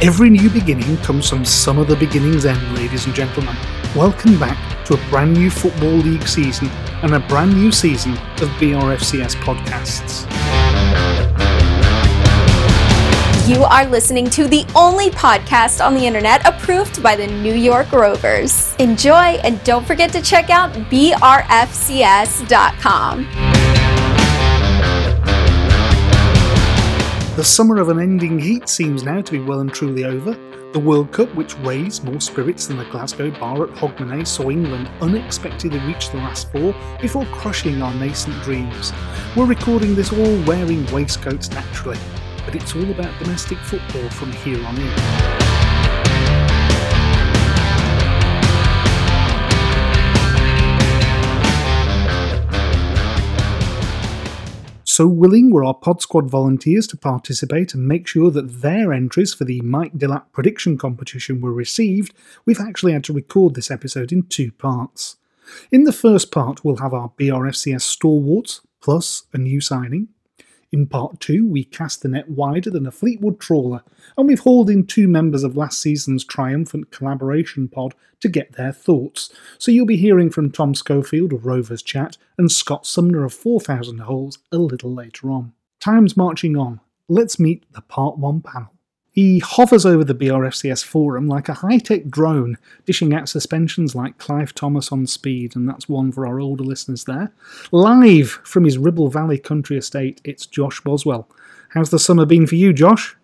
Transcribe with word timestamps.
Every 0.00 0.30
new 0.30 0.48
beginning 0.48 0.96
comes 0.98 1.28
from 1.28 1.44
some 1.44 1.76
of 1.76 1.88
the 1.88 1.96
beginning's 1.96 2.46
end, 2.46 2.76
ladies 2.76 3.06
and 3.06 3.14
gentlemen. 3.16 3.56
Welcome 3.96 4.38
back 4.38 4.86
to 4.86 4.94
a 4.94 4.96
brand 5.10 5.32
new 5.32 5.50
Football 5.50 5.96
League 5.96 6.28
season 6.28 6.68
and 7.02 7.14
a 7.14 7.18
brand 7.18 7.52
new 7.52 7.72
season 7.72 8.12
of 8.12 8.48
BRFCS 8.60 9.34
podcasts. 9.42 10.22
You 13.48 13.64
are 13.64 13.86
listening 13.86 14.30
to 14.30 14.46
the 14.46 14.64
only 14.76 15.10
podcast 15.10 15.84
on 15.84 15.94
the 15.94 16.06
internet 16.06 16.46
approved 16.46 17.02
by 17.02 17.16
the 17.16 17.26
New 17.26 17.54
York 17.54 17.90
Rovers. 17.90 18.76
Enjoy 18.78 19.40
and 19.42 19.60
don't 19.64 19.84
forget 19.84 20.12
to 20.12 20.22
check 20.22 20.48
out 20.48 20.72
brfcs.com. 20.92 21.28
The 27.38 27.44
summer 27.44 27.76
of 27.76 27.88
an 27.88 28.00
ending 28.00 28.40
heat 28.40 28.68
seems 28.68 29.04
now 29.04 29.20
to 29.20 29.30
be 29.30 29.38
well 29.38 29.60
and 29.60 29.72
truly 29.72 30.02
over. 30.04 30.32
The 30.72 30.80
World 30.80 31.12
Cup, 31.12 31.32
which 31.36 31.56
raised 31.58 32.02
more 32.02 32.20
spirits 32.20 32.66
than 32.66 32.78
the 32.78 32.84
Glasgow 32.86 33.30
bar 33.30 33.62
at 33.62 33.76
Hogmanay, 33.76 34.26
saw 34.26 34.50
England 34.50 34.90
unexpectedly 35.00 35.78
reach 35.86 36.10
the 36.10 36.16
last 36.16 36.50
four 36.50 36.74
before 37.00 37.24
crushing 37.26 37.80
our 37.80 37.94
nascent 37.94 38.42
dreams. 38.42 38.92
We're 39.36 39.46
recording 39.46 39.94
this 39.94 40.12
all 40.12 40.42
wearing 40.46 40.84
waistcoats 40.86 41.48
naturally, 41.50 41.98
but 42.44 42.56
it's 42.56 42.74
all 42.74 42.90
about 42.90 43.16
domestic 43.22 43.58
football 43.58 44.10
from 44.10 44.32
here 44.32 44.66
on 44.66 44.76
in. 44.76 45.57
So 54.98 55.06
willing 55.06 55.52
were 55.52 55.62
our 55.64 55.74
Pod 55.74 56.02
Squad 56.02 56.28
volunteers 56.28 56.88
to 56.88 56.96
participate 56.96 57.72
and 57.72 57.86
make 57.86 58.08
sure 58.08 58.32
that 58.32 58.62
their 58.62 58.92
entries 58.92 59.32
for 59.32 59.44
the 59.44 59.60
Mike 59.60 59.92
Delap 59.92 60.24
prediction 60.32 60.76
competition 60.76 61.40
were 61.40 61.52
received, 61.52 62.12
we've 62.44 62.58
actually 62.58 62.94
had 62.94 63.04
to 63.04 63.12
record 63.12 63.54
this 63.54 63.70
episode 63.70 64.10
in 64.10 64.24
two 64.24 64.50
parts. 64.50 65.14
In 65.70 65.84
the 65.84 65.92
first 65.92 66.32
part, 66.32 66.64
we'll 66.64 66.78
have 66.78 66.92
our 66.92 67.12
BRFCS 67.16 67.82
stalwarts, 67.82 68.60
plus 68.80 69.22
a 69.32 69.38
new 69.38 69.60
signing. 69.60 70.08
In 70.70 70.86
part 70.86 71.18
two, 71.20 71.46
we 71.46 71.64
cast 71.64 72.02
the 72.02 72.08
net 72.08 72.28
wider 72.28 72.70
than 72.70 72.86
a 72.86 72.90
Fleetwood 72.90 73.40
trawler, 73.40 73.82
and 74.16 74.26
we've 74.26 74.40
hauled 74.40 74.68
in 74.68 74.86
two 74.86 75.08
members 75.08 75.42
of 75.42 75.56
last 75.56 75.80
season's 75.80 76.24
triumphant 76.24 76.90
collaboration 76.90 77.68
pod 77.68 77.94
to 78.20 78.28
get 78.28 78.52
their 78.52 78.72
thoughts. 78.72 79.32
So 79.56 79.70
you'll 79.70 79.86
be 79.86 79.96
hearing 79.96 80.28
from 80.30 80.50
Tom 80.50 80.74
Schofield 80.74 81.32
of 81.32 81.46
Rovers 81.46 81.82
Chat 81.82 82.18
and 82.36 82.52
Scott 82.52 82.86
Sumner 82.86 83.24
of 83.24 83.32
4000 83.32 84.00
Holes 84.00 84.38
a 84.52 84.58
little 84.58 84.92
later 84.92 85.30
on. 85.30 85.54
Time's 85.80 86.16
marching 86.16 86.56
on. 86.56 86.80
Let's 87.08 87.38
meet 87.38 87.64
the 87.72 87.80
part 87.80 88.18
one 88.18 88.42
panel. 88.42 88.72
He 89.18 89.40
hovers 89.40 89.84
over 89.84 90.04
the 90.04 90.14
BRFCS 90.14 90.84
forum 90.84 91.26
like 91.26 91.48
a 91.48 91.54
high 91.54 91.78
tech 91.78 92.06
drone, 92.06 92.56
dishing 92.86 93.12
out 93.12 93.28
suspensions 93.28 93.96
like 93.96 94.16
Clive 94.18 94.54
Thomas 94.54 94.92
on 94.92 95.08
speed, 95.08 95.56
and 95.56 95.68
that's 95.68 95.88
one 95.88 96.12
for 96.12 96.24
our 96.24 96.38
older 96.38 96.62
listeners 96.62 97.02
there. 97.02 97.32
Live 97.72 98.30
from 98.44 98.62
his 98.62 98.78
Ribble 98.78 99.10
Valley 99.10 99.36
country 99.36 99.76
estate, 99.76 100.20
it's 100.22 100.46
Josh 100.46 100.80
Boswell. 100.82 101.28
How's 101.70 101.90
the 101.90 101.98
summer 101.98 102.26
been 102.26 102.46
for 102.46 102.54
you, 102.54 102.72
Josh? 102.72 103.16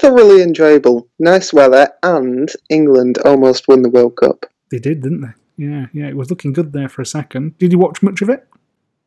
Thoroughly 0.00 0.42
enjoyable. 0.42 1.06
Nice 1.20 1.52
weather, 1.52 1.90
and 2.02 2.50
England 2.68 3.18
almost 3.18 3.68
won 3.68 3.82
the 3.82 3.90
World 3.90 4.16
Cup. 4.16 4.46
They 4.72 4.80
did, 4.80 5.02
didn't 5.02 5.20
they? 5.20 5.64
Yeah, 5.64 5.86
yeah, 5.92 6.08
it 6.08 6.16
was 6.16 6.30
looking 6.30 6.52
good 6.52 6.72
there 6.72 6.88
for 6.88 7.00
a 7.00 7.06
second. 7.06 7.56
Did 7.58 7.70
you 7.70 7.78
watch 7.78 8.02
much 8.02 8.22
of 8.22 8.28
it? 8.28 8.48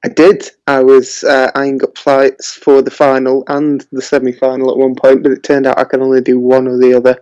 I 0.05 0.07
did. 0.07 0.51
I 0.67 0.83
was 0.83 1.23
uh, 1.23 1.49
eyeing 1.55 1.83
up 1.83 1.97
flights 1.97 2.53
for 2.53 2.83
the 2.83 2.91
final 2.91 3.43
and 3.47 3.83
the 3.91 4.03
semi 4.03 4.33
final 4.33 4.69
at 4.69 4.77
one 4.77 4.93
point, 4.93 5.23
but 5.23 5.31
it 5.31 5.41
turned 5.41 5.65
out 5.65 5.79
I 5.79 5.83
can 5.83 6.03
only 6.03 6.21
do 6.21 6.39
one 6.39 6.67
or 6.67 6.77
the 6.77 6.93
other. 6.93 7.17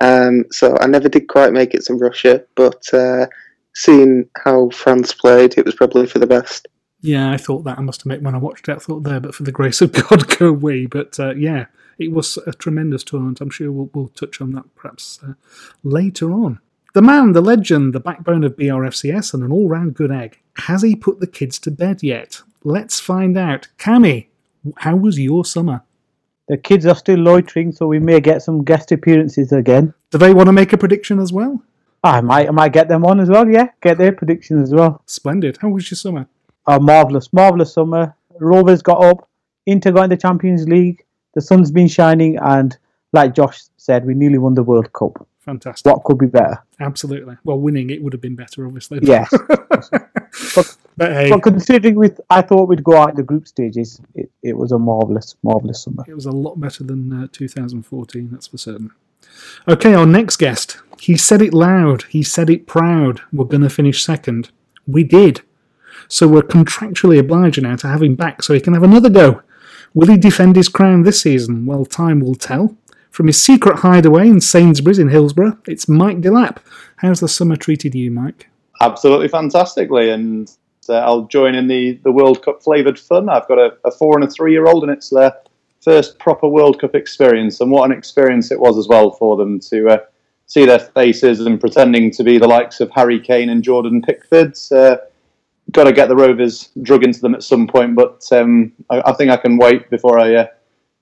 Um, 0.00 0.44
so 0.52 0.76
I 0.80 0.86
never 0.86 1.08
did 1.08 1.26
quite 1.26 1.52
make 1.52 1.74
it 1.74 1.84
to 1.86 1.94
Russia, 1.94 2.44
but 2.54 2.82
uh, 2.94 3.26
seeing 3.74 4.28
how 4.44 4.70
France 4.70 5.12
played, 5.12 5.58
it 5.58 5.64
was 5.64 5.74
probably 5.74 6.06
for 6.06 6.20
the 6.20 6.26
best. 6.28 6.68
Yeah, 7.00 7.32
I 7.32 7.38
thought 7.38 7.64
that. 7.64 7.78
I 7.78 7.82
must 7.82 8.02
admit, 8.02 8.22
when 8.22 8.36
I 8.36 8.38
watched 8.38 8.68
it, 8.68 8.76
I 8.76 8.78
thought 8.78 9.02
there, 9.02 9.18
but 9.18 9.34
for 9.34 9.42
the 9.42 9.50
grace 9.50 9.80
of 9.80 9.90
God, 10.08 10.38
go 10.38 10.46
away. 10.46 10.86
But 10.86 11.18
uh, 11.18 11.34
yeah, 11.34 11.66
it 11.98 12.12
was 12.12 12.38
a 12.46 12.52
tremendous 12.52 13.02
tournament. 13.02 13.40
I'm 13.40 13.50
sure 13.50 13.72
we'll, 13.72 13.90
we'll 13.94 14.08
touch 14.08 14.40
on 14.40 14.52
that 14.52 14.72
perhaps 14.76 15.18
uh, 15.26 15.32
later 15.82 16.30
on. 16.30 16.60
The 16.94 17.00
man, 17.00 17.32
the 17.32 17.40
legend, 17.40 17.94
the 17.94 18.00
backbone 18.00 18.44
of 18.44 18.54
BRFCS, 18.56 19.32
and 19.32 19.42
an 19.42 19.50
all 19.50 19.66
round 19.66 19.94
good 19.94 20.10
egg. 20.10 20.38
Has 20.58 20.82
he 20.82 20.94
put 20.94 21.20
the 21.20 21.26
kids 21.26 21.58
to 21.60 21.70
bed 21.70 22.02
yet? 22.02 22.42
Let's 22.64 23.00
find 23.00 23.38
out. 23.38 23.68
Cammy, 23.78 24.26
how 24.76 24.96
was 24.96 25.18
your 25.18 25.46
summer? 25.46 25.82
The 26.48 26.58
kids 26.58 26.84
are 26.84 26.94
still 26.94 27.18
loitering, 27.18 27.72
so 27.72 27.86
we 27.86 27.98
may 27.98 28.20
get 28.20 28.42
some 28.42 28.62
guest 28.62 28.92
appearances 28.92 29.52
again. 29.52 29.94
Do 30.10 30.18
they 30.18 30.34
want 30.34 30.48
to 30.48 30.52
make 30.52 30.74
a 30.74 30.78
prediction 30.78 31.18
as 31.18 31.32
well? 31.32 31.62
I 32.04 32.20
might, 32.20 32.48
I 32.48 32.50
might 32.50 32.74
get 32.74 32.88
them 32.88 33.06
on 33.06 33.20
as 33.20 33.30
well. 33.30 33.48
Yeah, 33.48 33.68
get 33.80 33.96
their 33.96 34.12
predictions 34.12 34.68
as 34.68 34.74
well. 34.74 35.02
Splendid. 35.06 35.56
How 35.62 35.70
was 35.70 35.90
your 35.90 35.96
summer? 35.96 36.26
Oh, 36.66 36.78
marvelous, 36.78 37.32
marvelous 37.32 37.72
summer. 37.72 38.14
Rovers 38.38 38.82
got 38.82 39.02
up. 39.02 39.30
Inter 39.64 39.92
got 39.92 40.04
in 40.04 40.10
the 40.10 40.16
Champions 40.18 40.68
League. 40.68 41.06
The 41.34 41.40
sun's 41.40 41.70
been 41.70 41.88
shining, 41.88 42.36
and 42.36 42.76
like 43.14 43.34
Josh 43.34 43.62
said, 43.78 44.04
we 44.04 44.12
nearly 44.12 44.36
won 44.36 44.54
the 44.54 44.62
World 44.62 44.92
Cup. 44.92 45.26
Fantastic. 45.44 45.92
What 45.92 46.04
could 46.04 46.18
be 46.18 46.26
better? 46.26 46.62
Absolutely. 46.78 47.36
Well, 47.42 47.58
winning 47.58 47.90
it 47.90 48.02
would 48.02 48.12
have 48.12 48.22
been 48.22 48.36
better, 48.36 48.64
obviously. 48.66 49.00
Yes. 49.02 49.28
but, 50.54 50.76
But 50.96 51.12
hey, 51.12 51.30
but 51.30 51.42
considering 51.42 51.96
with, 51.96 52.20
I 52.30 52.42
thought 52.42 52.68
we'd 52.68 52.84
go 52.84 52.96
out 52.96 53.16
the 53.16 53.22
group 53.22 53.48
stages. 53.48 54.00
It, 54.14 54.30
it 54.42 54.56
was 54.56 54.72
a 54.72 54.78
marvelous, 54.78 55.34
marvelous 55.42 55.82
summer. 55.82 56.04
it 56.06 56.14
was 56.14 56.26
a 56.26 56.30
lot 56.30 56.60
better 56.60 56.84
than 56.84 57.12
uh, 57.24 57.26
2014, 57.32 58.28
that's 58.30 58.46
for 58.46 58.58
certain. 58.58 58.92
Okay, 59.66 59.94
our 59.94 60.06
next 60.06 60.36
guest. 60.36 60.78
He 61.00 61.16
said 61.16 61.42
it 61.42 61.52
loud. 61.54 62.04
He 62.10 62.22
said 62.22 62.48
it 62.48 62.66
proud. 62.66 63.20
We're 63.32 63.46
going 63.46 63.62
to 63.62 63.70
finish 63.70 64.04
second. 64.04 64.50
We 64.86 65.02
did. 65.02 65.42
So 66.08 66.28
we're 66.28 66.42
contractually 66.42 67.18
obliged 67.18 67.60
now 67.62 67.76
to 67.76 67.88
have 67.88 68.02
him 68.02 68.14
back 68.14 68.42
so 68.42 68.54
he 68.54 68.60
can 68.60 68.74
have 68.74 68.82
another 68.82 69.10
go. 69.10 69.42
Will 69.94 70.08
he 70.08 70.16
defend 70.16 70.56
his 70.56 70.68
crown 70.68 71.02
this 71.02 71.20
season? 71.22 71.66
Well, 71.66 71.84
time 71.84 72.20
will 72.20 72.34
tell. 72.34 72.76
From 73.12 73.28
his 73.28 73.40
secret 73.40 73.78
hideaway 73.78 74.26
in 74.26 74.40
Sainsbury's 74.40 74.98
in 74.98 75.10
Hillsborough, 75.10 75.58
it's 75.68 75.88
Mike 75.88 76.20
Delap. 76.20 76.58
How's 76.96 77.20
the 77.20 77.28
summer 77.28 77.56
treated 77.56 77.94
you, 77.94 78.10
Mike? 78.10 78.48
absolutely 78.82 79.28
fantastically. 79.28 80.10
And 80.10 80.50
uh, 80.88 80.94
I'll 80.94 81.22
join 81.22 81.54
in 81.54 81.68
the, 81.68 81.92
the 82.04 82.12
World 82.12 82.44
Cup 82.44 82.62
flavoured 82.62 82.98
fun. 82.98 83.28
I've 83.28 83.48
got 83.48 83.58
a, 83.58 83.76
a 83.84 83.90
four 83.90 84.16
and 84.16 84.24
a 84.24 84.30
three 84.30 84.52
year 84.52 84.66
old, 84.66 84.82
and 84.82 84.92
it's 84.92 85.08
their 85.08 85.32
first 85.80 86.18
proper 86.18 86.48
World 86.48 86.80
Cup 86.80 86.94
experience. 86.94 87.60
And 87.60 87.70
what 87.70 87.90
an 87.90 87.96
experience 87.96 88.50
it 88.50 88.60
was 88.60 88.76
as 88.76 88.88
well 88.88 89.12
for 89.12 89.36
them 89.36 89.58
to 89.60 89.88
uh, 89.88 89.98
see 90.46 90.66
their 90.66 90.80
faces 90.80 91.40
and 91.40 91.60
pretending 91.60 92.10
to 92.10 92.24
be 92.24 92.36
the 92.36 92.48
likes 92.48 92.80
of 92.80 92.90
Harry 92.90 93.20
Kane 93.20 93.48
and 93.48 93.62
Jordan 93.62 94.02
Pickford. 94.02 94.56
Uh, 94.70 94.96
got 95.70 95.84
to 95.84 95.92
get 95.92 96.08
the 96.08 96.16
Rovers 96.16 96.70
drug 96.82 97.04
into 97.04 97.20
them 97.20 97.34
at 97.34 97.42
some 97.42 97.66
point, 97.66 97.94
but 97.94 98.26
um, 98.32 98.72
I, 98.90 99.02
I 99.06 99.12
think 99.12 99.30
I 99.30 99.36
can 99.36 99.56
wait 99.56 99.88
before 99.88 100.18
I 100.18 100.48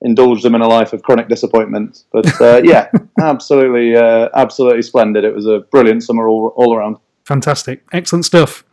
uh, 0.03 0.07
indulge 0.07 0.43
them 0.43 0.55
in 0.55 0.61
a 0.61 0.69
life 0.69 0.93
of 0.93 1.03
chronic 1.03 1.29
disappointment. 1.29 2.05
But 2.13 2.41
uh, 2.41 2.63
yeah, 2.65 2.91
absolutely, 3.21 3.97
uh, 3.97 4.29
absolutely 4.35 4.83
splendid. 4.83 5.25
It 5.25 5.35
was 5.35 5.47
a 5.47 5.61
brilliant 5.71 6.03
summer 6.03 6.29
all, 6.29 6.53
all 6.57 6.75
around. 6.75 6.97
Fantastic. 7.25 7.85
Excellent 7.93 8.25
stuff. 8.25 8.65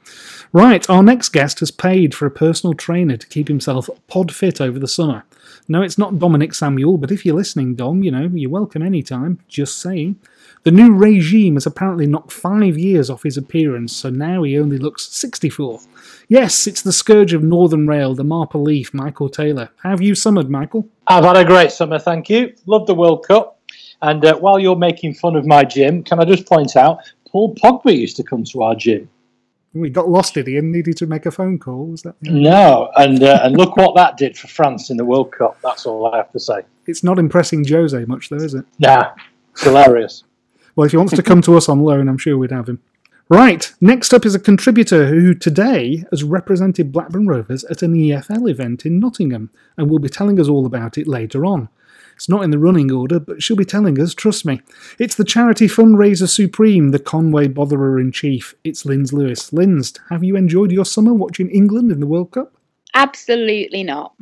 Right, 0.53 0.89
our 0.89 1.03
next 1.03 1.29
guest 1.29 1.59
has 1.59 1.71
paid 1.71 2.15
for 2.15 2.25
a 2.25 2.31
personal 2.31 2.73
trainer 2.73 3.17
to 3.17 3.27
keep 3.27 3.49
himself 3.49 3.89
pod 4.07 4.33
fit 4.33 4.61
over 4.61 4.79
the 4.79 4.87
summer. 4.87 5.25
No, 5.67 5.81
it's 5.81 5.97
not 5.97 6.19
Dominic 6.19 6.53
Samuel, 6.53 6.97
but 6.97 7.11
if 7.11 7.25
you're 7.25 7.35
listening, 7.35 7.75
Dom, 7.75 8.01
you 8.01 8.11
know, 8.11 8.29
you're 8.33 8.49
welcome 8.49 8.81
anytime. 8.81 9.39
Just 9.49 9.79
saying. 9.79 10.17
The 10.63 10.71
new 10.71 10.93
regime 10.93 11.55
has 11.55 11.65
apparently 11.65 12.07
knocked 12.07 12.31
five 12.31 12.77
years 12.77 13.09
off 13.09 13.23
his 13.23 13.37
appearance, 13.37 13.95
so 13.95 14.09
now 14.09 14.43
he 14.43 14.57
only 14.57 14.77
looks 14.77 15.07
64. 15.09 15.79
Yes, 16.27 16.67
it's 16.67 16.81
the 16.81 16.91
scourge 16.91 17.33
of 17.33 17.43
Northern 17.43 17.87
Rail, 17.87 18.13
the 18.15 18.23
Marple 18.23 18.61
Leaf, 18.61 18.93
Michael 18.93 19.29
Taylor. 19.29 19.69
How 19.83 19.91
have 19.91 20.01
you 20.01 20.15
summered, 20.15 20.49
Michael? 20.49 20.89
I've 21.07 21.23
had 21.23 21.37
a 21.37 21.45
great 21.45 21.71
summer, 21.71 21.99
thank 21.99 22.29
you. 22.29 22.53
Love 22.65 22.85
the 22.85 22.95
World 22.95 23.25
Cup. 23.25 23.59
And 24.01 24.23
uh, 24.25 24.37
while 24.37 24.59
you're 24.59 24.75
making 24.75 25.15
fun 25.15 25.35
of 25.35 25.45
my 25.45 25.63
gym, 25.63 26.03
can 26.03 26.19
I 26.19 26.25
just 26.25 26.45
point 26.45 26.75
out 26.75 26.99
Paul 27.29 27.55
Pogba 27.55 27.95
used 27.95 28.15
to 28.17 28.23
come 28.23 28.43
to 28.45 28.63
our 28.63 28.75
gym. 28.75 29.09
We 29.73 29.89
got 29.89 30.09
lost, 30.09 30.33
did 30.33 30.47
he, 30.47 30.57
and 30.57 30.71
needed 30.71 30.97
to 30.97 31.05
make 31.05 31.25
a 31.25 31.31
phone 31.31 31.59
call? 31.59 31.87
Was 31.87 32.01
that? 32.01 32.15
No, 32.21 32.89
and 32.95 33.21
uh, 33.21 33.41
and 33.43 33.55
look 33.55 33.77
what 33.77 33.95
that 33.95 34.17
did 34.17 34.37
for 34.37 34.47
France 34.47 34.89
in 34.89 34.97
the 34.97 35.05
World 35.05 35.31
Cup. 35.31 35.59
That's 35.61 35.85
all 35.85 36.11
I 36.11 36.17
have 36.17 36.31
to 36.31 36.39
say. 36.39 36.61
It's 36.87 37.03
not 37.03 37.19
impressing 37.19 37.67
Jose 37.67 38.05
much, 38.05 38.29
though, 38.29 38.37
is 38.37 38.53
it? 38.53 38.65
Nah, 38.79 39.11
it's 39.51 39.63
hilarious. 39.63 40.23
Well, 40.77 40.85
if 40.85 40.91
he 40.91 40.97
wants 40.97 41.15
to 41.15 41.23
come 41.23 41.41
to 41.41 41.57
us 41.57 41.67
on 41.67 41.79
loan, 41.79 42.07
I'm 42.07 42.19
sure 42.19 42.37
we'd 42.37 42.51
have 42.51 42.69
him. 42.69 42.83
Right, 43.29 43.73
next 43.81 44.13
up 44.13 44.27
is 44.27 44.35
a 44.35 44.39
contributor 44.39 45.07
who 45.07 45.33
today 45.33 46.05
has 46.11 46.23
represented 46.23 46.91
Blackburn 46.91 47.25
Rovers 47.25 47.63
at 47.63 47.81
an 47.81 47.95
EFL 47.95 48.47
event 48.47 48.85
in 48.85 48.99
Nottingham 48.99 49.49
and 49.75 49.89
will 49.89 49.97
be 49.97 50.07
telling 50.07 50.39
us 50.39 50.47
all 50.47 50.67
about 50.67 50.99
it 50.99 51.07
later 51.07 51.47
on. 51.47 51.67
It's 52.15 52.29
not 52.29 52.43
in 52.43 52.51
the 52.51 52.59
running 52.59 52.91
order, 52.91 53.19
but 53.19 53.41
she'll 53.41 53.57
be 53.57 53.65
telling 53.65 53.99
us, 53.99 54.13
trust 54.13 54.45
me. 54.45 54.61
It's 54.99 55.15
the 55.15 55.23
charity 55.23 55.67
fundraiser 55.67 56.29
supreme, 56.29 56.91
the 56.91 56.99
Conway 56.99 57.47
botherer 57.47 57.99
in 57.99 58.11
chief. 58.11 58.53
It's 58.63 58.85
Linz 58.85 59.11
Lewis. 59.11 59.51
Linz, 59.51 59.95
have 60.11 60.23
you 60.23 60.35
enjoyed 60.35 60.71
your 60.71 60.85
summer 60.85 61.13
watching 61.13 61.49
England 61.49 61.91
in 61.91 61.99
the 61.99 62.07
World 62.07 62.31
Cup? 62.31 62.53
Absolutely 62.93 63.81
not. 63.81 64.13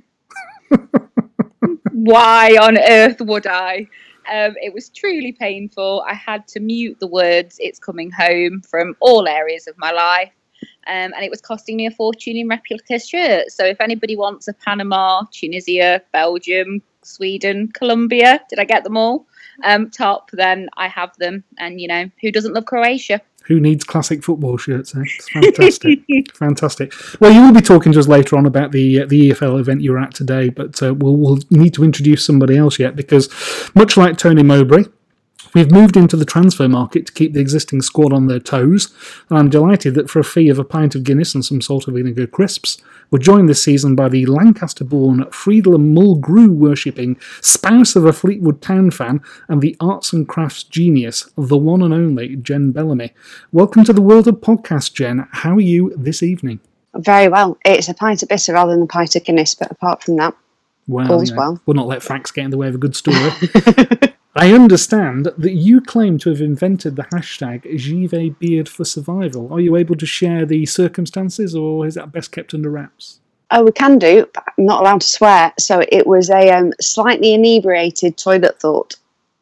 Why 1.91 2.57
on 2.61 2.77
earth 2.77 3.19
would 3.19 3.45
I? 3.45 3.87
Um, 4.31 4.55
it 4.61 4.73
was 4.73 4.89
truly 4.89 5.31
painful. 5.31 6.03
I 6.07 6.13
had 6.13 6.47
to 6.49 6.59
mute 6.59 6.99
the 6.99 7.07
words 7.07 7.57
"It's 7.59 7.79
coming 7.79 8.11
home" 8.11 8.61
from 8.61 8.95
all 8.99 9.27
areas 9.27 9.67
of 9.67 9.77
my 9.77 9.91
life, 9.91 10.31
um, 10.87 11.13
and 11.13 11.23
it 11.23 11.31
was 11.31 11.41
costing 11.41 11.77
me 11.77 11.85
a 11.85 11.91
fortune 11.91 12.35
in 12.35 12.47
replica 12.47 12.99
shirts. 12.99 13.55
So 13.55 13.65
if 13.65 13.81
anybody 13.81 14.15
wants 14.15 14.47
a 14.47 14.53
Panama, 14.53 15.23
Tunisia, 15.31 16.01
Belgium, 16.11 16.81
Sweden, 17.03 17.69
Colombia, 17.69 18.41
did 18.49 18.59
I 18.59 18.65
get 18.65 18.83
them 18.83 18.97
all? 18.97 19.25
Um, 19.63 19.89
top, 19.89 20.31
then 20.31 20.69
I 20.75 20.87
have 20.87 21.15
them. 21.17 21.43
And 21.57 21.79
you 21.79 21.87
know, 21.87 22.09
who 22.21 22.31
doesn't 22.31 22.53
love 22.53 22.65
Croatia? 22.65 23.21
Who 23.47 23.59
needs 23.59 23.83
classic 23.83 24.23
football 24.23 24.57
shirts? 24.57 24.95
Eh? 24.95 25.01
It's 25.03 25.29
fantastic, 25.33 26.35
fantastic. 26.35 26.93
Well, 27.19 27.31
you 27.31 27.41
will 27.41 27.53
be 27.53 27.61
talking 27.61 27.91
to 27.93 27.99
us 27.99 28.07
later 28.07 28.37
on 28.37 28.45
about 28.45 28.71
the 28.71 29.01
uh, 29.01 29.05
the 29.05 29.31
EFL 29.31 29.59
event 29.59 29.81
you 29.81 29.91
were 29.91 29.99
at 29.99 30.13
today, 30.13 30.49
but 30.49 30.81
uh, 30.81 30.93
we'll, 30.93 31.15
we'll 31.15 31.39
need 31.49 31.73
to 31.75 31.83
introduce 31.83 32.25
somebody 32.25 32.57
else 32.57 32.79
yet 32.79 32.95
because, 32.95 33.29
much 33.75 33.97
like 33.97 34.17
Tony 34.17 34.43
Mowbray, 34.43 34.85
We've 35.55 35.71
moved 35.71 35.95
into 35.95 36.17
the 36.17 36.25
transfer 36.25 36.67
market 36.67 37.05
to 37.05 37.13
keep 37.13 37.31
the 37.31 37.39
existing 37.39 37.81
squad 37.81 38.11
on 38.11 38.27
their 38.27 38.41
toes, 38.41 38.93
and 39.29 39.39
I'm 39.39 39.49
delighted 39.49 39.95
that 39.95 40.09
for 40.09 40.19
a 40.19 40.23
fee 40.25 40.49
of 40.49 40.59
a 40.59 40.65
pint 40.65 40.95
of 40.95 41.05
Guinness 41.05 41.33
and 41.33 41.45
some 41.45 41.61
salt 41.61 41.87
of 41.87 41.93
vinegar 41.93 42.27
crisps, 42.27 42.77
we're 43.09 43.19
joined 43.19 43.47
this 43.47 43.63
season 43.63 43.95
by 43.95 44.09
the 44.09 44.25
Lancaster 44.25 44.83
born 44.83 45.31
Friedel 45.31 45.77
Mulgrew 45.77 46.49
worshipping 46.49 47.17
spouse 47.39 47.95
of 47.95 48.03
a 48.03 48.11
Fleetwood 48.11 48.61
Town 48.61 48.91
fan 48.91 49.21
and 49.47 49.61
the 49.61 49.77
arts 49.79 50.11
and 50.11 50.27
crafts 50.27 50.61
genius, 50.61 51.31
the 51.37 51.57
one 51.57 51.81
and 51.81 51.93
only 51.93 52.35
Jen 52.35 52.73
Bellamy. 52.73 53.13
Welcome 53.53 53.85
to 53.85 53.93
the 53.93 54.01
world 54.01 54.27
of 54.27 54.35
podcast, 54.41 54.93
Jen. 54.93 55.25
How 55.31 55.55
are 55.55 55.61
you 55.61 55.93
this 55.95 56.21
evening? 56.21 56.59
Very 56.95 57.29
well. 57.29 57.57
It's 57.63 57.87
a 57.87 57.93
pint 57.93 58.21
of 58.23 58.27
bitter 58.27 58.51
rather 58.51 58.73
than 58.73 58.81
a 58.83 58.87
pint 58.87 59.15
of 59.15 59.23
Guinness, 59.23 59.55
but 59.55 59.71
apart 59.71 60.03
from 60.03 60.17
that, 60.17 60.35
Well, 60.89 61.23
you 61.23 61.31
know, 61.31 61.37
well. 61.37 61.61
we'll 61.65 61.75
not 61.75 61.87
let 61.87 62.03
facts 62.03 62.31
get 62.31 62.43
in 62.43 62.51
the 62.51 62.57
way 62.57 62.67
of 62.67 62.75
a 62.75 62.77
good 62.77 62.97
story. 62.97 63.31
I 64.35 64.53
understand 64.53 65.31
that 65.37 65.53
you 65.53 65.79
claim 65.79 66.17
to 66.19 66.29
have 66.29 66.41
invented 66.41 66.95
the 66.97 67.03
hashtag 67.03 67.63
Give 67.63 68.37
Beard 68.37 68.67
for 68.67 68.83
Survival. 68.83 69.53
Are 69.53 69.61
you 69.61 69.75
able 69.77 69.95
to 69.95 70.05
share 70.05 70.45
the 70.45 70.65
circumstances, 70.65 71.55
or 71.55 71.85
is 71.85 71.95
that 71.95 72.11
best 72.11 72.31
kept 72.31 72.53
under 72.53 72.69
wraps? 72.69 73.19
oh, 73.51 73.63
we 73.63 73.71
can 73.71 73.97
do, 73.97 74.27
but 74.33 74.43
I'm 74.57 74.65
not 74.65 74.81
allowed 74.81 75.01
to 75.01 75.07
swear. 75.07 75.53
So 75.59 75.83
it 75.89 76.05
was 76.05 76.29
a 76.29 76.51
um, 76.51 76.73
slightly 76.81 77.33
inebriated 77.33 78.17
toilet 78.17 78.59
thought 78.59 78.95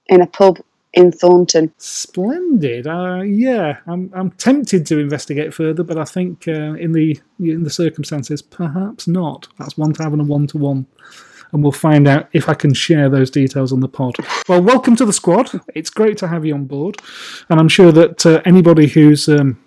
in 0.08 0.22
a 0.22 0.28
pub 0.28 0.60
in 0.94 1.12
Thornton. 1.12 1.74
Splendid. 1.78 2.86
Uh, 2.86 3.22
yeah, 3.24 3.78
I'm, 3.88 4.12
I'm 4.14 4.32
tempted 4.32 4.86
to 4.88 5.00
investigate 5.00 5.54
further, 5.54 5.84
but 5.84 5.98
I 5.98 6.06
think 6.06 6.48
uh, 6.48 6.74
in 6.74 6.92
the 6.92 7.20
in 7.40 7.64
the 7.64 7.70
circumstances, 7.70 8.42
perhaps 8.42 9.08
not. 9.08 9.48
That's 9.58 9.78
one 9.78 9.94
to 9.94 10.04
have 10.04 10.14
and 10.14 10.22
a 10.22 10.26
one 10.26 10.48
to 10.48 10.58
one. 10.58 10.86
And 11.54 11.64
we'll 11.64 11.72
find 11.72 12.08
out 12.08 12.28
if 12.34 12.50
I 12.50 12.56
can 12.56 12.74
share 12.74 13.10
those 13.10 13.30
details 13.30 13.72
on 13.72 13.80
the 13.80 13.88
pod. 13.88 14.16
Well, 14.50 14.62
welcome 14.62 14.96
to 14.98 15.06
the 15.06 15.14
squad. 15.14 15.52
It's 15.76 15.92
great 15.92 16.18
to 16.18 16.28
have 16.28 16.46
you 16.46 16.56
on 16.56 16.66
board. 16.66 17.00
And 17.50 17.60
I'm 17.60 17.70
sure 17.70 17.92
that 17.92 18.26
uh, 18.26 18.42
anybody 18.44 18.88
who's 18.88 19.30
um, 19.30 19.64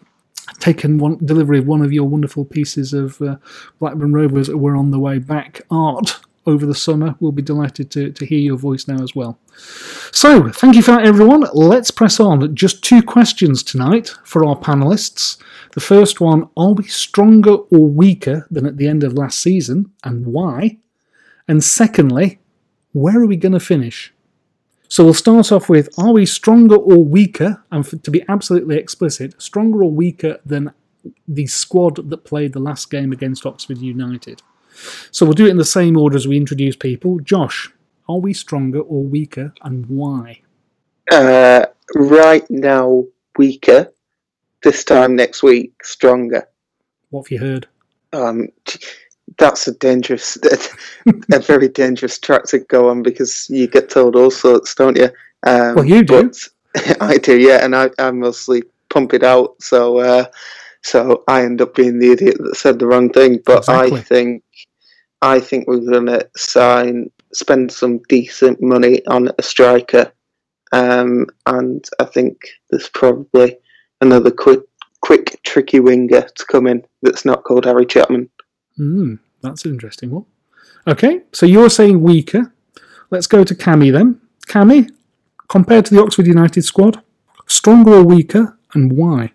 taken 0.59 0.99
one 0.99 1.19
delivery 1.25 1.59
of 1.59 1.67
one 1.67 1.83
of 1.83 1.93
your 1.93 2.09
wonderful 2.09 2.45
pieces 2.45 2.93
of 2.93 3.21
uh, 3.23 3.37
Blackburn 3.79 4.13
Rovers 4.13 4.49
that 4.49 4.59
were 4.59 4.77
on 4.77 4.91
the 4.91 4.99
way 4.99 5.19
back 5.19 5.63
art 5.71 6.21
over 6.47 6.65
the 6.65 6.75
summer 6.75 7.15
will 7.21 7.33
be 7.33 7.43
delighted 7.43 7.91
to, 7.91 8.13
to 8.13 8.25
hear 8.25 8.39
your 8.39 8.57
voice 8.57 8.87
now 8.87 9.03
as 9.03 9.15
well. 9.15 9.39
So, 10.13 10.49
thank 10.51 10.77
you 10.77 10.83
for 10.83 10.93
that, 10.93 11.05
everyone. 11.05 11.45
Let's 11.53 11.91
press 11.91 12.21
on. 12.21 12.55
Just 12.55 12.85
two 12.85 13.03
questions 13.03 13.63
tonight 13.63 14.15
for 14.25 14.45
our 14.45 14.57
panelists. 14.57 15.39
The 15.75 15.81
first 15.81 16.21
one 16.21 16.49
Are 16.57 16.73
we 16.73 16.85
stronger 16.85 17.55
or 17.55 17.89
weaker 17.89 18.47
than 18.51 18.67
at 18.67 18.77
the 18.77 18.87
end 18.87 19.03
of 19.03 19.15
last 19.15 19.41
season, 19.41 19.93
and 20.05 20.27
why? 20.27 20.79
And 21.49 21.63
secondly, 21.63 22.39
where 22.93 23.21
are 23.21 23.27
we 23.27 23.37
going 23.37 23.53
to 23.53 23.61
finish? 23.61 24.13
So 24.89 25.05
we'll 25.05 25.15
start 25.15 25.51
off 25.53 25.69
with 25.69 25.89
Are 25.99 26.13
we 26.13 26.27
stronger 26.27 26.77
or 26.77 27.05
weaker? 27.05 27.63
And 27.71 27.87
for, 27.87 27.97
to 27.97 28.11
be 28.11 28.25
absolutely 28.29 28.77
explicit, 28.77 29.41
stronger 29.41 29.83
or 29.83 29.91
weaker 29.91 30.39
than 30.45 30.73
the 31.27 31.47
squad 31.47 32.11
that 32.11 32.25
played 32.25 32.53
the 32.53 32.61
last 32.61 32.91
game 32.91 33.13
against 33.13 33.47
Oxford 33.47 33.79
United? 33.79 34.43
So 35.11 35.25
we'll 35.25 35.35
do 35.35 35.47
it 35.47 35.51
in 35.51 35.57
the 35.57 35.65
same 35.65 35.97
order 35.97 36.17
as 36.17 36.29
we 36.29 36.37
introduce 36.37 36.77
people. 36.77 37.19
Josh, 37.21 37.73
are 38.09 38.19
we 38.19 38.33
stronger 38.33 38.81
or 38.81 39.03
weaker, 39.03 39.53
and 39.63 39.87
why? 39.87 40.43
Uh, 41.11 41.67
right 41.95 42.49
now, 42.51 43.05
weaker. 43.37 43.93
This 44.63 44.85
time 44.85 45.17
next 45.17 45.43
week, 45.43 45.85
stronger. 45.85 46.49
What 47.11 47.27
have 47.27 47.31
you 47.31 47.39
heard? 47.39 47.69
Um, 48.13 48.49
that's 49.39 49.69
a 49.69 49.75
dangerous, 49.75 50.39
a 51.33 51.39
very 51.41 51.69
dangerous 51.69 52.19
track 52.19 52.45
to 52.47 52.61
go 52.61 52.89
on 52.89 53.03
because 53.03 53.49
you 53.51 53.67
get 53.67 53.91
told 53.91 54.17
all 54.17 54.31
sorts, 54.31 54.75
don't 54.75 54.97
you? 54.97 55.11
Um, 55.47 55.77
Well, 55.77 55.85
you 55.85 56.03
do. 56.03 56.31
I 57.01 57.19
do, 57.19 57.39
yeah, 57.39 57.65
and 57.65 57.75
I, 57.75 57.91
I 57.99 58.11
mostly 58.11 58.63
pump 58.91 59.15
it 59.15 59.23
out, 59.23 59.61
so 59.61 59.99
uh, 59.99 60.27
so 60.83 61.25
I 61.29 61.43
end 61.45 61.61
up 61.61 61.75
being 61.75 61.99
the 61.99 62.13
idiot 62.13 62.37
that 62.39 62.57
said 62.57 62.79
the 62.79 62.87
wrong 62.87 63.11
thing. 63.11 63.41
But 63.45 63.59
Exactly. 63.59 63.99
I 63.99 64.03
think 64.03 64.45
I 65.23 65.41
think 65.41 65.67
we're 65.67 65.91
gonna 65.91 66.23
sign, 66.37 67.11
spend 67.33 67.73
some 67.73 68.01
decent 68.09 68.63
money 68.63 69.05
on 69.07 69.31
a 69.39 69.43
striker, 69.43 70.13
um, 70.73 71.27
and 71.47 71.87
I 71.99 72.05
think 72.05 72.39
there's 72.71 72.89
probably 72.91 73.57
another 74.01 74.31
quick, 74.31 74.61
quick, 75.01 75.41
tricky 75.45 75.81
winger 75.81 76.23
to 76.23 76.45
come 76.47 76.67
in 76.67 76.85
that's 77.03 77.25
not 77.25 77.45
called 77.45 77.65
Harry 77.65 77.87
Chapman. 77.87 78.29
Hmm, 78.77 79.15
that's 79.41 79.65
an 79.65 79.73
interesting 79.73 80.11
one. 80.11 80.27
Okay, 80.87 81.23
so 81.33 81.47
you're 81.47 81.71
saying 81.71 82.03
weaker. 82.03 82.53
Let's 83.11 83.27
go 83.27 83.45
to 83.45 83.55
Cami 83.55 83.93
then. 83.93 84.21
Cami, 84.47 84.91
compared 85.49 85.87
to 85.87 85.95
the 85.95 86.03
Oxford 86.03 86.27
United 86.27 86.63
squad, 86.63 87.03
stronger 87.47 87.95
or 87.95 88.05
weaker, 88.05 88.59
and 88.75 88.93
why? 88.93 89.33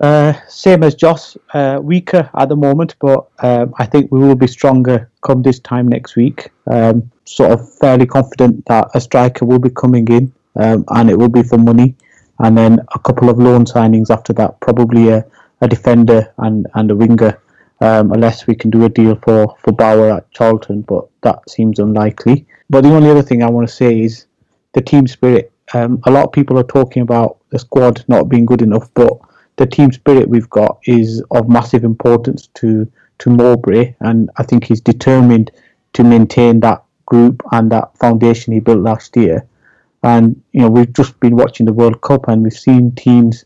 Uh, 0.00 0.32
same 0.48 0.82
as 0.82 0.96
Josh, 0.96 1.36
uh, 1.54 1.78
weaker 1.80 2.28
at 2.36 2.48
the 2.48 2.56
moment, 2.56 2.96
but 3.00 3.28
um, 3.38 3.72
I 3.78 3.86
think 3.86 4.10
we 4.10 4.18
will 4.18 4.34
be 4.34 4.48
stronger 4.48 5.08
come 5.20 5.42
this 5.42 5.60
time 5.60 5.86
next 5.86 6.16
week. 6.16 6.50
Um, 6.66 7.10
sort 7.24 7.52
of 7.52 7.72
fairly 7.78 8.06
confident 8.06 8.64
that 8.66 8.88
a 8.94 9.00
striker 9.00 9.44
will 9.44 9.60
be 9.60 9.70
coming 9.70 10.08
in, 10.08 10.32
um, 10.56 10.84
and 10.88 11.08
it 11.08 11.16
will 11.16 11.28
be 11.28 11.44
for 11.44 11.58
money, 11.58 11.94
and 12.40 12.58
then 12.58 12.80
a 12.94 12.98
couple 12.98 13.30
of 13.30 13.38
loan 13.38 13.64
signings 13.64 14.10
after 14.10 14.32
that, 14.32 14.58
probably 14.60 15.08
a, 15.08 15.24
a 15.60 15.68
defender 15.68 16.34
and, 16.38 16.66
and 16.74 16.90
a 16.90 16.96
winger, 16.96 17.40
um, 17.82 18.12
unless 18.12 18.46
we 18.46 18.54
can 18.54 18.70
do 18.70 18.84
a 18.84 18.88
deal 18.88 19.16
for, 19.16 19.56
for 19.58 19.72
Bauer 19.72 20.12
at 20.12 20.30
Charlton, 20.30 20.82
but 20.82 21.08
that 21.22 21.50
seems 21.50 21.80
unlikely. 21.80 22.46
But 22.70 22.82
the 22.82 22.94
only 22.94 23.10
other 23.10 23.22
thing 23.22 23.42
I 23.42 23.50
want 23.50 23.68
to 23.68 23.74
say 23.74 24.00
is 24.00 24.26
the 24.72 24.80
team 24.80 25.08
spirit. 25.08 25.52
Um, 25.74 26.00
a 26.04 26.10
lot 26.10 26.24
of 26.24 26.32
people 26.32 26.56
are 26.60 26.64
talking 26.64 27.02
about 27.02 27.38
the 27.50 27.58
squad 27.58 28.04
not 28.06 28.28
being 28.28 28.46
good 28.46 28.62
enough, 28.62 28.88
but 28.94 29.18
the 29.56 29.66
team 29.66 29.90
spirit 29.90 30.28
we've 30.28 30.48
got 30.48 30.78
is 30.84 31.24
of 31.32 31.48
massive 31.48 31.82
importance 31.82 32.46
to 32.54 32.90
to 33.18 33.30
Mowbray, 33.30 33.94
and 34.00 34.30
I 34.36 34.44
think 34.44 34.64
he's 34.64 34.80
determined 34.80 35.50
to 35.92 36.04
maintain 36.04 36.60
that 36.60 36.82
group 37.06 37.42
and 37.52 37.70
that 37.70 37.96
foundation 37.98 38.52
he 38.52 38.60
built 38.60 38.80
last 38.80 39.16
year. 39.16 39.46
And 40.04 40.40
you 40.52 40.60
know, 40.60 40.70
we've 40.70 40.92
just 40.92 41.18
been 41.18 41.36
watching 41.36 41.66
the 41.66 41.72
World 41.72 42.00
Cup, 42.00 42.28
and 42.28 42.44
we've 42.44 42.52
seen 42.52 42.92
teams 42.92 43.44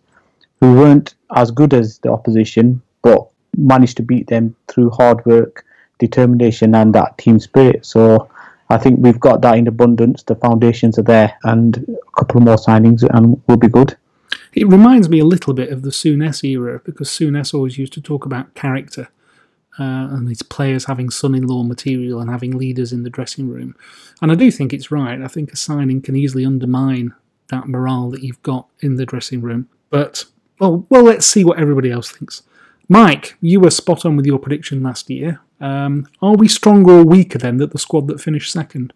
who 0.61 0.75
weren't 0.75 1.14
as 1.35 1.50
good 1.50 1.73
as 1.73 1.99
the 1.99 2.11
opposition, 2.11 2.83
but 3.02 3.28
managed 3.57 3.97
to 3.99 4.03
beat 4.03 4.27
them 4.29 4.55
through 4.69 4.91
hard 4.91 5.25
work, 5.27 5.65
determination, 5.99 6.75
and 6.75 6.95
that 6.95 7.19
team 7.19 7.41
spirit. 7.41 7.85
So. 7.87 8.31
I 8.69 8.79
think 8.79 8.99
we've 8.99 9.21
got 9.21 9.43
that 9.43 9.59
in 9.59 9.69
abundance. 9.69 10.25
The 10.25 10.35
foundations 10.35 10.99
are 10.99 11.05
there, 11.05 11.39
and 11.45 11.77
a 11.77 12.19
couple 12.19 12.41
more 12.41 12.57
signings, 12.57 13.05
and 13.15 13.41
we'll 13.47 13.57
be 13.57 13.69
good. 13.69 13.97
It 14.55 14.67
reminds 14.67 15.09
me 15.09 15.21
a 15.21 15.25
little 15.25 15.55
bit 15.55 15.71
of 15.71 15.83
the 15.83 15.91
Souness 15.91 16.43
era 16.43 16.81
because 16.85 17.09
Souness 17.09 17.55
always 17.55 17.79
used 17.79 17.93
to 17.93 18.01
talk 18.01 18.27
about 18.27 18.55
character 18.55 19.09
uh, 19.79 20.09
and 20.11 20.29
his 20.29 20.43
players 20.43 20.87
having 20.87 21.11
son-in-law 21.11 21.63
material 21.63 22.21
and 22.21 22.31
having 22.31 22.57
leaders 22.57 22.93
in 22.93 23.03
the 23.03 23.11
dressing 23.11 23.49
room. 23.49 23.77
And 24.23 24.33
I 24.33 24.35
do 24.35 24.51
think 24.51 24.73
it's 24.73 24.91
right. 24.91 25.21
I 25.21 25.29
think 25.29 25.53
a 25.53 25.57
signing 25.57 26.01
can 26.01 26.17
easily 26.17 26.45
undermine 26.45 27.15
that 27.49 27.69
morale 27.69 28.11
that 28.11 28.23
you've 28.23 28.43
got 28.43 28.67
in 28.81 28.97
the 28.97 29.07
dressing 29.07 29.43
room. 29.43 29.69
But 29.91 30.25
well, 30.59 30.87
well, 30.89 31.03
let's 31.03 31.27
see 31.27 31.45
what 31.45 31.59
everybody 31.59 31.91
else 31.91 32.11
thinks. 32.11 32.43
Mike, 32.88 33.37
you 33.40 33.61
were 33.61 33.71
spot 33.71 34.05
on 34.05 34.16
with 34.16 34.26
your 34.26 34.38
prediction 34.38 34.83
last 34.83 35.11
year. 35.11 35.40
Um, 35.61 36.07
are 36.23 36.37
we 36.37 36.49
stronger 36.49 36.99
or 36.99 37.05
weaker 37.05 37.38
then 37.38 37.57
than 37.57 37.71
the 37.71 37.78
squad 37.78 38.07
that 38.09 38.21
finished 38.21 38.52
second? 38.52 38.93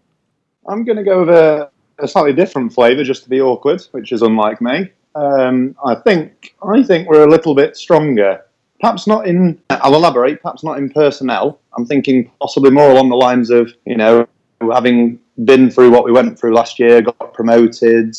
I'm 0.69 0.85
going 0.85 0.99
to 0.99 1.03
go 1.03 1.21
with 1.21 1.31
a, 1.31 1.71
a 1.99 2.07
slightly 2.07 2.33
different 2.33 2.73
flavour, 2.73 3.03
just 3.03 3.25
to 3.25 3.31
be 3.31 3.41
awkward, 3.41 3.83
which 3.93 4.13
is 4.13 4.23
unlike 4.23 4.61
me. 4.61 4.91
Um, 5.15 5.75
I 5.85 5.97
think 5.97 6.55
I 6.63 6.83
think 6.83 7.09
we're 7.09 7.27
a 7.27 7.31
little 7.31 7.55
bit 7.55 7.77
stronger. 7.77 8.45
Perhaps 8.81 9.07
not 9.07 9.27
in. 9.27 9.61
I'll 9.71 9.97
elaborate. 9.97 10.41
Perhaps 10.41 10.63
not 10.63 10.79
in 10.79 10.91
personnel. 10.91 11.61
I'm 11.77 11.85
thinking 11.85 12.31
possibly 12.41 12.71
more 12.71 12.91
along 12.91 13.09
the 13.09 13.17
lines 13.17 13.51
of 13.51 13.73
you 13.87 13.97
know 13.97 14.29
having 14.61 15.19
been 15.45 15.71
through 15.71 15.91
what 15.91 16.05
we 16.05 16.13
went 16.13 16.39
through 16.39 16.55
last 16.55 16.79
year, 16.79 17.03
got 17.03 17.35
promoted. 17.35 18.15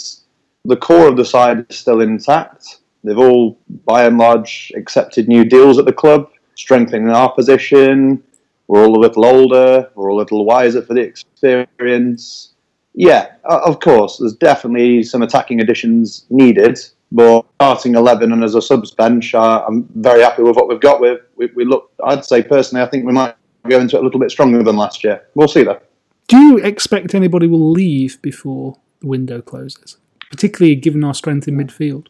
The 0.65 0.75
core 0.75 1.07
of 1.07 1.17
the 1.17 1.25
side 1.25 1.65
is 1.69 1.77
still 1.77 2.01
intact. 2.01 2.80
They've 3.03 3.17
all, 3.17 3.57
by 3.85 4.05
and 4.05 4.17
large, 4.17 4.71
accepted 4.75 5.27
new 5.27 5.43
deals 5.43 5.79
at 5.79 5.85
the 5.85 5.93
club, 5.93 6.29
strengthening 6.55 7.09
our 7.09 7.31
position. 7.31 8.23
We're 8.67 8.85
all 8.85 8.97
a 8.97 9.01
little 9.01 9.25
older. 9.25 9.89
We're 9.95 10.11
all 10.11 10.17
a 10.17 10.21
little 10.21 10.45
wiser 10.45 10.81
for 10.81 10.93
the 10.93 11.01
experience. 11.01 12.53
Yeah, 12.93 13.31
of 13.45 13.79
course. 13.79 14.17
There's 14.17 14.35
definitely 14.35 15.03
some 15.03 15.21
attacking 15.21 15.61
additions 15.61 16.25
needed, 16.29 16.79
but 17.11 17.45
starting 17.55 17.95
eleven 17.95 18.31
and 18.31 18.43
as 18.43 18.55
a 18.55 18.61
subs 18.61 18.91
bench, 18.91 19.33
I'm 19.33 19.87
very 19.95 20.21
happy 20.21 20.43
with 20.43 20.55
what 20.55 20.67
we've 20.67 20.79
got. 20.79 21.01
We, 21.01 21.47
we 21.55 21.65
look, 21.65 21.91
I'd 22.03 22.23
say 22.23 22.43
personally, 22.43 22.83
I 22.83 22.87
think 22.87 23.05
we 23.05 23.13
might 23.13 23.35
go 23.67 23.79
into 23.79 23.95
it 23.95 24.01
a 24.01 24.03
little 24.03 24.19
bit 24.19 24.31
stronger 24.31 24.61
than 24.63 24.75
last 24.75 25.03
year. 25.03 25.23
We'll 25.35 25.47
see 25.47 25.63
though. 25.63 25.79
Do 26.27 26.37
you 26.37 26.57
expect 26.59 27.15
anybody 27.15 27.47
will 27.47 27.71
leave 27.71 28.21
before 28.21 28.77
the 28.99 29.07
window 29.07 29.41
closes, 29.41 29.97
particularly 30.29 30.75
given 30.75 31.03
our 31.03 31.13
strength 31.13 31.47
in 31.47 31.57
midfield? 31.57 32.07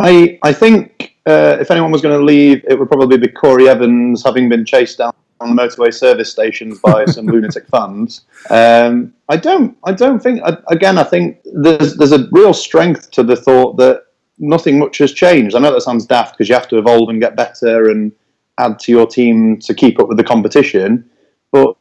I 0.00 0.38
I 0.42 0.52
think 0.52 1.16
uh, 1.26 1.58
if 1.60 1.70
anyone 1.70 1.90
was 1.90 2.02
going 2.02 2.18
to 2.18 2.24
leave, 2.24 2.64
it 2.68 2.78
would 2.78 2.88
probably 2.88 3.18
be 3.18 3.28
Corry 3.28 3.68
Evans, 3.68 4.22
having 4.24 4.48
been 4.48 4.64
chased 4.64 4.98
down 4.98 5.12
on 5.40 5.54
the 5.54 5.62
motorway 5.62 5.92
service 5.92 6.30
stations 6.30 6.80
by 6.80 7.04
some 7.04 7.26
lunatic 7.34 7.66
fans. 7.68 8.22
Um, 8.50 9.12
I 9.28 9.36
don't. 9.36 9.76
I 9.84 9.92
don't 9.92 10.20
think. 10.20 10.40
Again, 10.68 10.98
I 10.98 11.04
think 11.04 11.38
there's 11.44 11.96
there's 11.96 12.12
a 12.12 12.28
real 12.32 12.54
strength 12.54 13.10
to 13.12 13.22
the 13.22 13.36
thought 13.36 13.76
that 13.76 14.04
nothing 14.38 14.78
much 14.78 14.98
has 14.98 15.12
changed. 15.12 15.54
I 15.54 15.58
know 15.58 15.72
that 15.72 15.80
sounds 15.82 16.06
daft 16.06 16.34
because 16.34 16.48
you 16.48 16.54
have 16.54 16.68
to 16.68 16.78
evolve 16.78 17.08
and 17.08 17.20
get 17.20 17.36
better 17.36 17.90
and 17.90 18.12
add 18.58 18.78
to 18.80 18.92
your 18.92 19.06
team 19.06 19.58
to 19.58 19.74
keep 19.74 20.00
up 20.00 20.08
with 20.08 20.16
the 20.16 20.24
competition, 20.24 21.08
but 21.52 21.76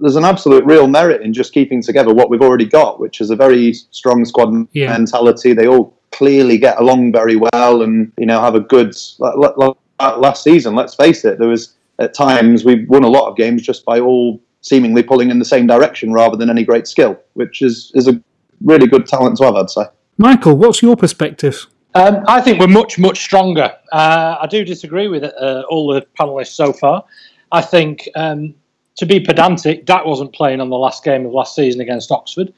there's 0.00 0.16
an 0.16 0.24
absolute 0.24 0.64
real 0.64 0.86
merit 0.86 1.22
in 1.22 1.32
just 1.32 1.52
keeping 1.52 1.82
together 1.82 2.14
what 2.14 2.30
we've 2.30 2.42
already 2.42 2.64
got, 2.64 3.00
which 3.00 3.20
is 3.20 3.30
a 3.30 3.36
very 3.36 3.72
strong 3.72 4.24
squad 4.24 4.68
yeah. 4.72 4.92
mentality. 4.92 5.52
They 5.52 5.66
all 5.66 5.97
clearly 6.12 6.58
get 6.58 6.80
along 6.80 7.12
very 7.12 7.36
well, 7.36 7.82
and 7.82 8.12
you 8.18 8.26
know 8.26 8.40
have 8.40 8.54
a 8.54 8.60
good. 8.60 8.94
Last 10.00 10.44
season, 10.44 10.76
let's 10.76 10.94
face 10.94 11.24
it, 11.24 11.40
there 11.40 11.48
was 11.48 11.74
at 11.98 12.14
times 12.14 12.64
we 12.64 12.84
won 12.84 13.02
a 13.02 13.08
lot 13.08 13.28
of 13.28 13.36
games 13.36 13.62
just 13.62 13.84
by 13.84 13.98
all 13.98 14.40
seemingly 14.60 15.02
pulling 15.02 15.30
in 15.30 15.40
the 15.40 15.44
same 15.44 15.66
direction 15.66 16.12
rather 16.12 16.36
than 16.36 16.50
any 16.50 16.64
great 16.64 16.86
skill, 16.86 17.18
which 17.34 17.62
is 17.62 17.90
is 17.94 18.06
a 18.06 18.22
really 18.62 18.86
good 18.86 19.06
talent 19.06 19.36
to 19.38 19.44
have, 19.44 19.56
I'd 19.56 19.70
say. 19.70 19.84
Michael, 20.16 20.56
what's 20.56 20.82
your 20.82 20.96
perspective? 20.96 21.66
Um, 21.94 22.22
I 22.28 22.40
think 22.40 22.60
we're 22.60 22.66
much, 22.68 22.98
much 22.98 23.20
stronger. 23.20 23.72
Uh, 23.92 24.36
I 24.40 24.46
do 24.46 24.64
disagree 24.64 25.08
with 25.08 25.24
uh, 25.24 25.62
all 25.68 25.92
the 25.92 26.06
panelists 26.18 26.52
so 26.52 26.72
far. 26.72 27.04
I 27.50 27.62
think, 27.62 28.08
um, 28.14 28.54
to 28.96 29.06
be 29.06 29.20
pedantic, 29.20 29.86
Dack 29.86 30.04
wasn't 30.04 30.32
playing 30.32 30.60
on 30.60 30.70
the 30.70 30.76
last 30.76 31.02
game 31.02 31.24
of 31.24 31.32
last 31.32 31.54
season 31.54 31.80
against 31.80 32.12
Oxford 32.12 32.52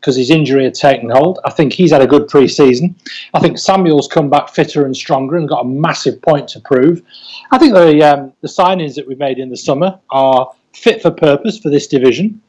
because 0.00 0.16
his 0.16 0.30
injury 0.30 0.64
had 0.64 0.74
taken 0.74 1.10
hold. 1.10 1.38
I 1.44 1.50
think 1.50 1.72
he's 1.72 1.92
had 1.92 2.02
a 2.02 2.06
good 2.06 2.28
pre 2.28 2.48
season. 2.48 2.96
I 3.34 3.40
think 3.40 3.58
Samuel's 3.58 4.08
come 4.08 4.30
back 4.30 4.48
fitter 4.48 4.86
and 4.86 4.96
stronger 4.96 5.36
and 5.36 5.48
got 5.48 5.64
a 5.64 5.68
massive 5.68 6.20
point 6.22 6.48
to 6.48 6.60
prove. 6.60 7.02
I 7.50 7.58
think 7.58 7.74
the, 7.74 8.02
um, 8.02 8.32
the 8.40 8.48
signings 8.48 8.94
that 8.94 9.06
we've 9.06 9.18
made 9.18 9.38
in 9.38 9.50
the 9.50 9.56
summer 9.56 9.98
are 10.10 10.52
fit 10.74 11.02
for 11.02 11.10
purpose 11.10 11.58
for 11.58 11.70
this 11.70 11.86
division. 11.86 12.40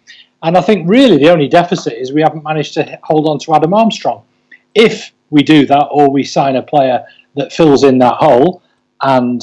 And 0.44 0.58
I 0.58 0.62
think 0.62 0.88
really 0.88 1.18
the 1.18 1.32
only 1.32 1.48
deficit 1.48 1.94
is 1.94 2.12
we 2.12 2.22
haven't 2.22 2.44
managed 2.44 2.74
to 2.76 3.00
hold 3.04 3.28
on 3.28 3.40
to 3.40 3.56
Adam 3.56 3.74
Armstrong. 3.74 4.24
If 4.76 5.12
we 5.30 5.44
do 5.44 5.66
that, 5.66 5.88
or 5.92 6.10
we 6.10 6.24
sign 6.24 6.56
a 6.56 6.62
player 6.62 7.06
that 7.36 7.54
fills 7.54 7.84
in 7.84 7.98
that 8.00 8.16
hole. 8.16 8.62
And 9.02 9.42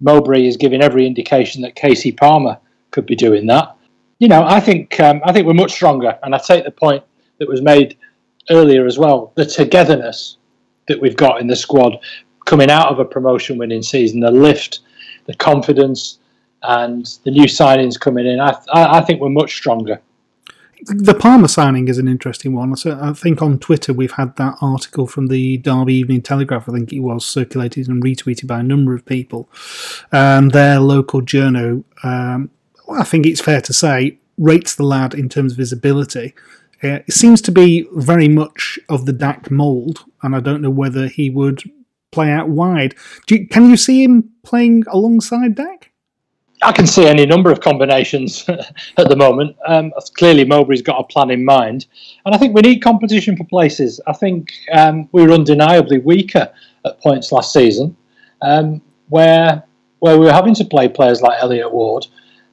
Mowbray 0.00 0.46
is 0.46 0.56
giving 0.56 0.82
every 0.82 1.06
indication 1.06 1.62
that 1.62 1.76
Kasey 1.76 2.16
Palmer 2.16 2.58
could 2.90 3.06
be 3.06 3.16
doing 3.16 3.46
that. 3.46 3.76
You 4.18 4.28
know, 4.28 4.44
I 4.44 4.60
think 4.60 5.00
um, 5.00 5.20
I 5.24 5.32
think 5.32 5.46
we're 5.46 5.54
much 5.54 5.72
stronger, 5.72 6.18
and 6.22 6.34
I 6.34 6.38
take 6.38 6.64
the 6.64 6.70
point 6.70 7.02
that 7.40 7.48
was 7.48 7.60
made 7.60 7.96
earlier 8.50 8.86
as 8.86 8.98
well. 8.98 9.32
The 9.34 9.44
togetherness 9.44 10.36
that 10.86 11.00
we've 11.00 11.16
got 11.16 11.40
in 11.40 11.48
the 11.48 11.56
squad 11.56 11.98
coming 12.44 12.70
out 12.70 12.88
of 12.88 13.00
a 13.00 13.04
promotion 13.04 13.58
winning 13.58 13.82
season, 13.82 14.20
the 14.20 14.30
lift, 14.30 14.80
the 15.26 15.34
confidence, 15.34 16.20
and 16.62 17.06
the 17.24 17.32
new 17.32 17.46
signings 17.46 17.98
coming 17.98 18.26
in. 18.26 18.40
I, 18.40 18.54
I 18.72 19.00
think 19.00 19.20
we're 19.20 19.30
much 19.30 19.56
stronger 19.56 20.00
the 20.86 21.14
Palmer 21.14 21.48
signing 21.48 21.88
is 21.88 21.98
an 21.98 22.08
interesting 22.08 22.54
one. 22.54 22.74
So 22.76 22.98
I 23.00 23.12
think 23.12 23.42
on 23.42 23.58
Twitter 23.58 23.92
we've 23.92 24.12
had 24.12 24.36
that 24.36 24.56
article 24.60 25.06
from 25.06 25.28
the 25.28 25.58
Derby 25.58 25.94
Evening 25.94 26.22
Telegraph. 26.22 26.68
I 26.68 26.72
think 26.72 26.92
it 26.92 27.00
was 27.00 27.26
circulated 27.26 27.88
and 27.88 28.02
retweeted 28.02 28.46
by 28.46 28.60
a 28.60 28.62
number 28.62 28.94
of 28.94 29.04
people. 29.04 29.48
Um, 30.12 30.50
their 30.50 30.80
local 30.80 31.20
journo, 31.20 31.84
um, 32.02 32.50
I 32.90 33.04
think 33.04 33.26
it's 33.26 33.40
fair 33.40 33.60
to 33.60 33.72
say, 33.72 34.18
rates 34.38 34.74
the 34.74 34.84
lad 34.84 35.14
in 35.14 35.28
terms 35.28 35.52
of 35.52 35.58
his 35.58 35.72
ability. 35.72 36.34
Uh, 36.82 37.00
it 37.06 37.12
seems 37.12 37.42
to 37.42 37.52
be 37.52 37.86
very 37.92 38.28
much 38.28 38.78
of 38.88 39.06
the 39.06 39.12
Dack 39.12 39.50
mould, 39.50 40.04
and 40.22 40.34
I 40.34 40.40
don't 40.40 40.62
know 40.62 40.70
whether 40.70 41.08
he 41.08 41.28
would 41.28 41.62
play 42.10 42.30
out 42.30 42.48
wide. 42.48 42.94
You, 43.28 43.46
can 43.46 43.68
you 43.68 43.76
see 43.76 44.02
him 44.02 44.30
playing 44.42 44.84
alongside 44.88 45.54
Dack? 45.54 45.90
I 46.62 46.72
can 46.72 46.86
see 46.86 47.06
any 47.06 47.24
number 47.24 47.50
of 47.50 47.60
combinations 47.60 48.44
at 48.98 49.08
the 49.08 49.16
moment. 49.16 49.56
Um, 49.66 49.92
clearly, 50.14 50.44
Mowbray's 50.44 50.82
got 50.82 51.00
a 51.00 51.04
plan 51.04 51.30
in 51.30 51.44
mind, 51.44 51.86
and 52.24 52.34
I 52.34 52.38
think 52.38 52.54
we 52.54 52.60
need 52.60 52.80
competition 52.80 53.36
for 53.36 53.44
places. 53.44 54.00
I 54.06 54.12
think 54.12 54.52
um, 54.72 55.08
we 55.12 55.22
were 55.22 55.32
undeniably 55.32 55.98
weaker 55.98 56.52
at 56.84 57.00
points 57.00 57.32
last 57.32 57.52
season, 57.52 57.96
um, 58.42 58.82
where 59.08 59.64
where 60.00 60.18
we 60.18 60.24
were 60.26 60.32
having 60.32 60.54
to 60.54 60.64
play 60.64 60.88
players 60.88 61.22
like 61.22 61.42
Elliott 61.42 61.72
Ward, 61.72 62.06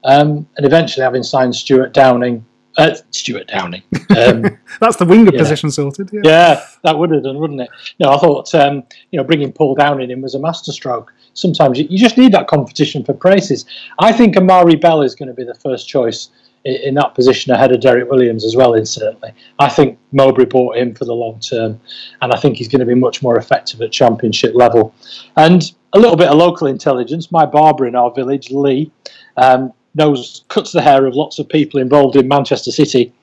um, 0.03 0.47
and 0.55 0.65
eventually 0.65 1.03
having 1.03 1.23
signed 1.23 1.55
Stewart 1.55 1.93
Downing. 1.93 2.45
Uh, 2.77 2.95
Stewart 3.09 3.47
Downing. 3.47 3.81
Um, 4.15 4.43
That's 4.79 4.97
the 4.97 5.05
winger 5.05 5.31
yeah. 5.33 5.39
position 5.39 5.71
sorted. 5.71 6.11
Yeah. 6.13 6.21
yeah. 6.23 6.65
that 6.83 6.97
would 6.97 7.09
have 7.11 7.23
done, 7.23 7.39
wouldn't 7.39 7.61
it? 7.61 7.69
No, 7.99 8.11
I 8.11 8.17
thought 8.17 8.53
um, 8.53 8.83
you 9.11 9.17
know 9.17 9.23
bringing 9.23 9.51
Paul 9.51 9.75
Downing 9.75 10.11
in 10.11 10.21
was 10.21 10.35
a 10.35 10.39
masterstroke 10.39 11.11
sometimes 11.37 11.77
you, 11.77 11.97
just 11.97 12.17
need 12.17 12.31
that 12.33 12.47
competition 12.47 13.03
for 13.03 13.13
places. 13.13 13.65
I 13.99 14.11
think 14.11 14.35
Amari'i 14.35 14.79
Bell 14.79 15.01
is 15.01 15.15
going 15.15 15.27
to 15.27 15.33
be 15.33 15.43
the 15.43 15.53
first 15.55 15.87
choice 15.87 16.29
in, 16.65 16.75
in 16.75 16.93
that 16.95 17.13
position 17.15 17.53
ahead 17.53 17.71
of 17.71 17.79
Derrick 17.79 18.09
Williams 18.09 18.43
as 18.43 18.55
well, 18.55 18.73
incidentally. 18.73 19.31
I 19.59 19.69
think 19.69 19.97
Mowbray 20.11 20.45
bought 20.45 20.77
him 20.77 20.95
for 20.95 21.05
the 21.05 21.13
long 21.13 21.39
term, 21.39 21.79
and 22.21 22.33
I 22.33 22.37
think 22.37 22.57
he's 22.57 22.67
going 22.67 22.79
to 22.79 22.85
be 22.85 22.95
much 22.95 23.21
more 23.21 23.37
effective 23.37 23.81
at 23.81 23.91
championship 23.91 24.53
level. 24.55 24.93
And 25.37 25.71
a 25.93 25.99
little 25.99 26.17
bit 26.17 26.27
of 26.27 26.37
local 26.37 26.67
intelligence. 26.67 27.31
My 27.31 27.45
barber 27.45 27.87
in 27.87 27.95
our 27.95 28.11
village, 28.11 28.51
Lee, 28.51 28.91
um, 29.37 29.71
knows 29.97 30.45
cuts 30.47 30.71
the 30.71 30.81
hair 30.81 31.05
of 31.05 31.15
lots 31.15 31.39
of 31.39 31.49
people 31.49 31.79
involved 31.79 32.15
in 32.15 32.27
Manchester 32.27 32.71
City, 32.71 33.13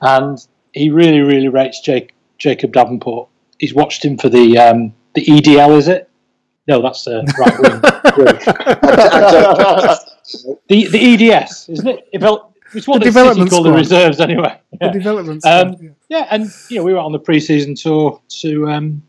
and 0.00 0.44
he 0.72 0.90
really, 0.90 1.20
really 1.20 1.48
rates 1.48 1.80
Jake, 1.80 2.14
Jacob 2.38 2.72
Davenport. 2.72 3.28
He's 3.58 3.74
watched 3.74 4.04
him 4.04 4.18
for 4.18 4.28
the 4.28 4.58
um, 4.58 4.92
the 5.14 5.24
EDL, 5.24 5.76
is 5.76 5.88
it? 5.88 6.10
No, 6.66 6.82
that's 6.82 7.04
the 7.04 7.22
right 7.38 7.60
wing. 7.60 7.80
the 10.68 10.88
the 10.88 11.32
EDS, 11.32 11.68
isn't 11.68 11.88
it? 11.88 12.08
It's 12.74 12.88
what 12.88 13.02
the, 13.02 13.10
the 13.10 13.34
City 13.34 13.50
call 13.50 13.62
the 13.62 13.72
reserves 13.72 14.20
anyway. 14.20 14.58
Yeah. 14.80 14.88
The 14.88 14.98
development 14.98 15.46
um, 15.46 15.76
yeah. 15.80 15.90
yeah. 16.08 16.26
and 16.30 16.50
you 16.68 16.78
know 16.78 16.84
we 16.84 16.92
were 16.92 16.98
on 16.98 17.12
the 17.12 17.18
pre-season 17.18 17.76
tour 17.76 18.20
to 18.40 18.68
um, 18.68 19.02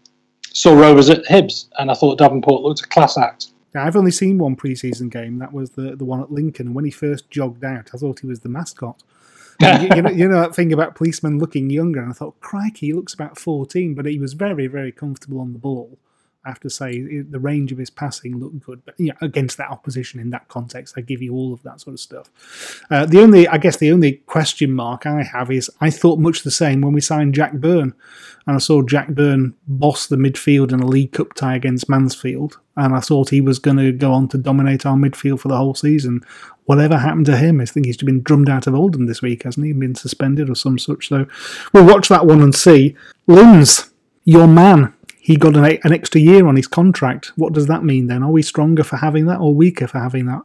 saw 0.54 0.74
Rovers 0.74 1.10
at 1.10 1.26
Hibs, 1.26 1.70
and 1.80 1.90
I 1.90 1.96
thought 1.96 2.18
Davenport 2.18 2.62
looked 2.62 2.82
a 2.82 2.88
class 2.88 3.18
act. 3.18 3.48
Yeah, 3.76 3.84
I've 3.84 3.98
only 3.98 4.12
seen 4.12 4.38
one 4.38 4.56
pre-season 4.56 5.10
game. 5.10 5.38
That 5.40 5.52
was 5.52 5.72
the 5.72 5.98
the 5.98 6.06
one 6.06 6.22
at 6.22 6.32
Lincoln. 6.32 6.68
And 6.68 6.76
when 6.76 6.86
he 6.86 6.92
first 6.92 7.30
jogged 7.30 7.66
out, 7.66 7.90
I 7.94 7.98
thought 7.98 8.22
he 8.22 8.28
was 8.28 8.40
the 8.40 8.50
mascot. 8.50 9.04
you, 9.62 9.90
you, 9.96 10.02
know, 10.02 10.10
you 10.10 10.28
know 10.28 10.42
that 10.42 10.56
thing 10.56 10.72
about 10.72 10.96
policemen 10.96 11.40
looking 11.40 11.70
younger, 11.70 12.02
and 12.02 12.10
I 12.10 12.14
thought, 12.14 12.40
crikey, 12.40 12.88
he 12.88 12.94
looks 12.94 13.14
about 13.14 13.38
fourteen, 13.38 13.94
but 13.94 14.06
he 14.06 14.18
was 14.18 14.34
very, 14.34 14.68
very 14.68 14.94
comfortable 14.94 15.40
on 15.40 15.52
the 15.52 15.60
ball. 15.60 15.98
I 16.46 16.50
have 16.50 16.60
to 16.60 16.70
say 16.70 17.22
the 17.22 17.40
range 17.40 17.72
of 17.72 17.80
his 17.80 17.90
passing 17.90 18.38
looked 18.38 18.60
good, 18.60 18.84
but 18.86 18.94
yeah, 19.00 19.14
against 19.22 19.58
that 19.58 19.72
opposition 19.72 20.20
in 20.20 20.30
that 20.30 20.48
context, 20.48 20.94
I 20.96 21.02
give 21.02 21.22
you 21.22 21.34
all 21.34 21.54
of 21.54 21.64
that 21.64 21.82
sort 21.82 21.96
of 21.96 22.00
stuff. 22.00 22.84
Uh, 22.92 23.06
the 23.06 23.20
only, 23.20 23.48
I 23.48 23.58
guess, 23.58 23.78
the 23.78 23.92
only 23.92 24.14
question 24.28 24.72
mark 24.72 25.06
I 25.06 25.24
have 25.24 25.50
is 25.50 25.72
I 25.82 25.90
thought 25.90 26.20
much 26.20 26.44
the 26.44 26.52
same 26.52 26.82
when 26.82 26.94
we 26.94 27.02
signed 27.02 27.34
Jack 27.34 27.54
Byrne, 27.54 27.96
and 28.46 28.56
I 28.56 28.60
saw 28.60 28.84
Jack 28.84 29.10
Byrne 29.10 29.56
boss 29.68 30.06
the 30.06 30.18
midfield 30.18 30.72
in 30.72 30.82
a 30.82 30.86
League 30.86 31.14
Cup 31.14 31.34
tie 31.34 31.56
against 31.56 31.90
Mansfield, 31.90 32.60
and 32.78 32.94
I 32.94 33.00
thought 33.00 33.30
he 33.30 33.42
was 33.42 33.58
going 33.58 33.78
to 33.78 33.92
go 33.92 34.14
on 34.14 34.28
to 34.30 34.38
dominate 34.38 34.86
our 34.86 34.96
midfield 34.96 35.40
for 35.40 35.48
the 35.48 35.58
whole 35.58 35.74
season. 35.74 36.22
Whatever 36.66 36.98
happened 36.98 37.28
to 37.28 37.38
him? 37.38 37.60
I 37.60 37.66
think 37.66 37.86
he's 37.86 37.98
been 37.98 38.22
drummed 38.22 38.50
out 38.50 38.68
of 38.68 38.76
Oldham 38.76 39.06
this 39.06 39.22
week, 39.22 39.44
hasn't 39.44 39.66
he? 39.66 39.74
Been 39.74 39.96
suspended 39.96 40.50
or 40.50 40.56
some 40.56 40.78
such. 40.78 41.10
So 41.10 41.26
we'll 41.74 41.86
watch 41.86 42.08
that 42.10 42.26
one 42.26 42.42
and 42.42 42.54
see. 42.54 42.96
Linz, 43.28 43.92
your 44.26 44.48
man 44.48 44.95
he 45.26 45.38
got 45.38 45.58
an, 45.58 45.66
an 45.84 45.92
extra 45.92 46.22
year 46.22 46.46
on 46.46 46.56
his 46.56 46.68
contract. 46.68 47.32
What 47.36 47.52
does 47.52 47.66
that 47.66 47.84
mean 47.84 48.06
then? 48.06 48.22
Are 48.22 48.30
we 48.30 48.44
stronger 48.44 48.84
for 48.84 48.98
having 48.98 49.26
that 49.26 49.40
or 49.40 49.56
weaker 49.56 49.88
for 49.88 49.98
having 49.98 50.28
that? 50.28 50.44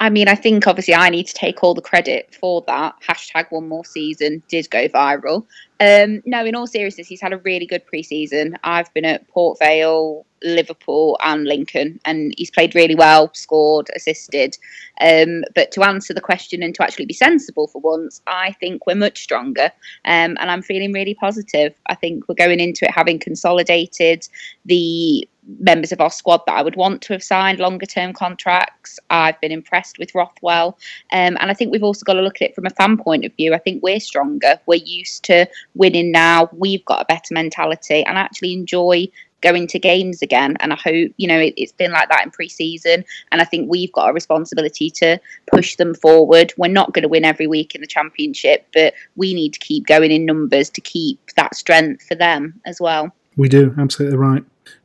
I 0.00 0.10
mean, 0.10 0.28
I 0.28 0.36
think 0.36 0.66
obviously 0.66 0.94
I 0.94 1.10
need 1.10 1.26
to 1.26 1.34
take 1.34 1.64
all 1.64 1.74
the 1.74 1.82
credit 1.82 2.34
for 2.40 2.62
that. 2.68 2.94
Hashtag 3.02 3.46
one 3.50 3.68
more 3.68 3.84
season 3.84 4.42
did 4.48 4.70
go 4.70 4.88
viral. 4.88 5.44
Um, 5.80 6.22
no, 6.24 6.44
in 6.44 6.54
all 6.54 6.66
seriousness, 6.66 7.08
he's 7.08 7.20
had 7.20 7.32
a 7.32 7.38
really 7.38 7.66
good 7.66 7.82
preseason. 7.86 8.56
I've 8.62 8.92
been 8.94 9.04
at 9.04 9.26
Port 9.28 9.58
Vale, 9.58 10.24
Liverpool, 10.42 11.18
and 11.22 11.44
Lincoln, 11.44 12.00
and 12.04 12.32
he's 12.36 12.50
played 12.50 12.74
really 12.74 12.94
well, 12.94 13.30
scored, 13.34 13.88
assisted. 13.94 14.56
Um, 15.00 15.42
but 15.54 15.72
to 15.72 15.82
answer 15.82 16.14
the 16.14 16.20
question 16.20 16.62
and 16.62 16.74
to 16.76 16.82
actually 16.82 17.06
be 17.06 17.14
sensible 17.14 17.66
for 17.66 17.80
once, 17.80 18.20
I 18.26 18.52
think 18.52 18.86
we're 18.86 18.94
much 18.94 19.22
stronger, 19.22 19.72
um, 20.04 20.36
and 20.40 20.50
I'm 20.50 20.62
feeling 20.62 20.92
really 20.92 21.14
positive. 21.14 21.74
I 21.86 21.94
think 21.94 22.28
we're 22.28 22.34
going 22.34 22.60
into 22.60 22.84
it 22.84 22.92
having 22.92 23.18
consolidated 23.18 24.28
the 24.64 25.28
members 25.58 25.92
of 25.92 26.00
our 26.00 26.10
squad 26.10 26.42
that 26.46 26.56
I 26.56 26.62
would 26.62 26.76
want 26.76 27.02
to 27.02 27.12
have 27.12 27.22
signed 27.22 27.58
longer 27.58 27.86
term 27.86 28.12
contracts. 28.12 28.98
I've 29.10 29.40
been 29.40 29.52
impressed 29.52 29.98
with 29.98 30.14
Rothwell. 30.14 30.78
Um, 31.12 31.36
and 31.40 31.50
I 31.50 31.54
think 31.54 31.72
we've 31.72 31.82
also 31.82 32.04
got 32.04 32.14
to 32.14 32.22
look 32.22 32.42
at 32.42 32.50
it 32.50 32.54
from 32.54 32.66
a 32.66 32.70
fan 32.70 32.98
point 32.98 33.24
of 33.24 33.34
view. 33.34 33.54
I 33.54 33.58
think 33.58 33.82
we're 33.82 34.00
stronger. 34.00 34.60
We're 34.66 34.76
used 34.76 35.24
to 35.24 35.46
winning 35.74 36.12
now. 36.12 36.50
We've 36.52 36.84
got 36.84 37.02
a 37.02 37.06
better 37.06 37.32
mentality 37.32 38.04
and 38.04 38.18
I 38.18 38.20
actually 38.20 38.52
enjoy 38.52 39.08
going 39.40 39.66
to 39.68 39.78
games 39.78 40.22
again. 40.22 40.56
And 40.60 40.72
I 40.72 40.76
hope, 40.76 41.12
you 41.16 41.28
know, 41.28 41.38
it, 41.38 41.58
has 41.58 41.72
been 41.72 41.92
like 41.92 42.08
that 42.08 42.24
in 42.24 42.30
pre 42.30 42.48
season. 42.48 43.04
And 43.32 43.40
I 43.40 43.44
think 43.44 43.70
we've 43.70 43.92
got 43.92 44.10
a 44.10 44.12
responsibility 44.12 44.90
to 44.90 45.18
push 45.50 45.76
them 45.76 45.94
forward. 45.94 46.52
We're 46.56 46.68
not 46.68 46.92
going 46.92 47.02
to 47.02 47.08
win 47.08 47.24
every 47.24 47.46
week 47.46 47.74
in 47.74 47.80
the 47.80 47.86
championship, 47.86 48.66
but 48.74 48.94
we 49.16 49.34
need 49.34 49.52
to 49.54 49.60
keep 49.60 49.86
going 49.86 50.10
in 50.10 50.26
numbers 50.26 50.70
to 50.70 50.80
keep 50.80 51.20
that 51.36 51.54
strength 51.54 52.06
for 52.06 52.14
them 52.14 52.60
as 52.66 52.80
well. 52.80 53.14
We 53.36 53.48
do, 53.48 53.74
absolutely 53.78 54.18
right. 54.18 54.44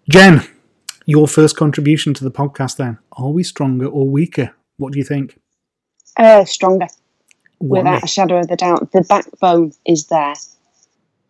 Jen, 0.09 0.45
your 1.05 1.27
first 1.27 1.55
contribution 1.55 2.13
to 2.13 2.23
the 2.23 2.31
podcast 2.31 2.77
then. 2.77 2.97
Are 3.13 3.29
we 3.29 3.43
stronger 3.43 3.87
or 3.87 4.07
weaker? 4.09 4.53
What 4.77 4.93
do 4.93 4.99
you 4.99 5.05
think? 5.05 5.39
Uh, 6.17 6.45
stronger. 6.45 6.87
Why? 7.59 7.79
Without 7.79 8.03
a 8.03 8.07
shadow 8.07 8.39
of 8.39 8.51
a 8.51 8.57
doubt. 8.57 8.91
The 8.91 9.01
backbone 9.01 9.71
is 9.85 10.07
there. 10.07 10.33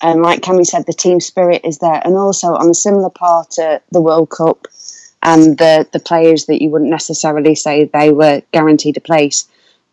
And 0.01 0.22
like 0.22 0.42
Cammy 0.42 0.65
said, 0.65 0.86
the 0.86 0.94
team 0.94 1.20
spirit 1.20 1.62
is 1.63 1.77
there. 1.77 2.01
And 2.03 2.15
also 2.15 2.48
on 2.56 2.70
a 2.70 2.74
similar 2.74 3.10
part 3.10 3.51
to 3.51 3.82
the 3.92 4.01
World 4.01 4.30
Cup 4.32 4.68
and 5.22 5.58
the, 5.58 5.88
the 5.94 6.00
players 6.00 6.46
that 6.48 6.62
you 6.62 6.70
wouldn't 6.70 6.92
necessarily 6.92 7.56
say 7.56 7.86
they 7.86 8.12
were 8.12 8.42
guaranteed 8.51 8.98
a 8.98 9.01
place, 9.01 9.48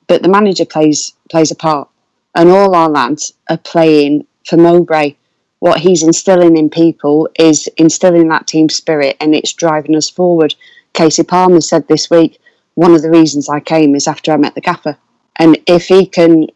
but 0.09 0.23
the 0.23 0.29
manager 0.29 0.65
plays 0.65 1.13
plays 1.31 1.51
a 1.51 1.55
part. 1.55 1.89
And 2.35 2.49
all 2.49 2.75
our 2.75 2.89
lads 2.89 3.33
are 3.49 3.59
playing 3.59 4.27
for 4.47 4.57
Mowbray 4.57 5.15
what 5.61 5.81
he's 5.81 6.03
instilling 6.03 6.57
in 6.57 6.69
people 6.69 7.29
is 7.39 7.69
instilling 7.77 8.29
that 8.29 8.47
team 8.47 8.69
spirit 8.69 9.17
and 9.21 9.35
it's 9.35 9.53
driving 9.53 9.95
us 9.95 10.11
forward. 10.11 10.55
Kasey 10.95 11.27
Palmer 11.27 11.61
said 11.61 11.87
this 11.87 12.11
week, 12.11 12.41
one 12.75 12.95
of 12.95 13.03
the 13.03 13.11
reasons 13.11 13.49
I 13.49 13.61
came 13.61 13.95
is 13.95 14.09
after 14.09 14.33
I 14.33 14.37
met 14.37 14.55
the 14.55 14.63
gaffer. 14.63 14.97
And 15.37 15.59
if 15.67 15.87
he 15.87 16.07
can, 16.07 16.49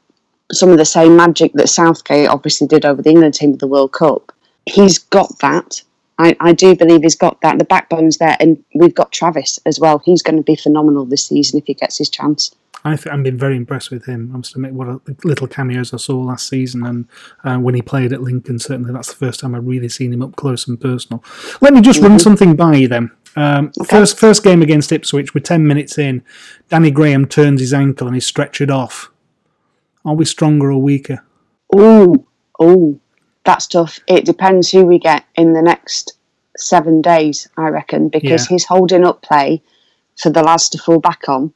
some 0.52 0.70
of 0.70 0.78
the 0.78 0.84
same 0.84 1.16
magic 1.16 1.52
that 1.52 1.68
Southgate 1.68 2.28
obviously 2.28 2.66
did 2.66 2.84
over 2.84 3.02
the 3.02 3.10
England 3.10 3.34
team 3.34 3.52
of 3.52 3.58
the 3.58 3.66
World 3.66 3.92
Cup, 3.92 4.32
he's 4.66 4.98
got 4.98 5.38
that. 5.40 5.82
I, 6.18 6.34
I 6.40 6.52
do 6.52 6.74
believe 6.74 7.02
he's 7.02 7.16
got 7.16 7.40
that. 7.42 7.58
The 7.58 7.64
backbone's 7.64 8.18
there. 8.18 8.36
And 8.40 8.62
we've 8.74 8.94
got 8.94 9.12
Travis 9.12 9.58
as 9.66 9.78
well. 9.78 10.00
He's 10.04 10.22
going 10.22 10.36
to 10.36 10.42
be 10.42 10.56
phenomenal 10.56 11.04
this 11.04 11.26
season 11.26 11.58
if 11.58 11.66
he 11.66 11.74
gets 11.74 11.98
his 11.98 12.08
chance. 12.08 12.54
I 12.84 12.96
th- 12.96 13.06
I've 13.06 13.22
been 13.22 13.38
very 13.38 13.56
impressed 13.56 13.90
with 13.90 14.04
him. 14.04 14.30
I 14.34 14.36
must 14.36 14.54
admit, 14.54 14.72
what 14.72 14.88
a, 14.88 15.00
little 15.24 15.46
cameos 15.46 15.94
I 15.94 15.96
saw 15.96 16.18
last 16.18 16.48
season, 16.48 16.84
and 16.84 17.08
uh, 17.44 17.56
when 17.58 17.74
he 17.74 17.82
played 17.82 18.12
at 18.12 18.22
Lincoln, 18.22 18.58
certainly 18.58 18.92
that's 18.92 19.08
the 19.08 19.16
first 19.16 19.40
time 19.40 19.54
I've 19.54 19.66
really 19.66 19.88
seen 19.88 20.12
him 20.12 20.22
up 20.22 20.36
close 20.36 20.68
and 20.68 20.80
personal. 20.80 21.24
Let 21.60 21.72
me 21.72 21.80
just 21.80 22.00
mm-hmm. 22.00 22.10
run 22.10 22.18
something 22.18 22.56
by 22.56 22.74
you 22.74 22.88
then. 22.88 23.10
Um, 23.36 23.72
okay. 23.80 23.88
First, 23.88 24.18
first 24.18 24.44
game 24.44 24.62
against 24.62 24.92
Ipswich, 24.92 25.34
we're 25.34 25.40
ten 25.40 25.66
minutes 25.66 25.98
in. 25.98 26.22
Danny 26.68 26.90
Graham 26.90 27.26
turns 27.26 27.60
his 27.60 27.72
ankle 27.72 28.06
and 28.06 28.14
he's 28.14 28.30
stretchered 28.30 28.70
off. 28.70 29.10
Are 30.04 30.14
we 30.14 30.24
stronger 30.24 30.70
or 30.70 30.80
weaker? 30.82 31.24
Oh, 31.74 32.26
oh, 32.60 33.00
that's 33.44 33.66
tough. 33.66 33.98
It 34.06 34.24
depends 34.24 34.70
who 34.70 34.84
we 34.84 34.98
get 34.98 35.24
in 35.34 35.54
the 35.54 35.62
next 35.62 36.12
seven 36.56 37.00
days, 37.00 37.48
I 37.56 37.68
reckon, 37.68 38.08
because 38.10 38.44
yeah. 38.44 38.54
he's 38.54 38.66
holding 38.66 39.04
up 39.04 39.22
play 39.22 39.62
for 40.20 40.30
the 40.30 40.42
lads 40.42 40.68
to 40.70 40.78
fall 40.78 41.00
back 41.00 41.28
on 41.28 41.52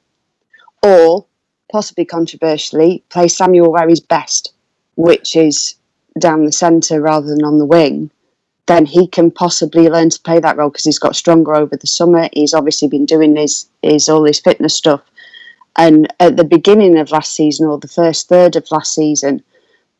or 0.82 1.26
possibly 1.70 2.04
controversially, 2.04 3.04
play 3.10 3.28
Samuel 3.28 3.72
where 3.72 3.88
he's 3.88 4.00
best, 4.00 4.52
which 4.96 5.36
is 5.36 5.74
down 6.18 6.44
the 6.44 6.52
centre 6.52 7.00
rather 7.00 7.26
than 7.28 7.44
on 7.44 7.58
the 7.58 7.64
wing, 7.64 8.10
then 8.66 8.86
he 8.86 9.06
can 9.06 9.30
possibly 9.30 9.88
learn 9.88 10.10
to 10.10 10.20
play 10.20 10.38
that 10.38 10.56
role 10.56 10.68
because 10.68 10.84
he's 10.84 10.98
got 10.98 11.16
stronger 11.16 11.54
over 11.54 11.76
the 11.76 11.86
summer. 11.86 12.28
He's 12.32 12.54
obviously 12.54 12.88
been 12.88 13.06
doing 13.06 13.36
his, 13.36 13.66
his 13.82 14.08
all 14.08 14.24
his 14.24 14.40
fitness 14.40 14.74
stuff. 14.74 15.02
And 15.76 16.12
at 16.18 16.36
the 16.36 16.44
beginning 16.44 16.98
of 16.98 17.10
last 17.10 17.34
season 17.34 17.66
or 17.66 17.78
the 17.78 17.88
first 17.88 18.28
third 18.28 18.56
of 18.56 18.70
last 18.70 18.94
season, 18.94 19.42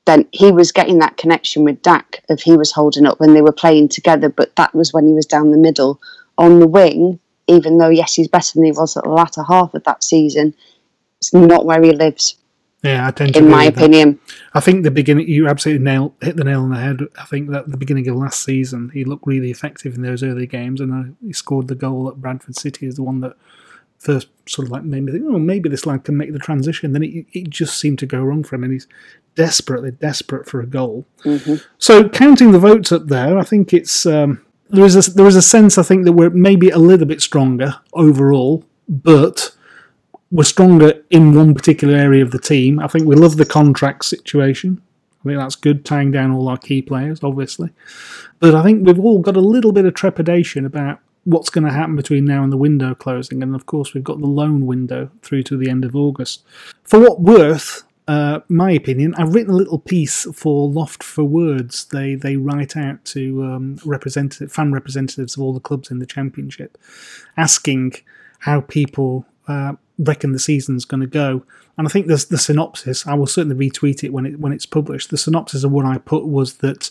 then 0.06 0.26
he 0.32 0.50
was 0.50 0.72
getting 0.72 0.98
that 0.98 1.16
connection 1.16 1.64
with 1.64 1.82
Dack 1.82 2.24
of 2.28 2.40
he 2.40 2.56
was 2.56 2.72
holding 2.72 3.06
up 3.06 3.20
when 3.20 3.34
they 3.34 3.42
were 3.42 3.52
playing 3.52 3.88
together, 3.88 4.28
but 4.28 4.56
that 4.56 4.74
was 4.74 4.92
when 4.92 5.06
he 5.06 5.12
was 5.12 5.26
down 5.26 5.50
the 5.50 5.58
middle. 5.58 6.00
On 6.36 6.60
the 6.60 6.66
wing, 6.66 7.20
even 7.46 7.78
though 7.78 7.88
yes, 7.88 8.14
he's 8.14 8.28
better 8.28 8.52
than 8.54 8.64
he 8.64 8.72
was 8.72 8.96
at 8.96 9.04
the 9.04 9.10
latter 9.10 9.42
half 9.42 9.74
of 9.74 9.84
that 9.84 10.02
season, 10.02 10.54
it's 11.20 11.34
not 11.34 11.66
where 11.66 11.82
he 11.82 11.92
lives. 11.92 12.36
Yeah, 12.82 13.08
I 13.08 13.10
tend 13.10 13.34
to. 13.34 13.40
In 13.40 13.48
my 13.48 13.64
opinion, 13.64 14.20
I 14.54 14.60
think 14.60 14.84
the 14.84 14.90
beginning 14.90 15.28
you 15.28 15.48
absolutely 15.48 15.84
nail 15.84 16.14
hit 16.20 16.36
the 16.36 16.44
nail 16.44 16.62
on 16.62 16.70
the 16.70 16.78
head. 16.78 17.00
I 17.20 17.24
think 17.24 17.50
that 17.50 17.68
the 17.68 17.76
beginning 17.76 18.06
of 18.08 18.16
last 18.16 18.44
season 18.44 18.90
he 18.94 19.04
looked 19.04 19.26
really 19.26 19.50
effective 19.50 19.96
in 19.96 20.02
those 20.02 20.22
early 20.22 20.46
games, 20.46 20.80
and 20.80 20.92
uh, 20.92 21.12
he 21.24 21.32
scored 21.32 21.66
the 21.66 21.74
goal 21.74 22.08
at 22.08 22.20
Bradford 22.20 22.56
City 22.56 22.86
is 22.86 22.94
the 22.94 23.02
one 23.02 23.20
that 23.20 23.36
first 23.98 24.28
sort 24.46 24.68
of 24.68 24.70
like 24.70 24.84
made 24.84 25.02
me 25.02 25.10
think, 25.10 25.24
oh, 25.26 25.40
maybe 25.40 25.68
this 25.68 25.86
lad 25.86 26.04
can 26.04 26.16
make 26.16 26.32
the 26.32 26.38
transition. 26.38 26.92
Then 26.92 27.02
it, 27.02 27.26
it 27.32 27.50
just 27.50 27.78
seemed 27.80 27.98
to 27.98 28.06
go 28.06 28.22
wrong 28.22 28.44
for 28.44 28.54
him, 28.54 28.62
and 28.62 28.72
he's 28.72 28.86
desperately 29.34 29.90
desperate 29.90 30.46
for 30.46 30.60
a 30.60 30.66
goal. 30.66 31.04
Mm-hmm. 31.24 31.56
So 31.78 32.08
counting 32.08 32.52
the 32.52 32.60
votes 32.60 32.92
up 32.92 33.08
there, 33.08 33.38
I 33.38 33.42
think 33.42 33.74
it's 33.74 34.06
um, 34.06 34.44
there 34.70 34.84
is 34.84 34.94
a 34.94 35.10
there 35.10 35.26
is 35.26 35.36
a 35.36 35.42
sense 35.42 35.78
I 35.78 35.82
think 35.82 36.04
that 36.04 36.12
we're 36.12 36.30
maybe 36.30 36.70
a 36.70 36.78
little 36.78 37.06
bit 37.06 37.20
stronger 37.20 37.80
overall, 37.92 38.64
but 38.88 39.50
we're 40.30 40.44
stronger 40.44 41.02
in 41.10 41.34
one 41.34 41.54
particular 41.54 41.96
area 41.96 42.22
of 42.22 42.30
the 42.30 42.38
team. 42.38 42.78
I 42.80 42.86
think 42.86 43.06
we 43.06 43.16
love 43.16 43.36
the 43.36 43.46
contract 43.46 44.04
situation. 44.04 44.80
I 45.20 45.24
think 45.24 45.38
that's 45.38 45.56
good, 45.56 45.84
tying 45.84 46.10
down 46.10 46.32
all 46.32 46.48
our 46.48 46.58
key 46.58 46.82
players, 46.82 47.24
obviously. 47.24 47.70
But 48.38 48.54
I 48.54 48.62
think 48.62 48.86
we've 48.86 49.00
all 49.00 49.20
got 49.20 49.36
a 49.36 49.40
little 49.40 49.72
bit 49.72 49.84
of 49.84 49.94
trepidation 49.94 50.64
about 50.64 51.00
what's 51.24 51.50
going 51.50 51.64
to 51.64 51.72
happen 51.72 51.96
between 51.96 52.24
now 52.24 52.42
and 52.42 52.52
the 52.52 52.56
window 52.56 52.94
closing. 52.94 53.42
And 53.42 53.54
of 53.54 53.66
course, 53.66 53.94
we've 53.94 54.04
got 54.04 54.20
the 54.20 54.26
loan 54.26 54.66
window 54.66 55.10
through 55.22 55.42
to 55.44 55.56
the 55.56 55.68
end 55.68 55.84
of 55.84 55.96
August. 55.96 56.44
For 56.84 57.00
what 57.00 57.20
worth, 57.20 57.82
uh, 58.06 58.40
my 58.48 58.70
opinion, 58.70 59.14
I've 59.16 59.34
written 59.34 59.52
a 59.52 59.56
little 59.56 59.78
piece 59.78 60.26
for 60.32 60.68
Loft 60.68 61.02
for 61.02 61.24
Words. 61.24 61.86
They 61.86 62.14
they 62.14 62.36
write 62.36 62.76
out 62.76 63.04
to 63.06 63.44
um, 63.44 63.78
representative 63.84 64.52
fan 64.52 64.72
representatives 64.72 65.36
of 65.36 65.42
all 65.42 65.52
the 65.52 65.60
clubs 65.60 65.90
in 65.90 65.98
the 65.98 66.06
championship, 66.06 66.78
asking 67.36 67.94
how 68.40 68.62
people 68.62 69.26
uh, 69.48 69.74
reckon 69.98 70.32
the 70.32 70.38
season's 70.38 70.84
going 70.84 71.00
to 71.00 71.06
go. 71.06 71.42
And 71.76 71.86
I 71.86 71.90
think 71.90 72.06
there's 72.06 72.26
the 72.26 72.38
synopsis. 72.38 73.06
I 73.06 73.14
will 73.14 73.26
certainly 73.26 73.68
retweet 73.68 74.02
it 74.02 74.12
when 74.12 74.26
it 74.26 74.40
when 74.40 74.52
it's 74.52 74.66
published. 74.66 75.10
The 75.10 75.18
synopsis 75.18 75.64
of 75.64 75.72
what 75.72 75.86
I 75.86 75.98
put 75.98 76.26
was 76.26 76.58
that 76.58 76.90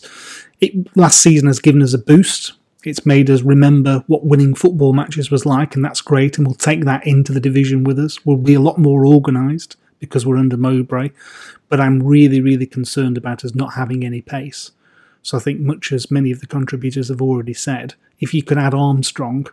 it 0.60 0.96
last 0.96 1.22
season 1.22 1.46
has 1.46 1.60
given 1.60 1.82
us 1.82 1.94
a 1.94 1.98
boost. 1.98 2.52
It's 2.84 3.04
made 3.04 3.28
us 3.28 3.42
remember 3.42 4.04
what 4.06 4.24
winning 4.24 4.54
football 4.54 4.92
matches 4.92 5.30
was 5.30 5.44
like, 5.44 5.74
and 5.74 5.84
that's 5.84 6.00
great. 6.00 6.38
And 6.38 6.46
we'll 6.46 6.54
take 6.54 6.84
that 6.84 7.06
into 7.06 7.32
the 7.32 7.40
division 7.40 7.84
with 7.84 7.98
us. 7.98 8.24
We'll 8.24 8.36
be 8.36 8.54
a 8.54 8.60
lot 8.60 8.78
more 8.78 9.04
organised 9.04 9.76
because 9.98 10.24
we're 10.24 10.38
under 10.38 10.56
Mowbray. 10.56 11.10
But 11.68 11.80
I'm 11.80 12.02
really, 12.02 12.40
really 12.40 12.66
concerned 12.66 13.18
about 13.18 13.44
us 13.44 13.54
not 13.54 13.74
having 13.74 14.04
any 14.04 14.22
pace. 14.22 14.70
So 15.22 15.36
I 15.36 15.40
think, 15.40 15.60
much 15.60 15.92
as 15.92 16.10
many 16.10 16.30
of 16.30 16.40
the 16.40 16.46
contributors 16.46 17.08
have 17.08 17.20
already 17.20 17.52
said, 17.52 17.94
if 18.20 18.32
you 18.32 18.42
could 18.42 18.58
add 18.58 18.74
Armstrong 18.74 19.48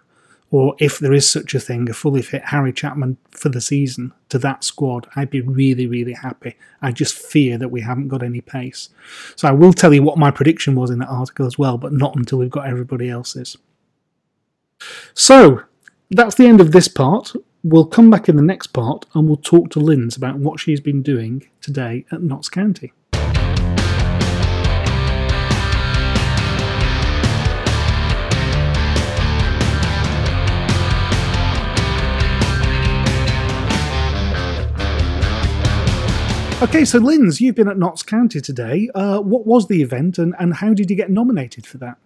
or 0.51 0.75
if 0.79 0.99
there 0.99 1.13
is 1.13 1.29
such 1.29 1.53
a 1.53 1.59
thing, 1.59 1.89
a 1.89 1.93
fully 1.93 2.21
fit 2.21 2.45
Harry 2.45 2.71
Chapman 2.71 3.17
for 3.31 3.49
the 3.49 3.61
season 3.61 4.13
to 4.29 4.37
that 4.39 4.63
squad, 4.63 5.07
I'd 5.15 5.29
be 5.29 5.41
really, 5.41 5.87
really 5.87 6.13
happy. 6.13 6.55
I 6.81 6.91
just 6.91 7.17
fear 7.17 7.57
that 7.57 7.69
we 7.69 7.81
haven't 7.81 8.09
got 8.09 8.23
any 8.23 8.41
pace. 8.41 8.89
So 9.35 9.47
I 9.47 9.51
will 9.51 9.73
tell 9.73 9.93
you 9.93 10.03
what 10.03 10.17
my 10.17 10.31
prediction 10.31 10.75
was 10.75 10.91
in 10.91 10.99
that 10.99 11.09
article 11.09 11.45
as 11.45 11.57
well, 11.57 11.77
but 11.77 11.93
not 11.93 12.15
until 12.15 12.39
we've 12.39 12.49
got 12.49 12.67
everybody 12.67 13.09
else's. 13.09 13.57
So 15.13 15.63
that's 16.11 16.35
the 16.35 16.45
end 16.45 16.61
of 16.61 16.71
this 16.71 16.87
part. 16.87 17.33
We'll 17.63 17.87
come 17.87 18.11
back 18.11 18.29
in 18.29 18.35
the 18.35 18.43
next 18.43 18.67
part 18.67 19.05
and 19.15 19.27
we'll 19.27 19.37
talk 19.37 19.71
to 19.71 19.79
Linz 19.79 20.15
about 20.15 20.37
what 20.37 20.59
she's 20.59 20.79
been 20.79 21.01
doing 21.01 21.47
today 21.61 22.05
at 22.11 22.21
Notts 22.21 22.49
County. 22.49 22.93
Okay, 36.61 36.85
so 36.85 36.99
Linz, 36.99 37.41
you've 37.41 37.55
been 37.55 37.67
at 37.67 37.77
Notts 37.77 38.01
County 38.01 38.39
today. 38.39 38.89
Uh, 38.95 39.19
what 39.19 39.45
was 39.45 39.67
the 39.67 39.81
event 39.81 40.17
and, 40.17 40.33
and 40.39 40.53
how 40.53 40.73
did 40.73 40.89
you 40.89 40.95
get 40.95 41.09
nominated 41.09 41.67
for 41.67 41.77
that? 41.79 41.97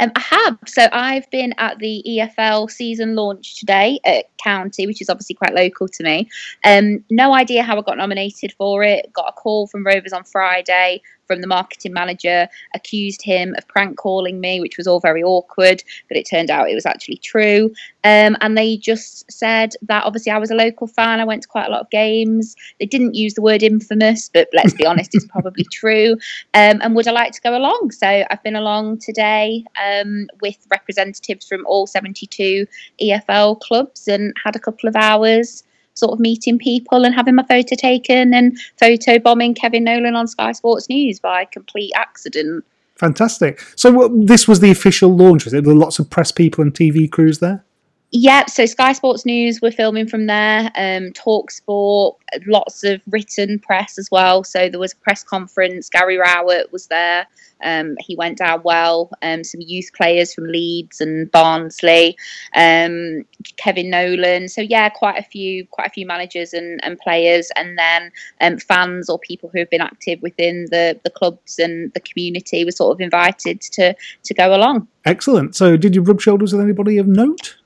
Um, 0.00 0.10
I 0.16 0.20
have. 0.20 0.58
So 0.66 0.88
I've 0.92 1.30
been 1.30 1.52
at 1.58 1.78
the 1.78 2.02
EFL 2.08 2.70
season 2.70 3.14
launch 3.14 3.60
today 3.60 4.00
at 4.06 4.24
County, 4.38 4.86
which 4.86 5.02
is 5.02 5.10
obviously 5.10 5.34
quite 5.34 5.54
local 5.54 5.88
to 5.88 6.02
me. 6.02 6.28
Um, 6.64 7.04
no 7.10 7.34
idea 7.34 7.62
how 7.62 7.76
I 7.76 7.82
got 7.82 7.98
nominated 7.98 8.54
for 8.56 8.82
it. 8.82 9.12
Got 9.12 9.28
a 9.28 9.32
call 9.32 9.66
from 9.66 9.84
Rovers 9.84 10.14
on 10.14 10.24
Friday 10.24 11.02
from 11.30 11.42
the 11.42 11.46
marketing 11.46 11.92
manager 11.92 12.48
accused 12.74 13.22
him 13.22 13.54
of 13.56 13.68
prank 13.68 13.96
calling 13.96 14.40
me, 14.40 14.60
which 14.60 14.76
was 14.76 14.88
all 14.88 14.98
very 14.98 15.22
awkward, 15.22 15.80
but 16.08 16.16
it 16.16 16.28
turned 16.28 16.50
out 16.50 16.68
it 16.68 16.74
was 16.74 16.86
actually 16.86 17.18
true. 17.18 17.72
Um, 18.02 18.36
and 18.40 18.58
they 18.58 18.76
just 18.76 19.30
said 19.30 19.74
that 19.82 20.02
obviously 20.02 20.32
I 20.32 20.38
was 20.38 20.50
a 20.50 20.56
local 20.56 20.88
fan. 20.88 21.20
I 21.20 21.24
went 21.24 21.42
to 21.42 21.48
quite 21.48 21.68
a 21.68 21.70
lot 21.70 21.82
of 21.82 21.90
games. 21.90 22.56
They 22.80 22.86
didn't 22.86 23.14
use 23.14 23.34
the 23.34 23.42
word 23.42 23.62
infamous, 23.62 24.28
but 24.28 24.48
let's 24.52 24.74
be 24.74 24.84
honest, 24.84 25.14
it's 25.14 25.26
probably 25.26 25.62
true. 25.72 26.14
Um, 26.54 26.80
and 26.82 26.96
would 26.96 27.06
I 27.06 27.12
like 27.12 27.30
to 27.34 27.40
go 27.40 27.56
along? 27.56 27.92
So 27.92 28.24
I've 28.28 28.42
been 28.42 28.56
along 28.56 28.98
today 28.98 29.64
um, 29.80 30.26
with 30.42 30.58
representatives 30.68 31.46
from 31.46 31.64
all 31.64 31.86
72 31.86 32.66
EFL 33.00 33.60
clubs 33.60 34.08
and 34.08 34.34
had 34.44 34.56
a 34.56 34.58
couple 34.58 34.88
of 34.88 34.96
hours 34.96 35.62
sort 35.94 36.12
of 36.12 36.20
meeting 36.20 36.58
people 36.58 37.04
and 37.04 37.14
having 37.14 37.34
my 37.34 37.44
photo 37.44 37.76
taken 37.76 38.32
and 38.34 38.58
photo 38.78 39.18
bombing 39.18 39.54
Kevin 39.54 39.84
Nolan 39.84 40.16
on 40.16 40.26
Sky 40.26 40.52
Sports 40.52 40.88
News 40.88 41.20
by 41.20 41.44
complete 41.44 41.92
accident. 41.94 42.64
Fantastic. 42.96 43.60
So 43.76 44.08
this 44.08 44.46
was 44.46 44.60
the 44.60 44.70
official 44.70 45.16
launch. 45.16 45.44
Was 45.44 45.54
it? 45.54 45.64
There 45.64 45.74
were 45.74 45.80
lots 45.80 45.98
of 45.98 46.10
press 46.10 46.32
people 46.32 46.62
and 46.62 46.72
TV 46.72 47.10
crews 47.10 47.38
there. 47.38 47.64
Yep. 48.12 48.50
So 48.50 48.66
Sky 48.66 48.92
Sports 48.92 49.24
News 49.24 49.60
were 49.62 49.70
filming 49.70 50.08
from 50.08 50.26
there. 50.26 50.72
Um, 50.74 51.12
Talk 51.12 51.52
Sport, 51.52 52.16
lots 52.46 52.82
of 52.82 53.00
written 53.08 53.60
press 53.60 53.98
as 53.98 54.10
well. 54.10 54.42
So 54.42 54.68
there 54.68 54.80
was 54.80 54.94
a 54.94 54.96
press 54.96 55.22
conference. 55.22 55.88
Gary 55.88 56.18
Rowett 56.18 56.72
was 56.72 56.88
there. 56.88 57.26
Um, 57.62 57.96
he 58.00 58.16
went 58.16 58.38
down 58.38 58.62
well. 58.64 59.10
Um, 59.22 59.44
some 59.44 59.60
youth 59.60 59.90
players 59.94 60.34
from 60.34 60.48
Leeds 60.48 61.00
and 61.00 61.30
Barnsley. 61.30 62.16
Um, 62.56 63.24
Kevin 63.56 63.90
Nolan. 63.90 64.48
So 64.48 64.60
yeah, 64.60 64.88
quite 64.88 65.18
a 65.18 65.22
few, 65.22 65.66
quite 65.66 65.86
a 65.86 65.90
few 65.90 66.06
managers 66.06 66.52
and, 66.52 66.82
and 66.82 66.98
players, 66.98 67.50
and 67.54 67.78
then 67.78 68.10
um, 68.40 68.58
fans 68.58 69.08
or 69.08 69.20
people 69.20 69.50
who 69.52 69.60
have 69.60 69.70
been 69.70 69.80
active 69.80 70.20
within 70.20 70.66
the 70.70 70.98
the 71.04 71.10
clubs 71.10 71.58
and 71.58 71.92
the 71.92 72.00
community 72.00 72.64
were 72.64 72.72
sort 72.72 72.96
of 72.96 73.00
invited 73.00 73.60
to 73.60 73.94
to 74.24 74.34
go 74.34 74.54
along. 74.54 74.88
Excellent. 75.04 75.54
So 75.54 75.76
did 75.76 75.94
you 75.94 76.02
rub 76.02 76.20
shoulders 76.20 76.52
with 76.52 76.62
anybody 76.62 76.98
of 76.98 77.06
note? 77.06 77.56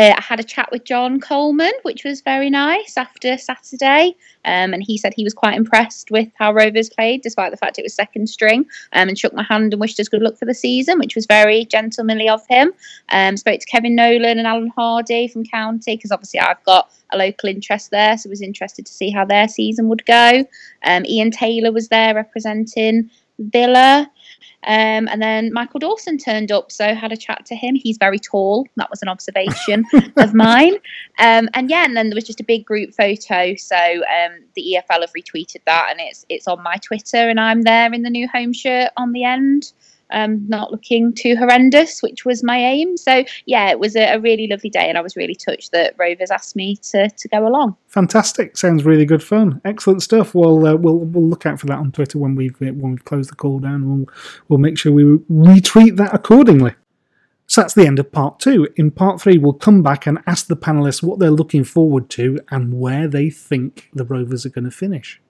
Uh, 0.00 0.14
I 0.16 0.22
had 0.22 0.40
a 0.40 0.44
chat 0.44 0.70
with 0.72 0.84
John 0.84 1.20
Coleman, 1.20 1.72
which 1.82 2.04
was 2.04 2.22
very 2.22 2.48
nice 2.48 2.96
after 2.96 3.36
Saturday. 3.36 4.16
Um, 4.46 4.72
and 4.72 4.82
he 4.82 4.96
said 4.96 5.12
he 5.12 5.24
was 5.24 5.34
quite 5.34 5.58
impressed 5.58 6.10
with 6.10 6.28
how 6.38 6.54
Rovers 6.54 6.88
played, 6.88 7.20
despite 7.20 7.50
the 7.50 7.58
fact 7.58 7.78
it 7.78 7.82
was 7.82 7.92
second 7.92 8.26
string, 8.26 8.60
um, 8.94 9.10
and 9.10 9.18
shook 9.18 9.34
my 9.34 9.42
hand 9.42 9.74
and 9.74 9.80
wished 9.80 10.00
us 10.00 10.08
good 10.08 10.22
luck 10.22 10.38
for 10.38 10.46
the 10.46 10.54
season, 10.54 10.98
which 10.98 11.14
was 11.14 11.26
very 11.26 11.66
gentlemanly 11.66 12.30
of 12.30 12.40
him. 12.48 12.72
Um, 13.10 13.36
spoke 13.36 13.60
to 13.60 13.66
Kevin 13.66 13.94
Nolan 13.94 14.38
and 14.38 14.46
Alan 14.46 14.72
Hardy 14.74 15.28
from 15.28 15.44
County, 15.44 15.96
because 15.96 16.12
obviously 16.12 16.40
I've 16.40 16.64
got 16.64 16.90
a 17.12 17.18
local 17.18 17.50
interest 17.50 17.90
there, 17.90 18.16
so 18.16 18.30
was 18.30 18.40
interested 18.40 18.86
to 18.86 18.92
see 18.92 19.10
how 19.10 19.26
their 19.26 19.48
season 19.48 19.88
would 19.88 20.06
go. 20.06 20.46
Um, 20.82 21.04
Ian 21.04 21.30
Taylor 21.30 21.72
was 21.72 21.88
there 21.88 22.14
representing 22.14 23.10
Villa. 23.38 24.10
Um, 24.64 25.08
and 25.08 25.20
then 25.20 25.52
Michael 25.52 25.80
Dawson 25.80 26.18
turned 26.18 26.52
up, 26.52 26.70
so 26.70 26.94
had 26.94 27.12
a 27.12 27.16
chat 27.16 27.46
to 27.46 27.54
him. 27.54 27.74
He's 27.74 27.98
very 27.98 28.18
tall. 28.18 28.66
That 28.76 28.90
was 28.90 29.02
an 29.02 29.08
observation 29.08 29.84
of 30.16 30.34
mine. 30.34 30.74
Um, 31.18 31.48
and 31.54 31.70
yeah, 31.70 31.84
and 31.84 31.96
then 31.96 32.08
there 32.08 32.16
was 32.16 32.24
just 32.24 32.40
a 32.40 32.44
big 32.44 32.64
group 32.64 32.94
photo. 32.94 33.54
So 33.56 33.76
um, 33.76 34.44
the 34.54 34.76
EFL 34.76 35.00
have 35.00 35.12
retweeted 35.12 35.64
that, 35.66 35.88
and 35.90 36.00
it's 36.00 36.26
it's 36.28 36.46
on 36.48 36.62
my 36.62 36.76
Twitter, 36.76 37.28
and 37.28 37.40
I'm 37.40 37.62
there 37.62 37.92
in 37.92 38.02
the 38.02 38.10
new 38.10 38.28
home 38.28 38.52
shirt 38.52 38.90
on 38.96 39.12
the 39.12 39.24
end 39.24 39.72
um, 40.12 40.46
not 40.48 40.70
looking 40.70 41.12
too 41.12 41.36
horrendous, 41.36 42.02
which 42.02 42.24
was 42.24 42.42
my 42.42 42.58
aim. 42.58 42.96
So 42.96 43.24
yeah, 43.46 43.70
it 43.70 43.78
was 43.78 43.96
a, 43.96 44.14
a, 44.14 44.20
really 44.20 44.46
lovely 44.46 44.70
day, 44.70 44.88
and 44.88 44.98
I 44.98 45.00
was 45.00 45.16
really 45.16 45.34
touched 45.34 45.72
that 45.72 45.94
Rovers 45.98 46.30
asked 46.30 46.56
me 46.56 46.76
to 46.76 47.08
to 47.08 47.28
go 47.28 47.46
along. 47.46 47.76
Fantastic! 47.88 48.56
Sounds 48.56 48.84
really 48.84 49.04
good 49.04 49.22
fun. 49.22 49.60
Excellent 49.64 50.02
stuff. 50.02 50.34
Well, 50.34 50.66
uh, 50.66 50.76
we'll 50.76 50.98
we'll 50.98 51.28
look 51.28 51.46
out 51.46 51.60
for 51.60 51.66
that 51.66 51.78
on 51.78 51.92
Twitter 51.92 52.18
when 52.18 52.34
we've 52.34 52.58
when 52.60 52.90
we've 52.90 53.04
closed 53.04 53.30
the 53.30 53.36
call 53.36 53.58
down. 53.58 53.88
We'll 53.88 54.08
we'll 54.48 54.58
make 54.58 54.78
sure 54.78 54.92
we 54.92 55.04
retweet 55.04 55.96
that 55.96 56.14
accordingly. 56.14 56.74
So 57.50 57.62
that's 57.62 57.74
the 57.74 57.84
end 57.84 57.98
of 57.98 58.12
part 58.12 58.38
two. 58.38 58.68
In 58.76 58.92
part 58.92 59.20
three, 59.20 59.36
we'll 59.36 59.54
come 59.54 59.82
back 59.82 60.06
and 60.06 60.20
ask 60.24 60.46
the 60.46 60.56
panelists 60.56 61.02
what 61.02 61.18
they're 61.18 61.32
looking 61.32 61.64
forward 61.64 62.08
to 62.10 62.38
and 62.48 62.78
where 62.78 63.08
they 63.08 63.28
think 63.28 63.90
the 63.92 64.04
Rovers 64.04 64.46
are 64.46 64.50
going 64.50 64.66
to 64.66 64.70
finish. 64.70 65.20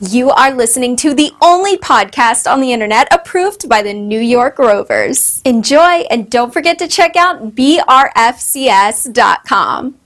You 0.00 0.30
are 0.30 0.54
listening 0.54 0.96
to 0.96 1.14
the 1.14 1.32
only 1.40 1.76
podcast 1.78 2.50
on 2.50 2.60
the 2.60 2.72
internet 2.72 3.08
approved 3.12 3.68
by 3.68 3.82
the 3.82 3.92
New 3.94 4.20
York 4.20 4.58
Rovers. 4.58 5.40
Enjoy 5.44 6.02
and 6.10 6.30
don't 6.30 6.52
forget 6.52 6.78
to 6.78 6.88
check 6.88 7.16
out 7.16 7.54
brfcs.com. 7.54 7.84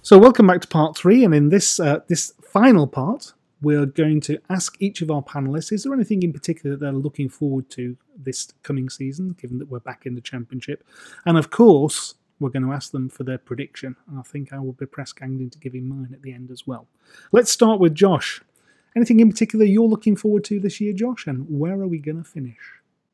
So, 0.03 0.19
welcome 0.19 0.47
back 0.47 0.61
to 0.63 0.69
part 0.69 0.97
three, 0.97 1.25
and 1.25 1.35
in 1.35 1.49
this 1.49 1.81
uh, 1.81 2.01
this 2.07 2.33
final 2.43 2.87
part, 2.87 3.33
we're 3.61 3.87
going 3.87 4.21
to 4.23 4.39
ask 4.49 4.77
each 4.81 5.03
of 5.03 5.11
our 5.11 5.23
panelists: 5.23 5.73
Is 5.73 5.85
there 5.85 5.93
anything 5.93 6.23
in 6.23 6.33
particular 6.33 6.77
that 6.77 6.85
they're 6.85 6.93
looking 6.93 7.29
forward 7.29 7.71
to 7.71 7.97
this 8.17 8.53
coming 8.63 8.89
season, 8.89 9.37
given 9.41 9.59
that 9.59 9.69
we're 9.69 9.81
back 9.81 10.07
in 10.07 10.15
the 10.15 10.21
championship? 10.21 10.85
And 11.27 11.37
of 11.39 11.51
course, 11.51 12.15
we're 12.41 12.51
going 12.51 12.65
to 12.65 12.73
ask 12.73 12.93
them 12.93 13.09
for 13.09 13.25
their 13.25 13.39
prediction. 13.39 13.97
I 14.17 14.23
think 14.23 14.53
I 14.53 14.59
will 14.59 14.73
be 14.73 14.87
press 14.87 15.13
ganged 15.13 15.41
into 15.41 15.59
giving 15.59 15.89
mine 15.89 16.11
at 16.13 16.23
the 16.23 16.33
end 16.33 16.51
as 16.51 16.67
well. 16.67 16.87
Let's 17.33 17.51
start 17.51 17.81
with 17.81 17.95
Josh. 17.95 18.43
Anything 18.97 19.21
in 19.21 19.31
particular 19.31 19.65
you're 19.65 19.87
looking 19.87 20.17
forward 20.17 20.45
to 20.45 20.61
this 20.61 20.81
year, 20.81 20.93
Josh? 20.93 21.27
And 21.27 21.47
where 21.49 21.81
are 21.81 21.87
we 21.87 21.99
going 21.99 22.23
to 22.23 22.29
finish? 22.29 22.57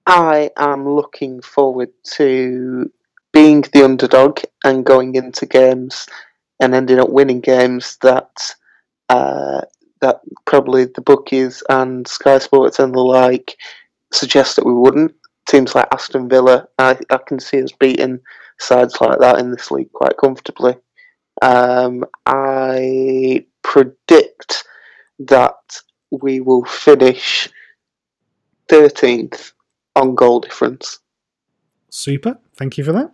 I 0.07 0.51
am 0.57 0.89
looking 0.89 1.41
forward 1.41 1.91
to 2.17 2.91
being 3.33 3.63
the 3.63 3.85
underdog 3.85 4.41
and 4.65 4.85
going 4.85 5.15
into 5.15 5.47
games 5.47 6.07
and 6.61 6.75
ending 6.75 7.01
up 7.01 7.11
winning 7.11 7.41
games 7.41 7.99
that 8.03 8.55
uh, 9.09 9.63
that 10.01 10.21
probably 10.45 10.85
the 10.85 11.01
bookies 11.01 11.63
and 11.69 12.07
Sky 12.07 12.39
Sports 12.39 12.79
and 12.79 12.95
the 12.95 13.01
like 13.01 13.57
suggest 14.13 14.57
that 14.57 14.67
we 14.67 14.73
wouldn't. 14.73 15.15
Teams 15.49 15.75
like 15.75 15.89
Aston 15.93 16.29
Villa, 16.29 16.67
I, 16.79 16.99
I 17.11 17.19
can 17.27 17.39
see 17.39 17.63
us 17.63 17.73
beating 17.73 18.21
sides 18.59 18.99
like 19.01 19.19
that 19.19 19.39
in 19.39 19.51
this 19.51 19.71
league 19.71 19.93
quite 19.93 20.17
comfortably. 20.17 20.77
Um, 21.43 22.05
I 22.27 23.45
predict 23.63 24.65
that 25.19 25.81
we 26.11 26.41
will 26.41 26.65
finish 26.65 27.49
13th 28.69 29.53
on 29.97 30.15
goal 30.15 30.41
difference. 30.41 31.01
Super. 31.91 32.39
Thank 32.57 32.79
you 32.79 32.85
for 32.85 32.93
that. 32.93 33.13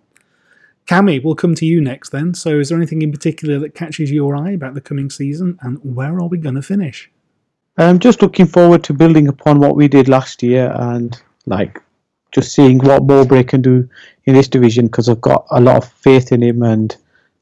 Cami, 0.86 1.22
we'll 1.22 1.34
come 1.34 1.54
to 1.54 1.66
you 1.66 1.80
next 1.80 2.10
then. 2.10 2.34
So, 2.34 2.58
is 2.58 2.68
there 2.68 2.78
anything 2.78 3.02
in 3.02 3.12
particular 3.12 3.58
that 3.60 3.74
catches 3.74 4.10
your 4.10 4.36
eye 4.36 4.52
about 4.52 4.74
the 4.74 4.80
coming 4.80 5.10
season 5.10 5.58
and 5.60 5.78
where 5.82 6.18
are 6.18 6.26
we 6.26 6.38
going 6.38 6.56
to 6.56 6.62
finish? 6.62 7.10
I'm 7.78 7.98
just 7.98 8.22
looking 8.22 8.46
forward 8.46 8.82
to 8.84 8.92
building 8.92 9.28
upon 9.28 9.60
what 9.60 9.76
we 9.76 9.88
did 9.88 10.08
last 10.08 10.42
year 10.42 10.74
and 10.74 11.20
like 11.46 11.80
just 12.32 12.52
seeing 12.52 12.78
what 12.78 13.04
Mowbray 13.04 13.44
can 13.44 13.62
do 13.62 13.88
in 14.24 14.34
this 14.34 14.48
division 14.48 14.86
because 14.86 15.08
I've 15.08 15.20
got 15.20 15.46
a 15.50 15.60
lot 15.60 15.76
of 15.76 15.92
faith 15.92 16.32
in 16.32 16.42
him 16.42 16.62
and 16.62 16.96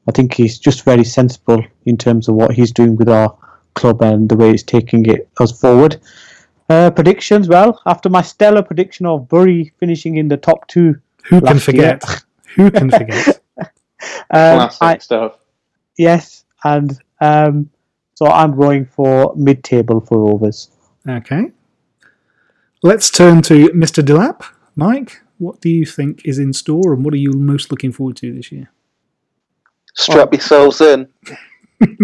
I 0.07 0.11
think 0.11 0.33
he's 0.33 0.59
just 0.59 0.85
very 0.85 1.03
sensible 1.03 1.63
in 1.85 1.97
terms 1.97 2.27
of 2.27 2.35
what 2.35 2.53
he's 2.53 2.71
doing 2.71 2.95
with 2.95 3.09
our 3.09 3.35
club 3.73 4.01
and 4.01 4.29
the 4.29 4.35
way 4.35 4.51
it's 4.51 4.63
taking 4.63 5.05
it 5.05 5.29
us 5.39 5.57
forward. 5.59 5.99
Uh, 6.69 6.91
predictions, 6.91 7.47
well, 7.47 7.81
after 7.85 8.09
my 8.09 8.21
stellar 8.21 8.61
prediction 8.61 9.05
of 9.05 9.27
Bury 9.27 9.73
finishing 9.79 10.17
in 10.17 10.27
the 10.27 10.37
top 10.37 10.67
two. 10.67 10.95
Who 11.25 11.41
can 11.41 11.59
forget? 11.59 12.03
Who 12.55 12.69
can 12.69 12.91
forget? 12.99 13.41
um, 13.59 13.67
Classic 14.29 14.81
I, 14.81 14.97
stuff. 14.99 15.39
Yes, 15.97 16.45
and 16.63 16.97
um, 17.21 17.69
so 18.13 18.27
I'm 18.27 18.55
going 18.55 18.85
for 18.85 19.33
mid 19.35 19.63
table 19.63 20.01
for 20.01 20.19
Rovers. 20.19 20.69
Okay. 21.07 21.51
Let's 22.83 23.09
turn 23.09 23.41
to 23.43 23.69
Mr. 23.69 24.03
Delap. 24.03 24.43
Mike, 24.75 25.21
what 25.37 25.59
do 25.59 25.69
you 25.69 25.85
think 25.85 26.21
is 26.23 26.37
in 26.37 26.53
store 26.53 26.93
and 26.93 27.03
what 27.03 27.13
are 27.13 27.17
you 27.17 27.31
most 27.33 27.71
looking 27.71 27.91
forward 27.91 28.15
to 28.17 28.33
this 28.33 28.51
year? 28.51 28.71
Strap 29.95 30.29
oh. 30.31 30.35
yourselves 30.35 30.79
in 30.81 31.07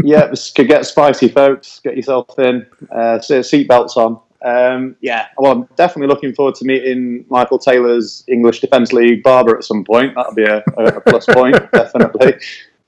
yeah, 0.04 0.32
could 0.56 0.68
get 0.68 0.86
spicy, 0.86 1.28
folks. 1.28 1.80
Get 1.80 1.96
yourself 1.96 2.38
in. 2.40 2.66
Uh, 2.92 3.20
seatbelts 3.20 3.98
on. 3.98 4.20
Um, 4.46 4.96
yeah, 5.02 5.28
well, 5.38 5.52
I'm 5.52 5.70
definitely 5.76 6.08
looking 6.08 6.34
forward 6.34 6.56
to 6.56 6.66
meeting 6.66 7.26
Michael 7.30 7.58
Taylor's 7.58 8.24
English 8.28 8.60
Defence 8.60 8.94
League 8.94 9.24
barber 9.24 9.58
at 9.58 9.64
some 9.64 9.84
point. 9.84 10.14
That'll 10.16 10.36
be 10.36 10.44
a, 10.44 10.64
a 10.78 11.02
plus 11.02 11.26
point, 11.26 11.56
definitely. 11.74 12.36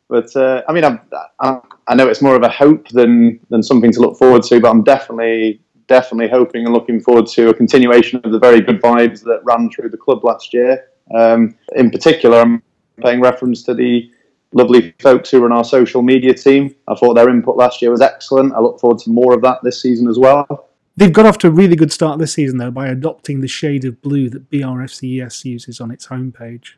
But 0.08 0.36
uh, 0.36 0.62
I 0.68 0.74
mean, 0.74 0.86
I'm, 0.86 1.02
I, 1.40 1.60
I 1.88 1.96
know 1.96 2.08
it's 2.08 2.22
more 2.22 2.36
of 2.36 2.44
a 2.44 2.50
hope 2.50 2.88
than 2.90 3.40
than 3.50 3.64
something 3.64 3.92
to 3.94 4.00
look 4.00 4.18
forward 4.18 4.44
to. 4.44 4.60
But 4.60 4.70
I'm 4.70 4.84
definitely 4.84 5.60
definitely 5.88 6.30
hoping 6.30 6.66
and 6.66 6.74
looking 6.74 7.00
forward 7.00 7.28
to 7.28 7.50
a 7.50 7.54
continuation 7.54 8.20
of 8.24 8.32
the 8.32 8.40
very 8.40 8.62
good 8.62 8.82
vibes 8.82 9.24
that 9.24 9.40
ran 9.44 9.70
through 9.70 9.90
the 9.90 9.98
club 9.98 10.24
last 10.24 10.54
year. 10.54 10.90
Um, 11.16 11.56
in 11.76 11.90
particular, 11.90 12.40
I'm 12.42 12.62
paying 13.02 13.22
reference 13.22 13.64
to 13.64 13.74
the 13.74 14.12
lovely 14.54 14.94
folks 15.00 15.30
who 15.30 15.42
run 15.42 15.52
our 15.52 15.64
social 15.64 16.02
media 16.02 16.34
team. 16.34 16.74
I 16.88 16.96
thought 16.96 17.14
their 17.14 17.30
input 17.30 17.58
last 17.58 17.82
year 17.82 17.92
was 17.92 18.02
excellent. 18.02 18.54
I 18.54 18.60
look 18.60 18.80
forward 18.80 19.00
to 19.00 19.10
more 19.10 19.34
of 19.34 19.42
that 19.42 19.60
this 19.64 19.82
season 19.82 20.08
as 20.08 20.18
well. 20.18 20.70
They've 20.96 21.14
got 21.14 21.26
off 21.26 21.38
to 21.40 21.48
a 21.48 21.52
really 21.52 21.76
good 21.76 21.92
start 21.92 22.18
this 22.18 22.34
season, 22.34 22.58
though, 22.58 22.72
by 22.72 22.88
adopting 22.88 23.42
the 23.42 23.48
shade 23.48 23.86
of 23.86 24.02
blue 24.02 24.30
that 24.32 24.50
BRFCS 24.50 25.46
uses 25.46 25.80
on 25.80 25.92
its 25.92 26.08
homepage. 26.08 26.74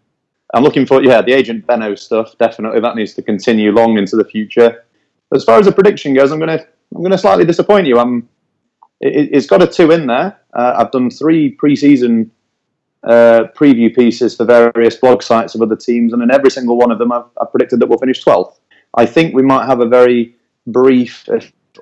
I'm 0.54 0.64
looking 0.64 0.86
for, 0.86 1.02
yeah, 1.04 1.22
the 1.22 1.32
Agent 1.32 1.66
Benno 1.66 1.96
stuff, 1.96 2.38
definitely. 2.38 2.82
That 2.82 2.96
needs 2.96 3.14
to 3.14 3.22
continue 3.22 3.72
long 3.72 3.98
into 3.98 4.16
the 4.16 4.26
future. 4.26 4.84
As 5.34 5.44
far 5.44 5.60
as 5.60 5.68
the 5.68 5.72
prediction 5.72 6.14
goes, 6.14 6.32
I'm 6.32 6.40
going 6.40 6.58
to 6.58 6.68
I'm 6.96 7.02
going 7.02 7.12
to 7.12 7.18
slightly 7.18 7.46
disappoint 7.46 7.88
you. 7.88 8.00
I'm 8.00 8.28
it, 9.00 9.34
has 9.34 9.48
got 9.48 9.62
a 9.62 9.68
two 9.68 9.92
in 9.92 10.08
there. 10.08 10.40
Uh, 10.54 10.74
I've 10.78 10.92
done 10.92 11.10
three 11.10 11.52
pre-season 11.52 12.32
uh, 13.04 13.46
preview 13.56 13.94
pieces 13.94 14.36
for 14.36 14.46
various 14.46 14.96
blog 14.96 15.24
sites 15.24 15.56
of 15.56 15.62
other 15.62 15.76
teams, 15.76 16.14
and 16.14 16.22
in 16.22 16.32
every 16.32 16.52
single 16.52 16.78
one 16.78 16.92
of 16.92 17.00
them, 17.00 17.12
I've, 17.12 17.26
I've 17.42 17.52
predicted 17.52 17.80
that 17.80 17.88
we'll 17.88 18.00
finish 18.00 18.24
12th. 18.24 18.60
I 18.96 19.06
think 19.06 19.34
we 19.34 19.42
might 19.42 19.66
have 19.66 19.80
a 19.80 19.88
very 19.88 20.36
brief, 20.68 21.28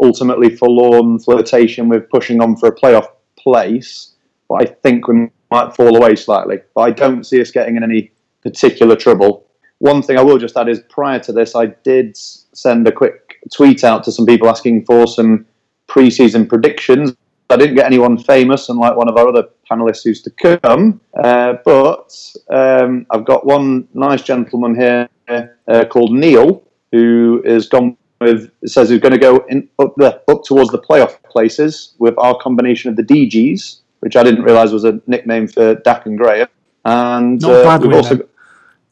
ultimately 0.02 0.56
forlorn 0.56 1.20
flirtation 1.20 1.90
with 1.90 2.10
pushing 2.10 2.42
on 2.42 2.56
for 2.56 2.70
a 2.70 2.76
playoff 2.76 3.08
place, 3.38 4.16
but 4.50 4.62
I 4.62 4.66
think 4.66 5.08
we 5.08 5.30
might 5.52 5.76
fall 5.76 5.96
away 5.96 6.16
slightly. 6.16 6.58
But 6.76 6.82
I 6.82 6.92
don't 6.92 7.26
see 7.26 7.42
us 7.42 7.52
getting 7.52 7.78
in 7.78 7.84
any 7.84 8.12
particular 8.44 8.96
trouble. 8.96 9.48
One 9.80 10.02
thing 10.02 10.18
I 10.18 10.24
will 10.24 10.38
just 10.38 10.58
add 10.58 10.70
is 10.70 10.82
prior 10.90 11.20
to 11.20 11.32
this, 11.32 11.56
I 11.56 11.68
did 11.68 12.18
send 12.18 12.88
a 12.88 12.92
quick 12.92 13.40
tweet 13.54 13.84
out 13.84 14.04
to 14.06 14.12
some 14.12 14.26
people 14.26 14.50
asking 14.50 14.86
for 14.86 15.08
some 15.08 15.46
pre-season 15.88 16.48
predictions. 16.48 17.16
I 17.50 17.58
didn't 17.58 17.76
get 17.76 17.86
anyone 17.86 18.18
famous, 18.18 18.70
unlike 18.70 18.96
one 18.96 19.10
of 19.10 19.18
our 19.18 19.30
other 19.30 19.48
panelists 19.70 20.04
who's 20.04 20.22
to 20.24 20.32
come. 20.32 21.00
Uh, 21.24 21.56
but 21.64 22.14
um, 22.50 23.06
I've 23.10 23.26
got 23.26 23.46
one 23.46 23.88
nice 23.94 24.22
gentleman 24.22 24.76
here 24.76 25.10
uh, 25.28 25.86
called 25.86 26.14
Neil 26.14 26.64
who 26.92 27.42
is 27.46 27.68
gone 27.68 27.98
with 28.20 28.52
says 28.66 28.90
he's 28.90 29.00
going 29.00 29.12
to 29.12 29.20
go 29.20 29.46
in, 29.50 29.70
up 29.80 29.94
the 29.98 30.22
up 30.28 30.44
towards 30.44 30.72
the 30.72 30.80
playoff 30.80 31.22
places 31.24 31.94
with 32.00 32.18
our 32.18 32.38
combination 32.40 32.90
of 32.90 32.96
the 32.96 33.04
DGs, 33.04 33.82
which 34.00 34.16
I 34.16 34.24
didn't 34.24 34.44
realise 34.44 34.72
was 34.72 34.86
a 34.86 35.00
nickname 35.08 35.48
for 35.48 35.76
Dack 35.76 36.06
and 36.06 36.18
Graham. 36.18 36.48
And 36.86 37.44
uh, 37.44 37.80
we've 37.82 37.94
also, 37.94 38.28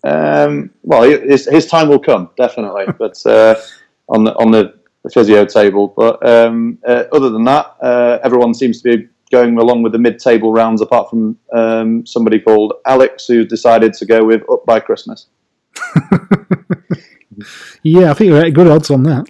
um, 0.04 0.70
well, 0.84 1.04
his, 1.04 1.46
his 1.46 1.66
time 1.66 1.88
will 1.88 2.00
come 2.00 2.30
definitely, 2.38 2.86
but 3.00 3.26
uh, 3.26 3.56
on 4.10 4.26
the 4.26 4.36
on 4.36 4.52
the 4.52 4.76
physio 5.10 5.46
table. 5.46 5.94
But 5.96 6.28
um, 6.28 6.80
uh, 6.88 7.06
other 7.12 7.30
than 7.30 7.44
that, 7.46 7.76
uh, 7.82 8.20
everyone 8.24 8.54
seems 8.54 8.82
to 8.82 8.98
be 8.98 9.08
going 9.32 9.58
along 9.58 9.84
with 9.84 9.92
the 9.92 9.98
mid-table 10.00 10.52
rounds, 10.52 10.82
apart 10.82 11.10
from 11.10 11.38
um, 11.52 12.06
somebody 12.06 12.40
called 12.40 12.74
Alex 12.86 13.26
who 13.28 13.46
decided 13.46 13.94
to 13.94 14.06
go 14.06 14.24
with 14.24 14.42
up 14.50 14.66
by 14.66 14.80
Christmas. 14.80 15.28
yeah, 17.84 18.12
I 18.12 18.14
think 18.14 18.30
you're 18.30 18.46
at 18.46 18.54
good 18.54 18.68
odds 18.68 18.92
on 18.92 19.04
that. 19.04 19.26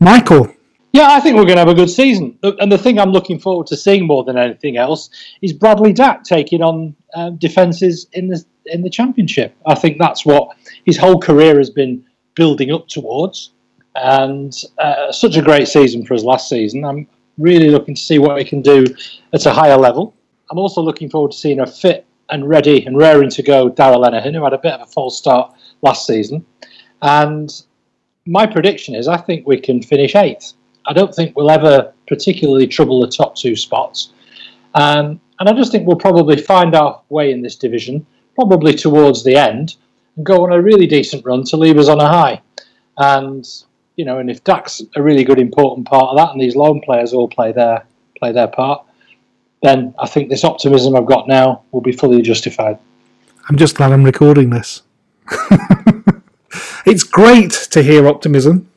Michael. 0.00 0.54
Yeah, 0.92 1.08
I 1.10 1.18
think 1.18 1.36
we're 1.36 1.44
going 1.44 1.56
to 1.56 1.60
have 1.60 1.68
a 1.68 1.74
good 1.74 1.90
season. 1.90 2.38
And 2.42 2.70
the 2.70 2.78
thing 2.78 3.00
I'm 3.00 3.10
looking 3.10 3.40
forward 3.40 3.66
to 3.68 3.76
seeing 3.76 4.06
more 4.06 4.22
than 4.22 4.38
anything 4.38 4.76
else 4.76 5.10
is 5.42 5.52
Bradley 5.52 5.92
Dack 5.92 6.22
taking 6.22 6.62
on 6.62 6.94
um, 7.16 7.36
defences 7.36 8.06
in 8.12 8.28
the 8.28 8.44
in 8.66 8.82
the 8.82 8.90
championship. 8.90 9.56
I 9.66 9.74
think 9.74 9.98
that's 9.98 10.24
what 10.24 10.56
his 10.84 10.96
whole 10.96 11.20
career 11.20 11.58
has 11.58 11.68
been 11.68 12.04
building 12.34 12.70
up 12.70 12.86
towards. 12.88 13.53
And 13.94 14.52
uh, 14.78 15.12
such 15.12 15.36
a 15.36 15.42
great 15.42 15.68
season 15.68 16.04
for 16.04 16.14
us 16.14 16.22
last 16.22 16.48
season. 16.48 16.84
I'm 16.84 17.06
really 17.38 17.70
looking 17.70 17.94
to 17.94 18.00
see 18.00 18.18
what 18.18 18.38
he 18.38 18.44
can 18.44 18.62
do 18.62 18.84
at 19.32 19.46
a 19.46 19.52
higher 19.52 19.76
level. 19.76 20.14
I'm 20.50 20.58
also 20.58 20.82
looking 20.82 21.10
forward 21.10 21.32
to 21.32 21.38
seeing 21.38 21.60
a 21.60 21.66
fit 21.66 22.06
and 22.30 22.48
ready 22.48 22.84
and 22.86 22.96
raring 22.96 23.30
to 23.30 23.42
go 23.42 23.68
Darragh 23.68 23.98
Lenihan, 23.98 24.34
who 24.34 24.44
had 24.44 24.52
a 24.52 24.58
bit 24.58 24.72
of 24.72 24.82
a 24.82 24.86
false 24.86 25.18
start 25.18 25.54
last 25.82 26.06
season. 26.06 26.44
And 27.02 27.50
my 28.26 28.46
prediction 28.46 28.94
is 28.94 29.08
I 29.08 29.18
think 29.18 29.46
we 29.46 29.60
can 29.60 29.82
finish 29.82 30.14
eighth. 30.14 30.54
I 30.86 30.92
don't 30.92 31.14
think 31.14 31.36
we'll 31.36 31.50
ever 31.50 31.92
particularly 32.06 32.66
trouble 32.66 33.00
the 33.00 33.08
top 33.08 33.36
two 33.36 33.56
spots. 33.56 34.12
Um, 34.74 35.20
and 35.38 35.48
I 35.48 35.52
just 35.52 35.72
think 35.72 35.86
we'll 35.86 35.96
probably 35.96 36.36
find 36.36 36.74
our 36.74 37.00
way 37.08 37.30
in 37.30 37.42
this 37.42 37.56
division, 37.56 38.06
probably 38.34 38.74
towards 38.74 39.24
the 39.24 39.36
end, 39.36 39.76
and 40.16 40.26
go 40.26 40.44
on 40.44 40.52
a 40.52 40.60
really 40.60 40.86
decent 40.86 41.24
run 41.24 41.44
to 41.44 41.56
leave 41.56 41.78
us 41.78 41.88
on 41.88 42.00
a 42.00 42.08
high. 42.08 42.40
And 42.96 43.46
you 43.96 44.04
know, 44.04 44.18
and 44.18 44.30
if 44.30 44.42
Dack's 44.44 44.82
a 44.96 45.02
really 45.02 45.24
good 45.24 45.38
important 45.38 45.86
part 45.86 46.10
of 46.10 46.16
that, 46.16 46.32
and 46.32 46.40
these 46.40 46.56
lone 46.56 46.80
players 46.80 47.12
all 47.12 47.28
play 47.28 47.52
their 47.52 47.84
play 48.18 48.32
their 48.32 48.48
part, 48.48 48.84
then 49.62 49.94
I 49.98 50.06
think 50.06 50.28
this 50.28 50.44
optimism 50.44 50.96
I've 50.96 51.06
got 51.06 51.28
now 51.28 51.62
will 51.72 51.80
be 51.80 51.92
fully 51.92 52.22
justified. 52.22 52.78
I'm 53.48 53.56
just 53.56 53.76
glad 53.76 53.92
I'm 53.92 54.04
recording 54.04 54.50
this. 54.50 54.82
It's 56.86 57.02
great 57.02 57.50
to 57.70 57.82
hear 57.82 58.06
optimism. 58.06 58.68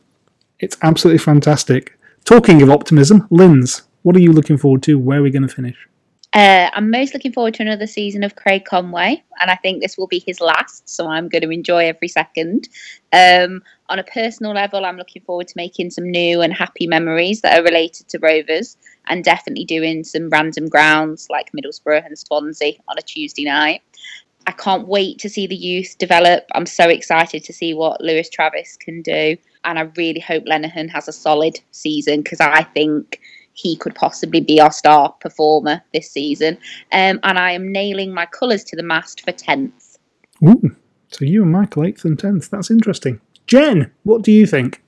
It's 0.60 0.78
absolutely 0.82 1.20
fantastic. 1.20 2.00
Talking 2.24 2.62
of 2.62 2.70
optimism, 2.70 3.28
Linz, 3.30 3.82
what 4.02 4.16
are 4.16 4.22
you 4.22 4.32
looking 4.32 4.58
forward 4.58 4.82
to? 4.84 4.98
Where 4.98 5.20
are 5.20 5.24
we 5.24 5.30
going 5.30 5.46
to 5.46 5.54
finish? 5.54 5.90
Uh, 6.38 6.70
I'm 6.72 6.92
most 6.92 7.16
looking 7.16 7.34
forward 7.34 7.56
to 7.56 7.64
another 7.64 7.88
season 7.88 8.24
of 8.24 8.36
Craig 8.36 8.64
Conway, 8.64 9.24
and 9.42 9.50
I 9.50 9.56
think 9.56 9.82
this 9.82 9.98
will 9.98 10.06
be 10.06 10.20
his 10.24 10.40
last, 10.40 10.88
so 10.88 11.08
I'm 11.08 11.30
going 11.30 11.42
to 11.42 11.50
enjoy 11.50 11.88
every 11.88 12.08
second. 12.08 12.70
Um, 13.12 13.64
on 13.90 13.98
a 13.98 14.04
personal 14.04 14.54
level, 14.54 14.86
I'm 14.86 14.98
looking 14.98 15.24
forward 15.24 15.48
to 15.48 15.54
making 15.58 15.90
some 15.90 16.12
new 16.12 16.42
and 16.42 16.54
happy 16.54 16.86
memories 16.86 17.42
that 17.42 17.60
are 17.60 17.64
related 17.64 18.08
to 18.10 18.20
Rovers, 18.20 18.78
and 19.08 19.24
definitely 19.24 19.66
doing 19.66 20.04
some 20.04 20.30
random 20.30 20.70
grounds 20.70 21.26
like 21.32 21.52
Middlesbrough 21.54 22.06
and 22.06 22.20
Swansea 22.20 22.74
on 22.88 23.00
a 23.00 23.02
Tuesday 23.02 23.46
night. 23.46 23.82
I 24.46 24.52
can't 24.52 24.88
wait 24.88 25.18
to 25.22 25.30
see 25.30 25.48
the 25.48 25.56
youth 25.56 25.98
develop. 25.98 26.46
I'm 26.54 26.68
so 26.68 26.88
excited 26.88 27.46
to 27.46 27.52
see 27.52 27.74
what 27.74 28.00
Lewis 28.00 28.30
Travis 28.30 28.78
can 28.78 29.02
do. 29.02 29.38
And 29.64 29.80
I 29.80 29.90
really 29.98 30.20
hope 30.20 30.46
Lenihan 30.46 30.88
has 30.92 31.08
a 31.08 31.14
solid 31.14 31.60
season 31.72 32.22
because 32.22 32.40
I 32.42 32.62
think 32.62 33.22
he 33.58 33.76
could 33.76 33.96
possibly 33.96 34.40
be 34.40 34.62
our 34.62 34.72
star 34.72 35.12
performer 35.20 35.82
this 35.92 36.12
season. 36.12 36.58
Um, 36.92 37.20
and 37.24 37.40
I 37.40 37.52
am 37.52 37.72
nailing 37.72 38.14
my 38.14 38.28
colours 38.28 38.64
to 38.66 38.76
the 38.76 38.84
mast 38.84 39.22
for 39.22 39.32
10th. 39.32 39.98
Ooh, 40.44 40.76
so 41.10 41.26
you 41.26 41.42
and 41.42 41.52
Michael 41.52 41.84
8th 41.84 42.06
and 42.06 42.18
10th. 42.18 42.50
That's 42.50 42.70
interesting. 42.70 43.20
Jen, 43.48 43.92
what 44.04 44.22
do 44.22 44.32
you 44.32 44.46
think? 44.46 44.84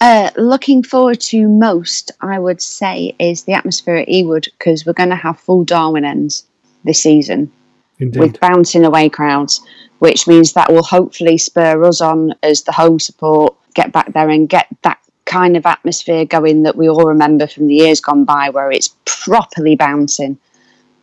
Uh, 0.00 0.30
looking 0.36 0.82
forward 0.82 1.20
to 1.20 1.48
most, 1.48 2.12
I 2.20 2.38
would 2.38 2.62
say, 2.62 3.14
is 3.18 3.44
the 3.44 3.54
atmosphere 3.54 3.96
at 3.96 4.08
Ewood 4.08 4.48
because 4.58 4.86
we're 4.86 4.92
going 4.92 5.10
to 5.10 5.16
have 5.16 5.40
full 5.40 5.64
Darwen 5.64 6.04
ends 6.04 6.44
this 6.84 7.02
season. 7.02 7.50
Indeed. 7.98 8.20
with 8.20 8.40
bouncing 8.40 8.84
away 8.84 9.08
crowds, 9.08 9.60
which 10.00 10.26
means 10.26 10.54
that 10.54 10.72
will 10.72 10.82
hopefully 10.82 11.38
spur 11.38 11.84
us 11.84 12.00
on 12.00 12.34
as 12.42 12.64
the 12.64 12.72
home 12.72 12.98
support, 12.98 13.54
get 13.74 13.92
back 13.92 14.12
there 14.12 14.28
and 14.28 14.48
get 14.48 14.66
that 14.82 14.98
kind 15.32 15.56
of 15.56 15.64
atmosphere 15.64 16.26
going 16.26 16.62
that 16.64 16.76
we 16.76 16.88
all 16.88 17.06
remember 17.06 17.46
from 17.46 17.66
the 17.66 17.74
years 17.74 18.00
gone 18.00 18.24
by, 18.24 18.50
where 18.50 18.70
it's 18.70 18.94
properly 19.06 19.74
bouncing. 19.74 20.38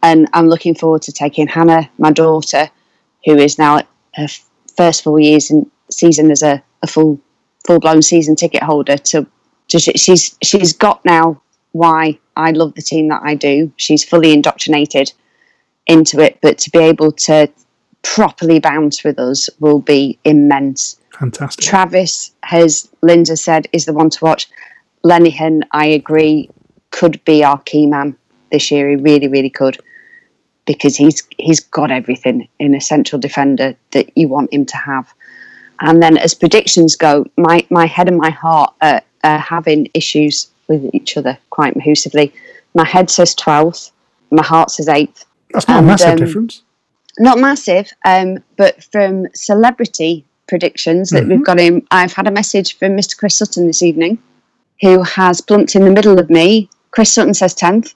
And 0.03 0.27
I'm 0.33 0.47
looking 0.47 0.75
forward 0.75 1.01
to 1.03 1.11
taking 1.11 1.47
Hannah, 1.47 1.89
my 1.97 2.11
daughter, 2.11 2.69
who 3.25 3.37
is 3.37 3.57
now 3.57 3.81
her 4.15 4.27
first 4.77 5.03
full 5.03 5.19
years 5.19 5.49
in 5.49 5.69
season 5.89 6.29
as 6.29 6.43
a, 6.43 6.61
a 6.83 6.87
full 6.87 7.19
full 7.65 7.79
blown 7.79 8.01
season 8.01 8.35
ticket 8.35 8.61
holder. 8.63 8.97
To, 8.97 9.27
to 9.69 9.79
she's 9.79 10.37
she's 10.43 10.73
got 10.73 11.03
now 11.03 11.41
why 11.71 12.19
I 12.35 12.51
love 12.51 12.75
the 12.75 12.81
team 12.81 13.09
that 13.09 13.21
I 13.23 13.33
do. 13.35 13.71
She's 13.77 14.03
fully 14.03 14.31
indoctrinated 14.31 15.11
into 15.87 16.19
it, 16.19 16.37
but 16.41 16.59
to 16.59 16.69
be 16.69 16.79
able 16.79 17.11
to 17.11 17.51
properly 18.03 18.59
bounce 18.59 19.03
with 19.03 19.17
us 19.19 19.49
will 19.59 19.79
be 19.79 20.19
immense. 20.23 20.98
Fantastic. 21.19 21.65
Travis 21.65 22.31
has, 22.43 22.89
Linda 23.01 23.35
said, 23.35 23.67
is 23.73 23.85
the 23.85 23.93
one 23.93 24.09
to 24.09 24.23
watch. 24.23 24.47
Lenihan, 25.03 25.63
I 25.71 25.87
agree, 25.87 26.49
could 26.91 27.23
be 27.25 27.43
our 27.43 27.59
key 27.59 27.85
man 27.87 28.15
this 28.51 28.71
year. 28.71 28.89
He 28.89 28.95
really, 28.95 29.27
really 29.27 29.49
could. 29.49 29.77
Because 30.65 30.95
he's 30.95 31.27
he's 31.37 31.59
got 31.59 31.91
everything 31.91 32.47
in 32.59 32.73
a 32.73 32.79
central 32.79 33.19
defender 33.19 33.75
that 33.91 34.15
you 34.17 34.27
want 34.29 34.53
him 34.53 34.65
to 34.67 34.77
have. 34.77 35.13
And 35.81 36.01
then 36.01 36.17
as 36.17 36.33
predictions 36.33 36.95
go, 36.95 37.25
my, 37.37 37.65
my 37.69 37.85
head 37.85 38.07
and 38.07 38.17
my 38.17 38.29
heart 38.29 38.73
are, 38.81 39.01
are 39.23 39.39
having 39.39 39.89
issues 39.93 40.49
with 40.67 40.89
each 40.93 41.17
other 41.17 41.37
quite 41.49 41.73
mahusively. 41.73 42.31
My 42.75 42.85
head 42.85 43.09
says 43.09 43.35
12th, 43.35 43.91
my 44.31 44.43
heart 44.43 44.71
says 44.71 44.87
8th. 44.87 45.25
That's 45.51 45.67
not 45.67 45.79
and, 45.79 45.85
a 45.85 45.87
massive 45.87 46.09
um, 46.09 46.17
difference. 46.17 46.61
Not 47.17 47.39
massive, 47.39 47.91
um, 48.05 48.43
but 48.55 48.83
from 48.83 49.27
celebrity 49.33 50.25
predictions 50.49 51.11
that 51.11 51.21
mm-hmm. 51.21 51.29
we've 51.29 51.45
got 51.45 51.59
in, 51.59 51.87
I've 51.91 52.11
had 52.11 52.27
a 52.27 52.31
message 52.31 52.77
from 52.77 52.97
Mr. 52.97 53.17
Chris 53.17 53.37
Sutton 53.37 53.67
this 53.67 53.81
evening, 53.81 54.21
who 54.81 55.03
has 55.03 55.39
plumped 55.39 55.75
in 55.75 55.85
the 55.85 55.91
middle 55.91 56.19
of 56.19 56.29
me. 56.29 56.69
Chris 56.91 57.13
Sutton 57.13 57.33
says 57.33 57.55
10th. 57.55 57.93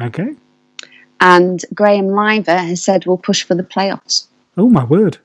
Okay. 0.00 0.34
And 1.20 1.64
Graham 1.74 2.08
Liver 2.08 2.56
has 2.56 2.84
said 2.84 3.06
we'll 3.06 3.18
push 3.18 3.42
for 3.42 3.56
the 3.56 3.64
playoffs. 3.64 4.26
Oh, 4.56 4.68
my 4.68 4.84
word. 4.84 5.18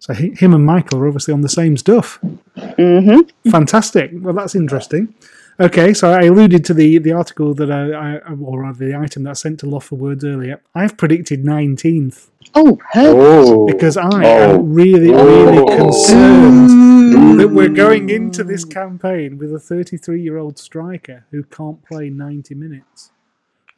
So 0.00 0.14
him 0.14 0.54
and 0.54 0.64
Michael 0.64 0.98
are 0.98 1.06
obviously 1.06 1.34
on 1.34 1.42
the 1.42 1.48
same 1.48 1.76
stuff. 1.76 2.18
Mm-hmm. 2.56 3.50
Fantastic. 3.50 4.10
Well, 4.14 4.34
that's 4.34 4.54
interesting. 4.54 5.14
Okay, 5.60 5.92
so 5.92 6.10
I 6.10 6.22
alluded 6.22 6.64
to 6.64 6.74
the, 6.74 6.96
the 6.96 7.12
article 7.12 7.52
that 7.52 7.70
I, 7.70 8.16
I 8.16 8.32
or 8.32 8.62
rather 8.62 8.86
the 8.86 8.96
item 8.96 9.24
that 9.24 9.30
I 9.30 9.34
sent 9.34 9.60
to 9.60 9.68
Loft 9.68 9.88
for 9.88 9.96
Words 9.96 10.24
earlier. 10.24 10.62
I've 10.74 10.96
predicted 10.96 11.44
19th. 11.44 12.29
Oh, 12.54 12.78
oh. 12.94 13.66
Because 13.66 13.96
I 13.96 14.08
oh. 14.08 14.54
am 14.54 14.72
really, 14.72 15.10
really 15.10 15.58
oh. 15.58 15.76
concerned 15.76 17.38
that 17.40 17.48
we're 17.48 17.68
going 17.68 18.10
into 18.10 18.44
this 18.44 18.64
campaign 18.64 19.38
with 19.38 19.54
a 19.54 19.58
33 19.58 20.22
year 20.22 20.36
old 20.38 20.58
striker 20.58 21.26
who 21.30 21.42
can't 21.44 21.84
play 21.84 22.10
90 22.10 22.54
minutes. 22.54 23.12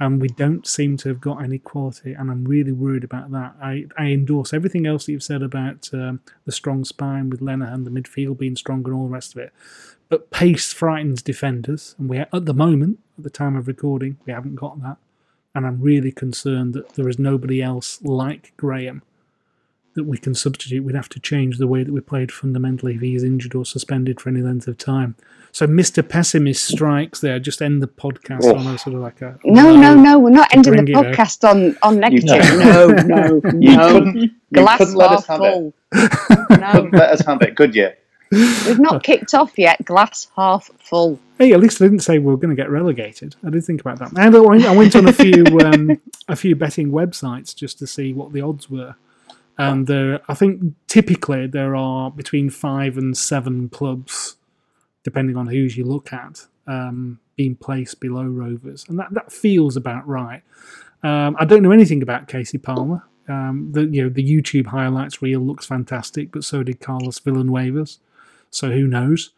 And 0.01 0.21
we 0.21 0.29
don't 0.29 0.67
seem 0.67 0.97
to 0.99 1.11
have 1.11 1.21
got 1.21 1.45
any 1.45 1.59
quality, 1.59 2.13
and 2.13 2.29
I'm 2.29 2.45
really 2.45 2.73
worried 2.73 3.05
about 3.05 3.31
that. 3.31 3.55
I, 3.63 3.87
I 3.97 4.07
endorse 4.07 4.53
everything 4.53 4.85
else 4.85 5.07
that 5.07 5.13
you've 5.13 5.23
said 5.23 5.43
about 5.43 5.91
um, 5.93 6.21
the 6.45 6.51
strong 6.51 6.85
spine 6.85 7.31
with 7.31 7.41
Lenihan, 7.41 7.85
the 7.85 7.91
midfield 7.91 8.39
being 8.39 8.57
strong, 8.57 8.83
and 8.85 8.95
all 8.95 9.05
the 9.05 9.13
rest 9.13 9.37
of 9.37 9.43
it. 9.43 9.53
But 10.09 10.33
pace 10.33 10.73
frightens 10.73 11.23
defenders, 11.23 11.95
and 11.99 12.09
we 12.09 12.19
at 12.19 12.31
the 12.33 12.55
moment 12.55 12.99
at 13.17 13.23
the 13.23 13.31
time 13.31 13.55
of 13.55 13.69
recording. 13.69 14.19
We 14.27 14.33
haven't 14.33 14.57
got 14.57 14.83
that. 14.83 14.97
And 15.55 15.67
I'm 15.67 15.81
really 15.81 16.13
concerned 16.13 16.73
that 16.75 16.91
there 16.95 17.09
is 17.09 17.19
nobody 17.19 17.63
else 17.63 18.01
like 18.03 18.53
Graham 18.57 19.03
that 19.95 20.05
we 20.05 20.17
can 20.17 20.35
substitute. 20.35 20.83
We'd 20.83 20.95
have 20.95 21.11
to 21.11 21.21
change 21.21 21.59
the 21.59 21.67
way 21.67 21.85
that 21.85 21.93
we 21.93 22.01
played 22.01 22.33
fundamentally 22.33 22.95
if 22.95 23.03
he's 23.03 23.23
injured 23.23 23.55
or 23.55 23.67
suspended 23.67 24.19
for 24.19 24.31
any 24.31 24.41
length 24.41 24.67
of 24.67 24.79
time. 24.79 25.15
So 25.55 25.67
Mr. 25.67 26.07
Pessimist 26.09 26.65
strikes 26.67 27.21
there. 27.21 27.39
Just 27.39 27.61
end 27.61 27.83
the 27.83 27.87
podcast 27.89 28.45
Oh. 28.45 28.57
on 28.57 28.67
a 28.75 28.79
sort 28.79 28.97
of 28.97 29.03
like 29.03 29.21
a 29.21 29.39
No, 29.45 29.77
no, 29.77 29.95
no. 29.95 30.19
We're 30.19 30.31
not 30.31 30.49
ending 30.55 30.77
the 30.77 30.83
Bring 30.85 30.97
out. 30.97 31.05
podcast 31.15 31.47
on, 31.47 31.77
on 31.83 32.01
negative. 32.01 32.29
can't. 32.29 33.07
No, 33.07 33.37
no, 33.41 33.51
You 33.61 33.77
no. 33.77 33.93
couldn't, 33.93 34.17
you 34.17 34.31
Glass 34.55 34.79
couldn't 34.79 34.95
let 34.95 35.11
us 35.11 35.27
half 35.27 35.41
have 35.41 35.47
it. 35.47 35.53
full. 35.53 35.75
No, 35.93 36.73
Couldn't 36.73 36.95
let 36.95 37.11
us 37.11 37.27
have 37.27 37.43
it, 37.43 37.55
could 37.57 37.75
you? 37.77 37.91
We've 38.33 38.79
not 38.79 39.03
kicked 39.05 39.35
off 39.35 39.59
yet. 39.59 39.85
Glass 39.85 40.29
half 40.37 40.71
full. 40.79 41.19
Hey, 41.39 41.53
at 41.53 41.61
least 41.61 41.81
I 41.81 41.85
didn't 41.85 42.01
say 42.01 42.19
we 42.19 42.27
were 42.27 42.37
going 42.37 42.55
to 42.55 42.61
get 42.61 42.71
relegated. 42.71 43.37
I 43.45 43.51
did 43.51 43.65
think 43.65 43.81
about 43.81 43.99
that. 43.99 44.13
And 44.17 44.35
I 44.35 44.73
went, 44.75 44.97
on 44.97 45.09
a 45.09 45.13
few 45.13 45.45
um, 45.61 46.01
a 46.29 46.37
few 46.37 46.57
betting 46.57 46.91
websites 46.91 47.55
just 47.55 47.79
to 47.81 47.87
see 47.87 48.13
what 48.13 48.33
the 48.33 48.41
odds 48.41 48.71
were. 48.71 48.95
And 49.59 49.87
there, 49.87 50.21
I 50.29 50.35
think 50.35 50.75
typically 50.89 51.47
there 51.47 51.77
are 51.77 52.11
between 52.11 52.49
five 52.49 52.97
and 52.97 53.17
seven 53.17 53.69
clubs, 53.69 54.37
depending 55.05 55.37
on 55.37 55.47
whose 55.47 55.77
you 55.77 55.85
look 55.85 56.13
at, 56.13 56.47
um, 56.67 57.21
being 57.37 57.55
placed 57.55 58.01
below 58.01 58.25
Rovers, 58.25 58.87
and 58.89 58.99
that, 58.99 59.13
that 59.13 59.31
feels 59.31 59.77
about 59.77 60.09
right. 60.09 60.43
Um, 61.03 61.37
I 61.39 61.45
don't 61.45 61.63
know 61.63 61.71
anything 61.71 62.03
about 62.03 62.29
Kasey 62.29 62.63
Palmer. 62.63 63.05
Um, 63.29 63.71
the 63.73 63.85
you 63.85 64.03
know 64.03 64.09
the 64.09 64.25
YouTube 64.25 64.67
highlights 64.67 65.23
reel 65.23 65.41
looks 65.41 65.67
fantastic, 65.67 66.33
but 66.33 66.45
so 66.45 66.63
did 66.63 66.81
Carlos 66.81 67.21
Villanueva's. 67.21 67.99
So 68.53 68.71
who 68.71 68.87
knows? 68.87 69.31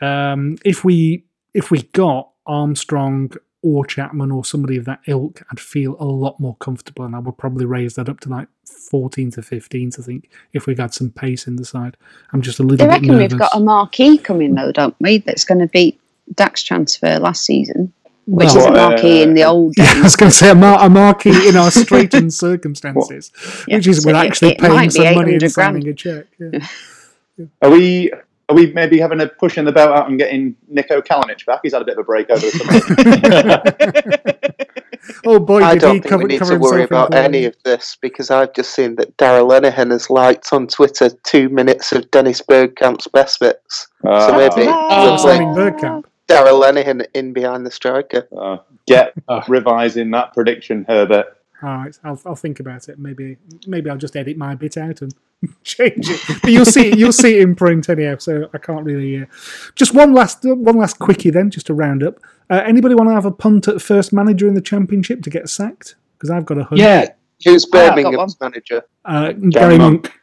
Um, 0.00 0.56
if 0.64 0.84
we 0.84 1.24
if 1.54 1.70
we 1.70 1.82
got 1.92 2.30
Armstrong 2.46 3.32
or 3.62 3.84
Chapman 3.84 4.30
or 4.30 4.44
somebody 4.44 4.76
of 4.76 4.84
that 4.86 5.00
ilk, 5.06 5.42
I'd 5.50 5.60
feel 5.60 5.96
a 5.98 6.04
lot 6.04 6.38
more 6.40 6.56
comfortable, 6.56 7.04
and 7.04 7.14
I 7.16 7.18
would 7.18 7.36
probably 7.36 7.64
raise 7.66 7.94
that 7.96 8.08
up 8.08 8.20
to 8.20 8.28
like 8.28 8.48
14 8.90 9.32
to 9.32 9.42
15. 9.42 9.90
I 9.98 10.02
think 10.02 10.30
if 10.52 10.66
we 10.66 10.74
had 10.76 10.94
some 10.94 11.10
pace 11.10 11.46
in 11.46 11.56
the 11.56 11.64
side, 11.64 11.96
I'm 12.32 12.40
just 12.40 12.58
a 12.58 12.62
little 12.62 12.78
They 12.78 12.84
bit 12.84 12.90
reckon 12.92 13.08
nervous. 13.08 13.32
we've 13.32 13.38
got 13.40 13.50
a 13.54 13.60
marquee 13.60 14.16
coming 14.18 14.54
though, 14.54 14.72
don't 14.72 14.94
we? 15.00 15.18
That's 15.18 15.44
going 15.44 15.58
to 15.60 15.66
beat 15.66 16.00
Dack's 16.34 16.62
transfer 16.62 17.18
last 17.18 17.44
season, 17.44 17.92
which 18.26 18.46
Well, 18.54 18.58
is 18.58 18.64
a 18.66 18.68
uh, 18.70 18.72
marquee 18.72 19.22
in 19.22 19.34
the 19.34 19.44
old 19.44 19.74
yeah, 19.76 19.92
I 19.96 20.02
was 20.02 20.16
going 20.16 20.30
to 20.30 20.36
say 20.36 20.50
a, 20.50 20.54
mar- 20.54 20.82
a 20.84 20.88
marquee 20.88 21.48
in 21.48 21.56
our 21.56 21.70
straitened 21.70 22.32
circumstances, 22.46 23.30
Yeah, 23.68 23.76
which 23.76 23.86
is 23.88 24.02
so 24.02 24.10
we're 24.10 24.16
it- 24.16 24.26
actually 24.26 24.52
it 24.52 24.58
paying 24.60 24.90
some 24.90 25.04
money 25.16 25.34
and 25.34 25.42
800 25.42 25.52
grand. 25.52 25.52
signing 25.54 25.88
a 25.88 25.94
check. 25.94 26.26
Yeah. 26.38 27.46
Are 27.62 27.70
we 27.70 28.10
are 28.50 28.54
we 28.54 28.72
maybe 28.72 28.98
having 28.98 29.20
a 29.20 29.26
push 29.28 29.56
in 29.58 29.64
the 29.64 29.72
belt 29.72 29.90
out 29.96 30.08
and 30.08 30.18
getting 30.18 30.56
Nico 30.68 31.00
Kalinic 31.00 31.46
back? 31.46 31.60
He's 31.62 31.72
had 31.72 31.82
a 31.82 31.84
bit 31.84 31.94
of 31.94 32.00
a 32.00 32.04
break 32.04 32.28
over 32.30 32.40
the 32.40 33.62
summer. 34.10 34.66
Oh 35.24 35.38
boy, 35.38 35.62
I 35.62 35.74
did 35.74 35.80
don't 35.80 35.94
he 35.94 36.00
think 36.00 36.10
cover, 36.10 36.22
we 36.22 36.28
need 36.28 36.42
to 36.44 36.58
worry 36.58 36.84
about 36.84 37.10
glory. 37.10 37.24
any 37.24 37.44
of 37.44 37.56
this 37.64 37.96
because 38.00 38.30
I've 38.30 38.52
just 38.54 38.74
seen 38.74 38.96
that 38.96 39.16
Darragh 39.16 39.44
Lenihan 39.48 39.90
has 39.90 40.08
liked 40.10 40.52
on 40.52 40.66
Twitter 40.66 41.10
two 41.24 41.48
minutes 41.48 41.92
of 41.92 42.10
Dennis 42.10 42.40
Bergkamp's 42.42 43.06
best 43.08 43.40
bits. 43.40 43.88
So 44.02 44.10
ah. 44.10 44.36
maybe 44.36 44.68
Oh, 44.70 45.10
looks 45.10 45.22
signing 45.22 45.48
like 45.54 45.74
Bergkamp. 45.76 46.04
Darragh 46.28 46.52
Lenihan 46.52 47.06
in 47.14 47.32
behind 47.32 47.66
the 47.66 47.70
striker. 47.70 48.28
Uh, 48.36 48.58
get 48.86 49.12
Oh. 49.28 49.42
revising 49.48 50.10
that 50.12 50.32
prediction, 50.34 50.84
Herbert. 50.86 51.36
All 51.62 51.68
right, 51.70 51.98
I'll, 52.04 52.20
I'll 52.24 52.36
think 52.36 52.60
about 52.60 52.88
it. 52.88 52.98
Maybe 52.98 53.36
maybe 53.66 53.90
I'll 53.90 53.98
just 53.98 54.16
edit 54.16 54.36
my 54.36 54.54
bit 54.54 54.76
out 54.76 55.02
and 55.02 55.14
change 55.64 56.08
it. 56.08 56.20
But 56.42 56.52
you'll 56.52 56.64
see 56.64 56.96
you'll 56.96 57.12
see 57.12 57.38
it 57.38 57.42
in 57.42 57.54
print 57.54 57.88
anyhow. 57.88 58.16
So 58.18 58.48
I 58.52 58.58
can't 58.58 58.84
really. 58.84 59.22
Uh... 59.22 59.26
Just 59.74 59.94
one 59.94 60.12
last 60.12 60.44
one 60.44 60.76
last 60.76 60.98
quickie 60.98 61.30
then, 61.30 61.50
just 61.50 61.66
to 61.66 61.74
round 61.74 62.02
up. 62.02 62.18
Uh, 62.48 62.62
anybody 62.66 62.94
want 62.94 63.08
to 63.08 63.14
have 63.14 63.26
a 63.26 63.30
punt 63.30 63.68
at 63.68 63.80
first 63.80 64.12
manager 64.12 64.48
in 64.48 64.54
the 64.54 64.60
championship 64.60 65.22
to 65.22 65.30
get 65.30 65.48
sacked? 65.48 65.94
Because 66.16 66.30
I've 66.30 66.44
got 66.44 66.58
a 66.58 66.64
hunch. 66.64 66.80
Yeah, 66.80 67.06
Who's 67.44 67.64
I've 67.66 67.70
Birmingham's 67.70 68.38
manager? 68.40 68.82
Uh, 69.04 69.32
Gary 69.32 69.78
Monk. 69.78 70.02
Monk. 70.02 70.20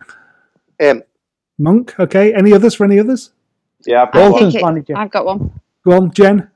Him. 0.79 1.03
Monk. 1.57 1.99
Okay. 1.99 2.33
Any 2.33 2.53
others 2.53 2.75
for 2.75 2.85
any 2.85 2.99
others? 2.99 3.31
Yeah, 3.85 4.03
I've 4.03 4.11
got 4.11 4.21
one. 4.21 4.31
Bolton's 4.31 4.53
think 4.53 4.61
it- 4.61 4.65
manager. 4.65 4.97
I've 4.97 5.11
got 5.11 5.25
one. 5.25 5.59
Go 5.83 5.93
on, 5.93 6.11
Jen. 6.11 6.51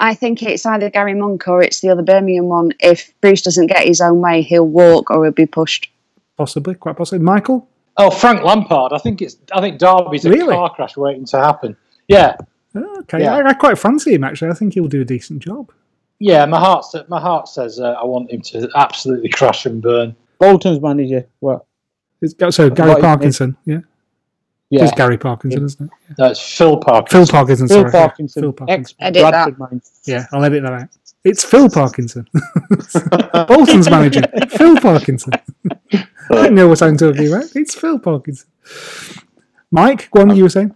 I 0.00 0.14
think 0.14 0.42
it's 0.42 0.64
either 0.64 0.90
Gary 0.90 1.14
Monk 1.14 1.46
or 1.48 1.60
it's 1.60 1.80
the 1.80 1.90
other 1.90 2.02
Birmingham 2.02 2.46
one. 2.46 2.72
If 2.78 3.12
Bruce 3.20 3.42
doesn't 3.42 3.66
get 3.66 3.86
his 3.86 4.00
own 4.00 4.20
way, 4.20 4.42
he'll 4.42 4.66
walk 4.66 5.10
or 5.10 5.24
he'll 5.24 5.32
be 5.32 5.44
pushed. 5.44 5.90
Possibly, 6.38 6.74
quite 6.76 6.96
possibly. 6.96 7.22
Michael. 7.24 7.68
Oh, 7.98 8.10
Frank 8.10 8.42
Lampard. 8.44 8.92
I 8.92 8.98
think 8.98 9.20
it's. 9.20 9.36
I 9.52 9.60
think 9.60 9.78
Derby's 9.78 10.24
a 10.24 10.30
Really? 10.30 10.54
car 10.54 10.72
crash 10.72 10.96
waiting 10.96 11.26
to 11.26 11.38
happen. 11.38 11.76
Yeah, 12.06 12.36
Oh, 12.74 13.00
okay. 13.00 13.22
Yeah. 13.22 13.34
I, 13.36 13.48
I 13.48 13.54
quite 13.54 13.76
fancy 13.78 14.14
him 14.14 14.24
actually. 14.24 14.50
I 14.50 14.54
think 14.54 14.74
he'll 14.74 14.86
do 14.88 15.00
a 15.00 15.04
decent 15.04 15.40
job. 15.42 15.72
yeah. 16.20 16.46
My 16.46 16.58
heart. 16.60 16.84
My 17.08 17.20
heart 17.20 17.48
says 17.48 17.80
uh, 17.80 17.92
I 18.00 18.04
want 18.04 18.30
him 18.30 18.40
to 18.42 18.68
absolutely 18.76 19.30
crash 19.30 19.66
and 19.66 19.82
burn. 19.82 20.14
Bolton's 20.38 20.80
manager. 20.80 21.26
What? 21.40 21.64
It's, 22.22 22.34
so 22.54 22.70
Gary 22.70 22.88
What 22.90 22.98
is 22.98 23.02
it? 23.02 23.06
Parkinson. 23.06 23.56
Yeah. 23.64 23.78
Yeah. 24.70 24.84
It's 24.84 24.92
Gary 24.92 25.16
Parkinson, 25.18 25.64
isn't 25.64 25.86
it? 26.10 26.18
No, 26.18 26.26
it's 26.26 26.40
Phil 26.56 26.76
Parker. 26.76 27.10
Phil 27.10 27.26
Parkinson. 27.26 27.68
Phil 27.68 27.90
sorry. 27.90 28.12
yeah. 28.18 28.26
Phil 28.28 28.52
Parkinson. 28.52 28.80
Ex 28.80 28.94
Edit 29.00 29.22
Bradford 29.22 29.58
manager. 29.58 29.82
Yeah, 30.04 30.26
I'll 30.32 30.44
edit 30.44 30.62
that 30.62 30.72
out. 30.72 30.88
It's 31.24 31.42
Phil 31.42 31.68
Parkinson. 31.70 32.28
Bolton's 33.48 33.90
manager, 33.90 34.22
Phil 34.50 34.76
Parkinson. 34.78 35.32
I 36.30 36.48
know 36.48 36.68
what 36.68 36.82
I'm 36.82 36.96
talking 36.96 37.28
about. 37.28 37.54
It's 37.54 37.74
Phil 37.74 37.98
Parkinson. 37.98 38.48
Mike, 39.70 40.10
go 40.10 40.22
on, 40.22 40.34
you 40.36 40.42
were 40.44 40.48
saying? 40.48 40.74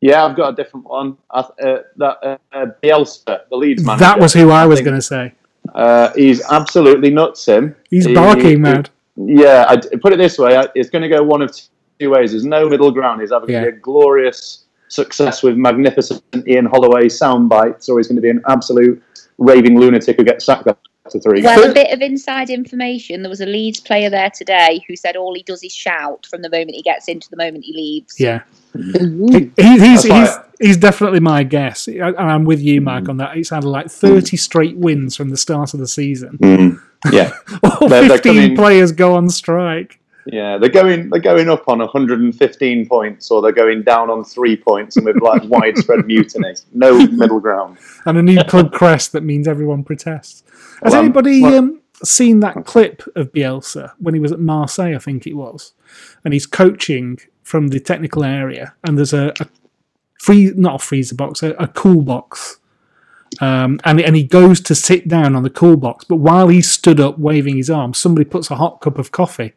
Yeah, 0.00 0.24
I've 0.24 0.36
got 0.36 0.52
a 0.52 0.56
different 0.56 0.86
one. 0.86 1.16
Uh, 1.30 1.44
that 1.58 2.18
uh, 2.22 2.36
uh, 2.52 2.66
Bielsa, 2.82 3.40
the 3.50 3.56
Leeds 3.56 3.84
manager. 3.84 4.00
That 4.04 4.18
was 4.18 4.32
who 4.32 4.50
I 4.50 4.66
was 4.66 4.80
going 4.80 4.96
to 4.96 5.02
say. 5.02 5.32
Uh, 5.74 6.12
he's 6.14 6.42
absolutely 6.50 7.10
nuts. 7.10 7.46
Him. 7.46 7.76
He's 7.88 8.06
He- 8.06 8.14
barking 8.14 8.44
he- 8.48 8.56
mad. 8.56 8.90
Yeah, 9.16 9.66
I 9.68 9.76
put 9.76 10.12
it 10.12 10.16
this 10.16 10.38
way: 10.38 10.56
I- 10.56 10.68
it's 10.74 10.90
going 10.90 11.02
to 11.02 11.08
go 11.08 11.22
one 11.22 11.42
of 11.42 11.54
two 12.00 12.10
ways. 12.10 12.32
There's 12.32 12.44
no 12.44 12.68
middle 12.68 12.90
ground. 12.90 13.20
He's 13.20 13.30
either 13.30 13.46
going 13.46 13.64
to 13.64 13.70
be 13.70 13.76
a 13.76 13.80
glorious 13.80 14.64
success 14.88 15.42
with 15.42 15.56
magnificent 15.56 16.22
Ian 16.48 16.66
Holloway 16.66 17.08
sound 17.08 17.48
bites, 17.48 17.88
or 17.88 17.98
he's 17.98 18.08
going 18.08 18.16
to 18.16 18.22
be 18.22 18.30
an 18.30 18.42
absolute 18.48 19.00
raving 19.38 19.78
lunatic 19.78 20.16
who 20.16 20.24
gets 20.24 20.44
sacked 20.44 20.66
after 21.14 21.20
three. 21.30 21.42
Well, 21.42 21.70
a 21.70 21.74
bit 21.74 21.92
of 21.92 22.00
inside 22.00 22.50
information. 22.50 23.22
There 23.22 23.30
was 23.30 23.40
a 23.40 23.46
Leeds 23.46 23.80
player 23.80 24.10
there 24.10 24.30
today 24.30 24.84
who 24.88 24.96
said 24.96 25.16
all 25.16 25.34
he 25.34 25.42
does 25.42 25.62
is 25.62 25.74
shout 25.74 26.26
from 26.26 26.42
the 26.42 26.50
moment 26.50 26.72
he 26.74 26.82
gets 26.82 27.08
into 27.08 27.28
the 27.30 27.36
moment 27.36 27.64
he 27.64 27.72
leaves. 27.74 28.18
Yeah. 28.18 28.42
He, 28.74 29.50
he- 29.56 29.78
he's, 29.78 30.02
he's, 30.04 30.28
he's 30.60 30.76
definitely 30.76 31.20
my 31.20 31.42
guess. 31.42 31.88
I- 31.88 31.92
And 31.92 32.16
I'm 32.18 32.44
with 32.44 32.60
you, 32.60 32.80
Mike, 32.80 33.08
on 33.08 33.18
that. 33.18 33.36
It 33.36 33.46
sounded 33.46 33.68
like 33.68 33.88
30 33.90 34.36
straight 34.36 34.76
wins 34.76 35.14
from 35.16 35.30
the 35.30 35.36
start 35.36 35.74
of 35.74 35.80
the 35.80 35.88
season. 35.88 36.38
Mm. 36.38 36.82
Yeah, 37.12 37.32
All 37.62 37.88
They're- 37.88 38.08
they're 38.08 38.16
15 38.18 38.34
coming- 38.34 38.56
players 38.56 38.92
go 38.92 39.14
on 39.16 39.28
strike. 39.28 39.98
Yeah. 40.26 40.58
They're 40.58 40.68
going. 40.70 41.10
They're 41.10 41.20
going 41.20 41.48
up 41.48 41.68
on 41.68 41.78
115 41.78 42.86
points, 42.88 43.30
or 43.30 43.42
they're 43.42 43.52
going 43.52 43.82
down 43.82 44.10
on 44.10 44.24
three 44.24 44.56
points, 44.56 44.96
and 44.96 45.06
with 45.06 45.20
like 45.20 45.42
widespread 45.46 46.06
mutiny. 46.06 46.54
No 46.72 47.06
middle 47.06 47.40
ground. 47.40 47.78
and 48.06 48.18
a 48.18 48.22
new 48.22 48.42
club 48.48 48.72
crest 48.72 49.12
that 49.12 49.22
means 49.22 49.48
everyone 49.48 49.84
protests. 49.84 50.42
Has 50.82 50.92
Well, 50.92 51.02
anybody 51.02 51.42
well- 51.42 51.54
um, 51.58 51.80
seen 52.04 52.40
that 52.40 52.64
clip 52.64 53.02
of 53.16 53.32
Bielsa 53.32 53.92
when 53.98 54.14
he 54.14 54.20
was 54.20 54.32
at 54.32 54.40
Marseille? 54.40 54.94
I 54.94 54.98
think 54.98 55.26
it 55.26 55.34
was, 55.34 55.72
and 56.24 56.32
he's 56.32 56.46
coaching 56.46 57.18
from 57.42 57.68
the 57.68 57.80
technical 57.80 58.22
area, 58.24 58.74
and 58.84 58.96
there's 58.96 59.12
a, 59.12 59.32
a 59.40 59.46
free 60.20 60.52
not 60.56 60.76
a 60.76 60.84
freezer 60.84 61.14
box, 61.16 61.42
a, 61.42 61.50
a 61.52 61.66
cool 61.68 62.02
box. 62.02 62.58
Um, 63.40 63.80
and 63.84 63.98
and 64.00 64.14
he 64.14 64.24
goes 64.24 64.60
to 64.60 64.74
sit 64.74 65.08
down 65.08 65.34
on 65.34 65.42
the 65.42 65.48
cool 65.50 65.76
box, 65.78 66.04
but 66.04 66.16
while 66.16 66.48
he's 66.48 66.70
stood 66.70 67.00
up 67.00 67.18
waving 67.18 67.56
his 67.56 67.70
arm, 67.70 67.94
somebody 67.94 68.26
puts 68.28 68.50
a 68.50 68.56
hot 68.56 68.80
cup 68.82 68.98
of 68.98 69.10
coffee 69.10 69.54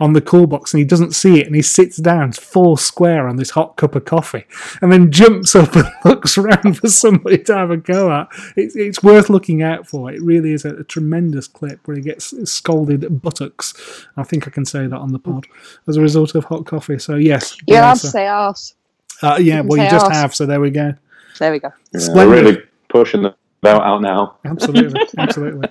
on 0.00 0.12
the 0.12 0.20
cool 0.20 0.46
box 0.46 0.72
and 0.72 0.78
he 0.78 0.84
doesn't 0.84 1.12
see 1.12 1.40
it 1.40 1.46
and 1.46 1.56
he 1.56 1.62
sits 1.62 1.96
down 1.96 2.32
four 2.32 2.78
square 2.78 3.28
on 3.28 3.36
this 3.36 3.50
hot 3.50 3.76
cup 3.76 3.94
of 3.94 4.04
coffee 4.04 4.44
and 4.82 4.92
then 4.92 5.10
jumps 5.10 5.54
up 5.54 5.74
and 5.74 5.86
looks 6.04 6.36
around 6.36 6.76
for 6.78 6.88
somebody 6.88 7.38
to 7.38 7.54
have 7.54 7.70
a 7.70 7.76
go 7.76 8.12
at. 8.12 8.28
It's, 8.56 8.76
it's 8.76 9.02
worth 9.02 9.30
looking 9.30 9.62
out 9.62 9.86
for. 9.86 10.12
It 10.12 10.20
really 10.22 10.52
is 10.52 10.64
a, 10.64 10.76
a 10.76 10.84
tremendous 10.84 11.48
clip 11.48 11.80
where 11.86 11.96
he 11.96 12.02
gets 12.02 12.34
scolded 12.50 13.22
buttocks. 13.22 14.06
I 14.16 14.22
think 14.22 14.46
I 14.46 14.50
can 14.50 14.64
say 14.64 14.86
that 14.86 14.96
on 14.96 15.12
the 15.12 15.18
pod 15.18 15.46
as 15.88 15.96
a 15.96 16.00
result 16.00 16.34
of 16.34 16.44
hot 16.44 16.66
coffee. 16.66 16.98
So, 16.98 17.16
yes. 17.16 17.56
You're 17.66 17.78
allowed 17.78 17.98
to 17.98 18.06
say 18.08 18.26
arse. 18.26 18.74
Uh, 19.22 19.38
yeah, 19.40 19.58
can 19.58 19.68
well, 19.68 19.82
you 19.82 19.90
just 19.90 20.06
arse. 20.06 20.16
have, 20.16 20.34
so 20.34 20.46
there 20.46 20.60
we 20.60 20.70
go. 20.70 20.92
There 21.38 21.52
we 21.52 21.58
go. 21.58 21.72
Yeah, 21.92 22.00
Splendid. 22.00 22.16
they're 22.16 22.44
really 22.44 22.62
pushing 22.88 23.22
the 23.22 23.34
belt 23.60 23.82
out 23.82 24.02
now. 24.02 24.36
Absolutely, 24.44 25.00
absolutely. 25.18 25.68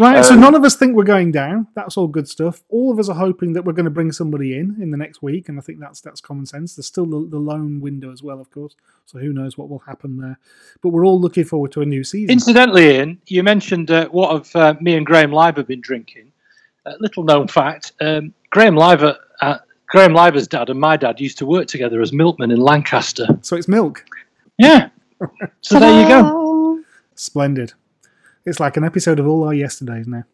Right, 0.00 0.24
so 0.24 0.34
Um, 0.34 0.40
none 0.40 0.54
of 0.54 0.64
us 0.64 0.76
think 0.76 0.96
we're 0.96 1.04
going 1.04 1.30
down. 1.30 1.66
That's 1.74 1.96
all 1.96 2.08
good 2.08 2.26
stuff. 2.26 2.62
All 2.70 2.90
of 2.90 2.98
us 2.98 3.08
are 3.08 3.14
hoping 3.14 3.52
that 3.52 3.64
we're 3.64 3.74
going 3.74 3.84
to 3.84 3.90
bring 3.90 4.12
somebody 4.12 4.58
in 4.58 4.76
in 4.80 4.90
the 4.90 4.96
next 4.96 5.22
week, 5.22 5.48
and 5.48 5.58
I 5.58 5.62
think 5.62 5.78
that's 5.78 6.00
that's 6.00 6.20
common 6.20 6.46
sense. 6.46 6.74
There's 6.74 6.86
still 6.86 7.06
the, 7.06 7.28
the 7.28 7.38
loan 7.38 7.80
window 7.80 8.10
as 8.10 8.22
well, 8.22 8.40
of 8.40 8.50
course. 8.50 8.74
So 9.04 9.18
who 9.18 9.32
knows 9.32 9.58
what 9.58 9.68
will 9.68 9.80
happen 9.80 10.16
there? 10.16 10.38
But 10.80 10.88
we're 10.90 11.04
all 11.04 11.20
looking 11.20 11.44
forward 11.44 11.72
to 11.72 11.82
a 11.82 11.86
new 11.86 12.02
season. 12.02 12.30
Incidentally, 12.32 12.96
Ian, 12.96 13.20
you 13.26 13.42
mentioned 13.42 13.90
uh, 13.90 14.08
what 14.08 14.32
have 14.32 14.56
uh, 14.56 14.74
me 14.80 14.96
and 14.96 15.04
Graham 15.04 15.32
Live 15.32 15.56
have 15.56 15.66
been 15.66 15.82
drinking. 15.82 16.32
Uh, 16.86 16.94
little 17.00 17.24
known 17.24 17.46
fact: 17.46 17.92
um, 18.00 18.32
Graham 18.50 18.76
Liver, 18.76 19.16
uh, 19.42 19.58
Graham 19.88 20.14
Liver's 20.14 20.48
dad 20.48 20.70
and 20.70 20.80
my 20.80 20.96
dad 20.96 21.20
used 21.20 21.36
to 21.38 21.46
work 21.46 21.66
together 21.66 22.00
as 22.00 22.12
milkmen 22.12 22.50
in 22.50 22.58
Lancaster. 22.60 23.26
so 23.42 23.56
it's 23.56 23.68
milk. 23.68 24.04
Yeah. 24.58 24.88
So 25.60 25.78
there 25.78 26.00
you 26.00 26.08
go. 26.08 26.22
go. 26.22 26.82
Splendid. 27.14 27.74
It's 28.44 28.60
like 28.60 28.76
an 28.76 28.84
episode 28.84 29.18
of 29.18 29.26
All 29.26 29.44
Our 29.44 29.54
Yesterdays 29.54 30.06
now. 30.06 30.24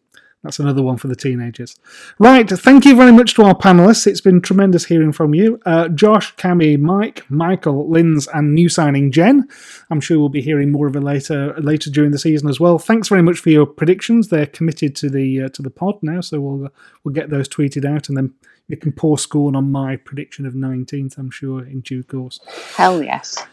That's 0.43 0.59
another 0.59 0.83
one 0.83 0.97
for 0.97 1.07
the 1.07 1.15
teenagers. 1.15 1.75
Right, 2.19 2.47
thank 2.47 2.85
you 2.85 2.95
very 2.95 3.11
much 3.11 3.33
to 3.35 3.43
our 3.43 3.55
panelists. 3.55 4.05
It's 4.05 4.21
been 4.21 4.39
tremendous 4.39 4.85
hearing 4.85 5.11
from 5.11 5.33
you. 5.33 5.59
Uh, 5.65 5.87
Josh, 5.89 6.35
Cami, 6.35 6.79
Mike, 6.79 7.29
Michael, 7.29 7.89
Linz, 7.89 8.27
and 8.27 8.53
new 8.53 8.69
signing 8.69 9.11
Jen. 9.11 9.47
I'm 9.89 9.99
sure 9.99 10.19
we'll 10.19 10.29
be 10.29 10.41
hearing 10.41 10.71
more 10.71 10.87
of 10.87 10.95
it 10.95 11.01
later 11.01 11.55
later 11.57 11.89
during 11.89 12.11
the 12.11 12.19
season 12.19 12.49
as 12.49 12.59
well. 12.59 12.77
Thanks 12.77 13.09
very 13.09 13.23
much 13.23 13.39
for 13.39 13.49
your 13.49 13.65
predictions. 13.65 14.27
They're 14.27 14.45
committed 14.45 14.95
to 14.97 15.09
the 15.09 15.43
uh, 15.43 15.49
to 15.49 15.61
the 15.63 15.71
pod 15.71 15.95
now, 16.03 16.21
so 16.21 16.39
we'll 16.39 16.69
we'll 17.03 17.15
get 17.15 17.31
those 17.31 17.49
tweeted 17.49 17.83
out, 17.83 18.07
and 18.07 18.15
then 18.15 18.33
you 18.67 18.77
can 18.77 18.91
pour 18.91 19.17
scorn 19.17 19.55
on 19.55 19.71
my 19.71 19.95
prediction 19.95 20.45
of 20.45 20.53
19th. 20.53 21.17
I'm 21.17 21.31
sure 21.31 21.65
in 21.65 21.81
due 21.81 22.03
course. 22.03 22.39
Hell 22.75 23.01
yes. 23.03 23.43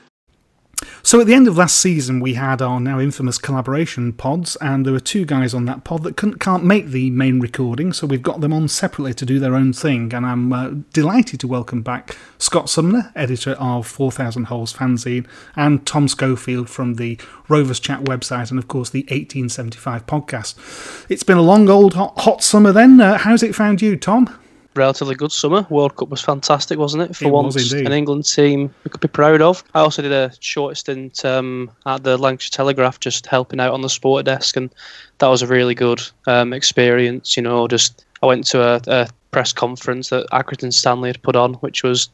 So 1.03 1.21
at 1.21 1.27
the 1.27 1.35
end 1.35 1.47
of 1.49 1.59
last 1.59 1.79
season, 1.79 2.21
we 2.21 2.35
had 2.35 2.63
our 2.63 2.81
now 2.81 2.99
infamous 2.99 3.39
collaboration 3.39 4.13
pods, 4.13 4.57
and 4.57 4.85
there 4.85 4.93
were 4.93 5.01
two 5.01 5.25
guys 5.25 5.55
on 5.55 5.67
that 5.67 5.85
pod 5.85 6.03
that 6.05 6.17
can't 6.17 6.65
make 6.65 6.87
the 6.87 7.11
main 7.11 7.41
recording, 7.41 7.93
so 7.93 8.07
we've 8.07 8.23
got 8.23 8.41
them 8.41 8.53
on 8.53 8.69
separately 8.69 9.15
to 9.15 9.27
do 9.27 9.39
their 9.39 9.55
own 9.55 9.73
thing. 9.73 10.13
And 10.15 10.25
I'm 10.25 10.53
uh, 10.53 10.71
delighted 10.93 11.41
to 11.41 11.49
welcome 11.49 11.83
back 11.83 12.17
Scott 12.39 12.71
Sumner, 12.71 13.13
editor 13.15 13.53
of 13.53 13.87
4000 13.87 14.45
Holes 14.45 14.73
fanzine, 14.73 15.27
and 15.57 15.87
Tom 15.87 16.09
Schofield 16.09 16.71
from 16.71 16.95
the 16.95 17.19
Rovers 17.49 17.81
Chat 17.81 18.05
website, 18.05 18.51
and 18.51 18.59
of 18.59 18.69
course 18.69 18.91
the 18.91 19.03
1875 19.03 20.07
podcast. 20.07 21.07
It's 21.11 21.23
been 21.23 21.39
a 21.39 21.43
long 21.43 21.69
old 21.69 21.95
hot, 21.95 22.19
hot 22.21 22.43
summer. 22.43 22.73
Then, 22.73 23.01
uh, 23.01 23.19
how's 23.19 23.43
it 23.43 23.55
found 23.55 23.83
you, 23.83 23.97
Tom? 23.97 24.35
Relatively 24.75 25.15
good 25.15 25.33
summer. 25.33 25.67
World 25.71 25.97
Cup 25.97 26.09
was 26.09 26.21
fantastic, 26.21 26.79
wasn't 26.79 27.05
it? 27.05 27.17
For 27.17 27.27
it 27.27 27.31
once, 27.31 27.73
an 27.73 27.93
England 27.93 28.27
team 28.27 28.75
we 28.85 28.91
could 28.91 29.01
be 29.01 29.09
proud 29.09 29.41
of. 29.41 29.65
I 29.75 29.81
also 29.81 30.03
did 30.03 30.13
a 30.13 30.33
short 30.41 30.77
stint 30.77 31.25
um, 31.25 31.71
at 31.87 32.05
the 32.05 32.17
Lancashire 32.17 32.51
Telegraph, 32.51 33.01
just 33.01 33.27
helping 33.27 33.61
out 33.61 33.73
on 33.73 33.83
the 33.83 33.89
sport 33.89 34.25
desk, 34.25 34.57
and 34.57 34.71
that 35.19 35.29
was 35.29 35.43
a 35.43 35.47
really 35.47 35.75
good 35.75 36.01
um, 36.27 36.53
experience. 36.53 37.37
You 37.37 37.43
know, 37.43 37.69
just 37.69 38.05
I 38.23 38.27
went 38.27 38.47
to 38.49 38.63
a, 38.63 38.81
a 38.87 39.09
press 39.31 39.53
conference 39.53 40.11
that 40.11 40.27
Accrington 40.31 40.73
Stanley 40.73 41.11
had 41.11 41.23
put 41.23 41.37
on, 41.37 41.55
which 41.55 41.83
was 41.83 42.09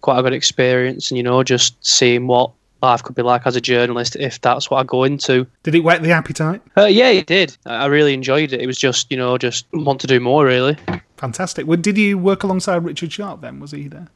quite 0.00 0.18
a 0.18 0.22
good 0.22 0.32
experience, 0.32 1.10
and 1.10 1.16
you 1.16 1.22
know, 1.22 1.42
just 1.42 1.76
seeing 1.84 2.26
what 2.26 2.50
life 2.82 3.02
could 3.02 3.16
be 3.16 3.22
like 3.22 3.46
as 3.46 3.56
a 3.56 3.60
journalist 3.60 4.16
if 4.16 4.40
that's 4.40 4.70
what 4.70 4.78
I 4.78 4.84
go 4.84 5.04
into. 5.04 5.46
Did 5.62 5.74
it 5.74 5.80
whet 5.80 6.02
the 6.02 6.12
appetite? 6.12 6.60
Uh, 6.76 6.84
yeah, 6.84 7.08
it 7.08 7.26
did. 7.26 7.56
I 7.66 7.86
really 7.86 8.14
enjoyed 8.14 8.52
it. 8.52 8.60
It 8.60 8.66
was 8.66 8.78
just, 8.78 9.10
you 9.10 9.16
know, 9.16 9.38
just 9.38 9.66
want 9.72 10.00
to 10.02 10.06
do 10.06 10.20
more, 10.20 10.44
really. 10.44 10.76
Fantastic. 11.16 11.66
Well, 11.66 11.78
did 11.78 11.96
you 11.96 12.18
work 12.18 12.42
alongside 12.42 12.84
Richard 12.84 13.12
Sharpe 13.12 13.40
then? 13.40 13.60
Was 13.60 13.72
he 13.72 13.88
there? 13.88 14.08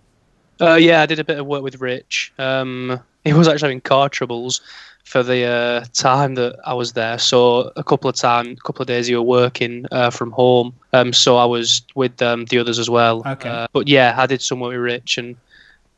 Uh, 0.61 0.75
yeah, 0.75 1.01
I 1.01 1.07
did 1.07 1.19
a 1.19 1.25
bit 1.25 1.39
of 1.39 1.47
work 1.47 1.63
with 1.63 1.81
Rich. 1.81 2.33
Um, 2.39 3.01
he 3.25 3.33
was 3.33 3.49
actually 3.49 3.69
having 3.69 3.81
car 3.81 4.09
troubles 4.09 4.61
for 5.05 5.23
the 5.23 5.45
uh, 5.45 5.85
time 5.95 6.35
that 6.35 6.57
I 6.65 6.75
was 6.75 6.93
there. 6.93 7.19
So 7.19 7.73
a 7.77 7.83
couple 7.83 8.11
of 8.11 8.17
time, 8.17 8.53
a 8.53 8.57
couple 8.57 8.83
of 8.83 8.87
days, 8.87 9.09
you 9.09 9.17
were 9.17 9.23
working 9.23 9.87
uh, 9.91 10.11
from 10.11 10.31
home. 10.31 10.75
Um, 10.93 11.13
so 11.13 11.37
I 11.37 11.47
was 11.47 11.83
with 11.95 12.21
um, 12.21 12.45
the 12.47 12.59
others 12.59 12.79
as 12.79 12.91
well. 12.91 13.23
Okay. 13.27 13.49
Uh, 13.49 13.67
but 13.73 13.89
yeah, 13.89 14.15
I 14.17 14.27
did 14.27 14.43
some 14.43 14.61
work 14.61 14.73
with 14.73 14.81
Rich, 14.81 15.19
and 15.19 15.37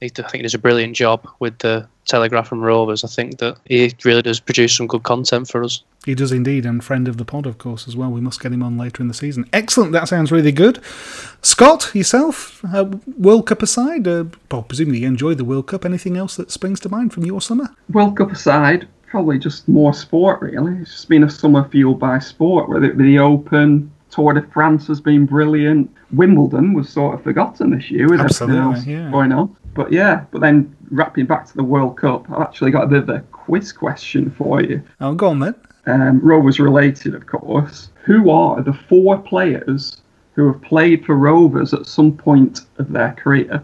I 0.00 0.08
think 0.08 0.32
he 0.32 0.42
does 0.42 0.54
a 0.54 0.58
brilliant 0.58 0.94
job 0.94 1.28
with 1.40 1.58
the 1.58 1.88
Telegraph 2.06 2.52
and 2.52 2.62
Rovers. 2.62 3.04
I 3.04 3.08
think 3.08 3.38
that 3.38 3.58
he 3.66 3.92
really 4.04 4.22
does 4.22 4.40
produce 4.40 4.76
some 4.76 4.86
good 4.86 5.02
content 5.02 5.48
for 5.48 5.62
us. 5.62 5.82
He 6.04 6.14
does 6.14 6.32
indeed, 6.32 6.66
and 6.66 6.82
friend 6.82 7.06
of 7.06 7.16
the 7.16 7.24
pod, 7.24 7.46
of 7.46 7.58
course, 7.58 7.86
as 7.86 7.96
well. 7.96 8.10
We 8.10 8.20
must 8.20 8.40
get 8.40 8.52
him 8.52 8.62
on 8.62 8.76
later 8.76 9.02
in 9.02 9.08
the 9.08 9.14
season. 9.14 9.48
Excellent, 9.52 9.92
that 9.92 10.08
sounds 10.08 10.32
really 10.32 10.52
good. 10.52 10.80
Scott, 11.42 11.90
yourself, 11.94 12.64
uh, 12.64 12.90
World 13.16 13.46
Cup 13.46 13.62
aside, 13.62 14.08
uh, 14.08 14.24
well, 14.50 14.62
presumably 14.62 15.00
you 15.00 15.06
enjoyed 15.06 15.38
the 15.38 15.44
World 15.44 15.68
Cup. 15.68 15.84
Anything 15.84 16.16
else 16.16 16.36
that 16.36 16.50
springs 16.50 16.80
to 16.80 16.88
mind 16.88 17.12
from 17.12 17.24
your 17.24 17.40
summer? 17.40 17.68
World 17.90 18.16
Cup 18.16 18.32
aside, 18.32 18.88
probably 19.06 19.38
just 19.38 19.68
more 19.68 19.94
sport, 19.94 20.42
really. 20.42 20.76
It's 20.78 20.90
just 20.90 21.08
been 21.08 21.24
a 21.24 21.30
summer 21.30 21.68
fueled 21.68 22.00
by 22.00 22.18
sport, 22.18 22.68
whether 22.68 22.86
it 22.86 22.98
be 22.98 23.04
the 23.04 23.18
Open, 23.20 23.92
Tour 24.12 24.34
de 24.34 24.42
France 24.42 24.86
has 24.88 25.00
been 25.00 25.24
brilliant. 25.24 25.90
Wimbledon 26.12 26.74
was 26.74 26.88
sort 26.88 27.14
of 27.14 27.22
forgotten 27.22 27.70
this 27.70 27.90
year 27.90 28.08
with 28.08 28.20
Absolutely, 28.20 28.60
everything 28.60 28.94
else 28.94 29.04
yeah. 29.04 29.10
going 29.10 29.32
on. 29.32 29.56
But 29.74 29.92
yeah, 29.92 30.24
but 30.30 30.40
then 30.40 30.76
wrapping 30.90 31.26
back 31.26 31.46
to 31.46 31.56
the 31.56 31.64
World 31.64 31.96
Cup, 31.96 32.30
I've 32.30 32.42
actually 32.42 32.70
got 32.70 32.84
a 32.84 32.88
bit 32.88 33.02
of 33.02 33.08
a 33.08 33.20
quiz 33.32 33.72
question 33.72 34.30
for 34.30 34.62
you. 34.62 34.82
Oh, 35.00 35.14
go 35.14 35.28
on 35.28 35.40
then. 35.40 35.54
Um, 35.86 36.20
Rovers 36.20 36.60
related, 36.60 37.14
of 37.14 37.26
course. 37.26 37.90
Who 38.04 38.30
are 38.30 38.62
the 38.62 38.72
four 38.74 39.18
players 39.18 40.02
who 40.34 40.52
have 40.52 40.62
played 40.62 41.04
for 41.04 41.16
Rovers 41.16 41.74
at 41.74 41.86
some 41.86 42.16
point 42.16 42.60
of 42.78 42.92
their 42.92 43.12
career 43.12 43.62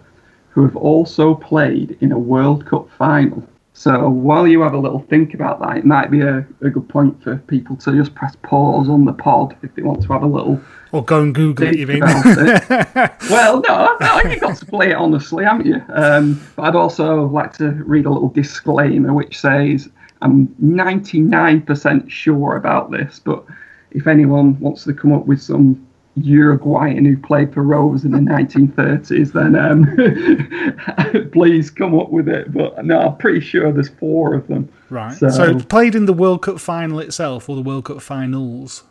who 0.51 0.63
have 0.65 0.77
also 0.77 1.35
played 1.35 1.97
in 2.01 2.13
a 2.13 2.19
World 2.19 2.67
Cup 2.67 2.89
final? 2.97 3.47
So 3.79 4.09
while 4.09 4.49
you 4.49 4.61
have 4.63 4.75
a 4.75 4.79
little 4.79 4.99
think 5.03 5.35
about 5.35 5.61
that, 5.61 5.77
it 5.77 5.85
might 5.85 6.11
be 6.11 6.21
a, 6.21 6.45
a 6.63 6.69
good 6.69 6.89
point 6.89 7.23
for 7.23 7.37
people 7.37 7.77
to 7.77 7.93
just 7.93 8.13
press 8.13 8.35
pause 8.43 8.89
on 8.89 9.05
the 9.05 9.13
pod 9.13 9.57
if 9.63 9.73
they 9.77 9.83
want 9.83 10.03
to 10.03 10.13
have 10.13 10.25
a 10.25 10.27
little. 10.27 10.61
Or 10.91 11.05
go 11.05 11.23
and 11.23 11.33
Google 11.33 11.69
it, 11.69 11.79
you 11.79 11.87
mean? 11.87 12.01
well, 13.31 13.61
no, 13.61 13.97
no, 14.01 14.21
you've 14.29 14.41
got 14.41 14.57
to 14.57 14.67
play 14.67 14.91
it 14.91 14.97
honestly, 14.97 15.45
haven't 15.45 15.67
you? 15.67 15.81
Um, 15.91 16.45
but 16.57 16.63
I'd 16.63 16.75
also 16.75 17.27
like 17.27 17.53
to 17.59 17.71
read 17.71 18.07
a 18.07 18.11
little 18.11 18.31
disclaimer 18.31 19.15
which 19.15 19.39
says 19.39 19.89
I'm 20.23 20.49
99% 20.61 22.11
sure 22.11 22.57
about 22.57 22.91
this, 22.91 23.21
but 23.21 23.45
if 23.93 24.09
anyone 24.09 24.59
wants 24.59 24.83
to 24.85 24.93
come 24.93 25.13
up 25.13 25.27
with 25.27 25.41
some 25.41 25.88
Uruguayan 26.25 27.05
who 27.05 27.17
played 27.17 27.53
for 27.53 27.63
Rovers 27.63 28.05
in 28.05 28.13
the 28.13 28.19
1930s, 28.19 29.33
then 29.33 29.57
um, 29.57 31.31
please 31.33 31.71
come 31.71 31.99
up 31.99 32.11
with 32.11 32.29
it. 32.29 32.53
But 32.53 32.85
no, 32.85 33.01
I'm 33.01 33.17
pretty 33.17 33.41
sure 33.41 33.73
there's 33.73 33.89
four 33.89 34.35
of 34.35 34.47
them. 34.47 34.69
Right. 34.91 35.17
So, 35.17 35.29
so, 35.29 35.59
played 35.59 35.95
in 35.95 36.07
the 36.07 36.13
World 36.13 36.43
Cup 36.43 36.61
final 36.61 36.99
itself 37.01 37.49
or 37.49 37.57
the 37.57 37.63
World 37.63 37.87
Cup 37.87 38.01
finals? 38.03 38.85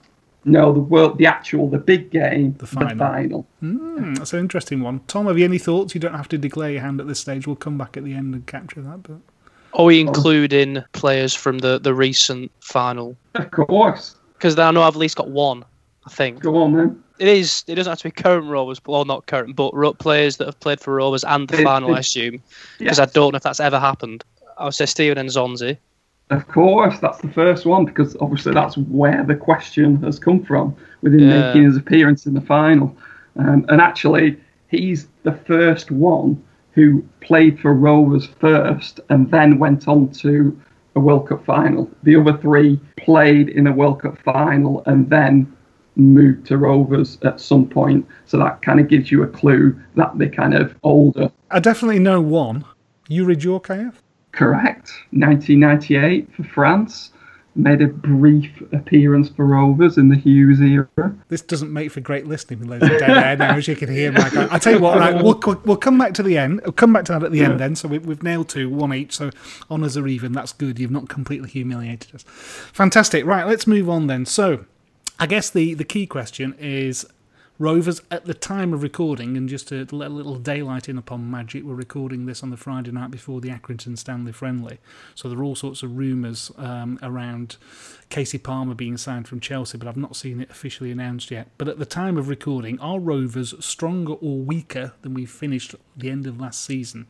No, 0.46 0.72
the 0.72 0.80
world, 0.80 1.18
the 1.18 1.26
actual, 1.26 1.70
the 1.70 1.78
big 1.78 2.10
game, 2.10 2.56
the 2.60 2.68
final. 2.68 2.90
The 2.90 2.96
final. 2.96 3.48
Mm, 3.62 4.18
that's 4.18 4.32
an 4.34 4.40
interesting 4.40 4.82
one. 4.82 5.02
Tom, 5.08 5.26
have 5.28 5.38
you 5.38 5.44
any 5.44 5.58
thoughts? 5.58 5.94
You 5.94 6.00
don't 6.00 6.14
have 6.14 6.30
to 6.30 6.38
declare 6.38 6.72
your 6.72 6.82
hand 6.82 7.02
at 7.02 7.08
this 7.08 7.20
stage. 7.20 7.46
We'll 7.48 7.58
come 7.58 7.78
back 7.78 7.98
at 7.98 8.06
the 8.06 8.14
end 8.14 8.34
and 8.34 8.46
capture 8.48 8.82
that. 8.82 9.04
But 9.04 9.18
are 9.74 9.84
we 9.84 10.00
including 10.00 10.84
players 10.94 11.34
from 11.34 11.58
the 11.58 11.80
the 11.80 11.94
recent 11.94 12.50
final? 12.62 13.18
Of 13.36 13.52
course. 13.52 14.16
Because 14.34 14.58
I 14.58 14.72
know 14.72 14.84
I've 14.84 14.96
at 14.96 15.00
least 15.00 15.18
got 15.18 15.30
one. 15.30 15.66
I 16.06 16.10
think. 16.10 16.42
Go 16.42 16.56
on 16.62 16.72
then 16.72 17.04
it 17.20 17.28
is. 17.28 17.64
It 17.68 17.76
doesn't 17.76 17.92
have 17.92 18.00
to 18.00 18.04
be 18.06 18.12
current 18.12 18.48
Rovers, 18.48 18.82
well, 18.86 19.06
not 19.06 19.26
current, 19.26 19.56
but 19.56 19.72
players 20.00 20.38
that 20.38 20.46
have 20.46 20.60
played 20.60 20.80
for 20.80 20.96
Rovers 20.96 21.24
and 21.24 21.48
the 21.48 21.58
final, 21.64 21.96
I 21.96 22.00
assume, 22.00 22.42
because 22.78 22.98
yes. 22.98 23.00
I 23.00 23.06
don't 23.06 23.34
know 23.34 23.38
if 23.38 23.44
that's 23.44 23.60
ever 23.60 23.80
happened. 23.80 24.24
I 24.58 24.66
would 24.66 24.74
say 24.74 24.86
Steven 24.86 25.28
N'Zonzi. 25.28 25.78
Of 26.30 26.48
course, 26.48 27.00
that's 27.00 27.20
the 27.20 27.30
first 27.30 27.66
one 27.66 27.86
because 27.86 28.18
obviously 28.20 28.54
that's 28.54 28.78
where 28.78 29.24
the 29.24 29.36
question 29.36 30.02
has 30.04 30.20
come 30.20 30.44
from 30.44 30.76
with 31.02 31.14
him 31.14 31.22
yeah. 31.22 31.48
making 31.48 31.64
his 31.64 31.78
appearance 31.78 32.26
in 32.26 32.34
the 32.34 32.42
final. 32.42 32.96
Um, 33.38 33.66
and 33.70 33.80
actually, 33.80 34.38
he's 34.68 35.08
the 35.24 35.32
first 35.32 35.90
one 35.90 36.44
who 36.72 37.04
played 37.22 37.60
for 37.60 37.74
Rovers 37.74 38.28
first 38.40 39.00
and 39.10 39.32
then 39.32 39.58
went 39.58 39.88
on 39.88 40.10
to 40.10 40.60
a 40.96 41.00
World 41.00 41.30
Cup 41.30 41.46
final. 41.46 41.90
The 42.04 42.18
other 42.18 42.38
three 42.38 42.80
played 42.98 43.50
in 43.50 43.66
a 43.66 43.72
World 43.72 44.02
Cup 44.02 44.18
final 44.20 44.84
and 44.86 45.10
then 45.10 45.56
moved 45.98 46.46
to 46.48 46.58
Rovers 46.58 47.18
at 47.24 47.40
some 47.40 47.68
point. 47.68 48.08
So 48.26 48.38
that 48.38 48.62
kind 48.62 48.80
of 48.80 48.88
gives 48.88 49.12
you 49.12 49.24
a 49.24 49.28
clue 49.28 49.80
that 49.96 50.18
they're 50.18 50.30
kind 50.30 50.54
of 50.54 50.76
older. 50.84 51.32
I 51.52 51.60
definitely 51.60 52.00
know 52.00 52.22
one. 52.22 52.66
Youri 53.10 53.36
Djorkaeff? 53.36 53.96
Correct. 54.32 54.92
1998 55.12 56.34
for 56.34 56.44
France. 56.44 57.12
Made 57.56 57.82
a 57.82 57.88
brief 57.88 58.62
appearance 58.72 59.30
for 59.30 59.48
Rovers 59.48 59.98
in 59.98 60.10
the 60.10 60.16
Hughes 60.16 60.62
era. 60.62 61.16
This 61.28 61.42
doesn't 61.42 61.74
make 61.74 61.92
for 61.92 62.02
great 62.02 62.28
listening 62.28 62.60
with 62.60 62.70
loads 62.70 62.84
of 62.84 63.00
dead 63.00 63.10
air 63.10 63.36
now, 63.36 63.56
as 63.56 63.68
you 63.68 63.76
can 63.76 63.90
hear. 63.90 64.12
Mike. 64.12 64.36
I'll 64.36 64.60
tell 64.60 64.74
you 64.74 64.80
what, 64.80 65.00
right, 65.00 65.16
we'll, 65.16 65.40
we'll 65.66 65.76
come 65.76 65.98
back 65.98 66.14
to 66.16 66.24
the 66.24 66.38
end. 66.38 66.62
We'll 66.64 66.74
come 66.74 66.94
back 66.94 67.06
to 67.06 67.14
that 67.14 67.24
at 67.24 67.32
the 67.32 67.40
yeah. 67.40 67.46
end 67.46 67.60
then. 67.60 67.76
So 67.76 67.88
we, 67.88 67.98
we've 67.98 68.22
nailed 68.22 68.50
two, 68.50 68.70
one 68.70 68.94
each. 68.94 69.16
So 69.16 69.32
honours 69.72 69.98
are 69.98 70.06
even. 70.06 70.34
That's 70.34 70.54
good. 70.54 70.78
You've 70.78 70.92
not 70.92 71.10
completely 71.10 71.50
humiliated 71.50 72.14
us. 72.14 72.26
Fantastic. 72.28 73.26
Right, 73.26 73.48
let's 73.48 73.66
move 73.66 73.90
on 73.90 74.06
then. 74.06 74.28
So 74.28 74.66
I 75.20 75.26
guess 75.26 75.50
the, 75.50 75.74
the 75.74 75.84
key 75.84 76.06
question 76.06 76.56
is 76.60 77.06
Rovers 77.60 78.02
at 78.12 78.26
the 78.26 78.36
time 78.36 78.72
of 78.72 78.84
recording, 78.84 79.36
and 79.36 79.50
just 79.50 79.70
to 79.70 79.88
let 79.92 80.12
a 80.12 80.14
little 80.14 80.36
daylight 80.36 80.88
in 80.88 80.96
upon 80.96 81.32
magic, 81.32 81.64
we're 81.64 81.74
recording 81.74 82.28
this 82.28 82.44
on 82.44 82.52
the 82.52 82.58
Friday 82.58 82.92
night 82.92 83.10
before 83.10 83.42
the 83.42 83.50
Accrington 83.50 83.98
Stanley 83.98 84.32
friendly. 84.32 84.78
So 85.16 85.28
there 85.28 85.40
are 85.40 85.44
all 85.44 85.56
sorts 85.56 85.82
of 85.82 85.98
rumours 85.98 86.52
um, 86.58 87.00
around 87.02 87.58
Kasey 88.12 88.38
Palmer 88.38 88.76
being 88.76 88.96
signed 88.96 89.28
from 89.28 89.40
Chelsea, 89.40 89.80
but 89.80 89.88
I've 89.88 89.98
not 89.98 90.16
seen 90.16 90.40
it 90.40 90.52
officially 90.52 90.92
announced 90.92 91.32
yet. 91.32 91.50
But 91.58 91.68
at 91.68 91.80
the 91.80 91.86
time 91.86 92.16
of 92.16 92.30
recording, 92.30 92.80
are 92.80 93.00
Rovers 93.00 93.56
stronger 93.60 94.14
or 94.14 94.38
weaker 94.38 94.94
than 95.02 95.16
we 95.16 95.26
finished 95.26 95.74
the 95.96 96.12
end 96.12 96.28
of 96.28 96.40
last 96.40 96.64
season? 96.64 97.08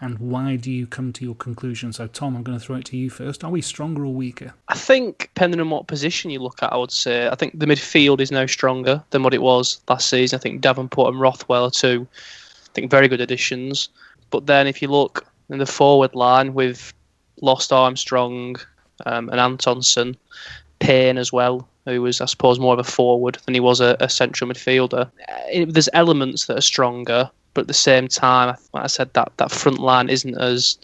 and 0.00 0.18
why 0.18 0.56
do 0.56 0.70
you 0.70 0.86
come 0.86 1.12
to 1.12 1.24
your 1.24 1.34
conclusion? 1.34 1.92
So, 1.92 2.06
Tom, 2.06 2.36
I'm 2.36 2.42
going 2.42 2.58
to 2.58 2.64
throw 2.64 2.76
it 2.76 2.84
to 2.86 2.96
you 2.96 3.10
first. 3.10 3.42
Are 3.42 3.50
we 3.50 3.60
stronger 3.60 4.04
or 4.04 4.14
weaker? 4.14 4.54
I 4.68 4.74
think, 4.74 5.30
depending 5.34 5.60
on 5.60 5.70
what 5.70 5.86
position 5.86 6.30
you 6.30 6.38
look 6.38 6.62
at, 6.62 6.72
I 6.72 6.76
would 6.76 6.92
say 6.92 7.28
I 7.28 7.34
think 7.34 7.58
the 7.58 7.66
midfield 7.66 8.20
is 8.20 8.30
now 8.30 8.46
stronger 8.46 9.02
than 9.10 9.22
what 9.22 9.34
it 9.34 9.42
was 9.42 9.80
last 9.88 10.08
season. 10.08 10.38
I 10.38 10.40
think 10.40 10.60
Davenport 10.60 11.12
and 11.12 11.20
Rothwell 11.20 11.64
are 11.64 11.70
two, 11.70 12.06
I 12.12 12.70
think, 12.74 12.90
very 12.90 13.08
good 13.08 13.20
additions. 13.20 13.88
But 14.30 14.46
then, 14.46 14.66
if 14.66 14.82
you 14.82 14.88
look 14.88 15.26
in 15.48 15.58
the 15.58 15.66
forward 15.66 16.14
line 16.14 16.54
with 16.54 16.92
lost 17.40 17.72
Armstrong, 17.72 18.56
um, 19.06 19.28
and 19.28 19.40
Antonsson, 19.40 20.16
Payne 20.80 21.18
as 21.18 21.32
well, 21.32 21.68
who 21.86 22.02
was, 22.02 22.20
I 22.20 22.26
suppose, 22.26 22.58
more 22.58 22.74
of 22.74 22.78
a 22.78 22.84
forward 22.84 23.38
than 23.44 23.54
he 23.54 23.60
was 23.60 23.80
a, 23.80 23.96
a 24.00 24.08
central 24.08 24.50
midfielder. 24.50 25.10
It, 25.50 25.72
there's 25.72 25.88
elements 25.92 26.46
that 26.46 26.58
are 26.58 26.62
stronger, 26.62 27.30
but 27.54 27.62
at 27.62 27.68
the 27.68 27.74
same 27.74 28.08
time, 28.08 28.56
like 28.72 28.84
I 28.84 28.88
said, 28.88 29.12
that, 29.14 29.32
that 29.38 29.50
front 29.50 29.78
line 29.78 30.08
isn't 30.08 30.38
as 30.38 30.78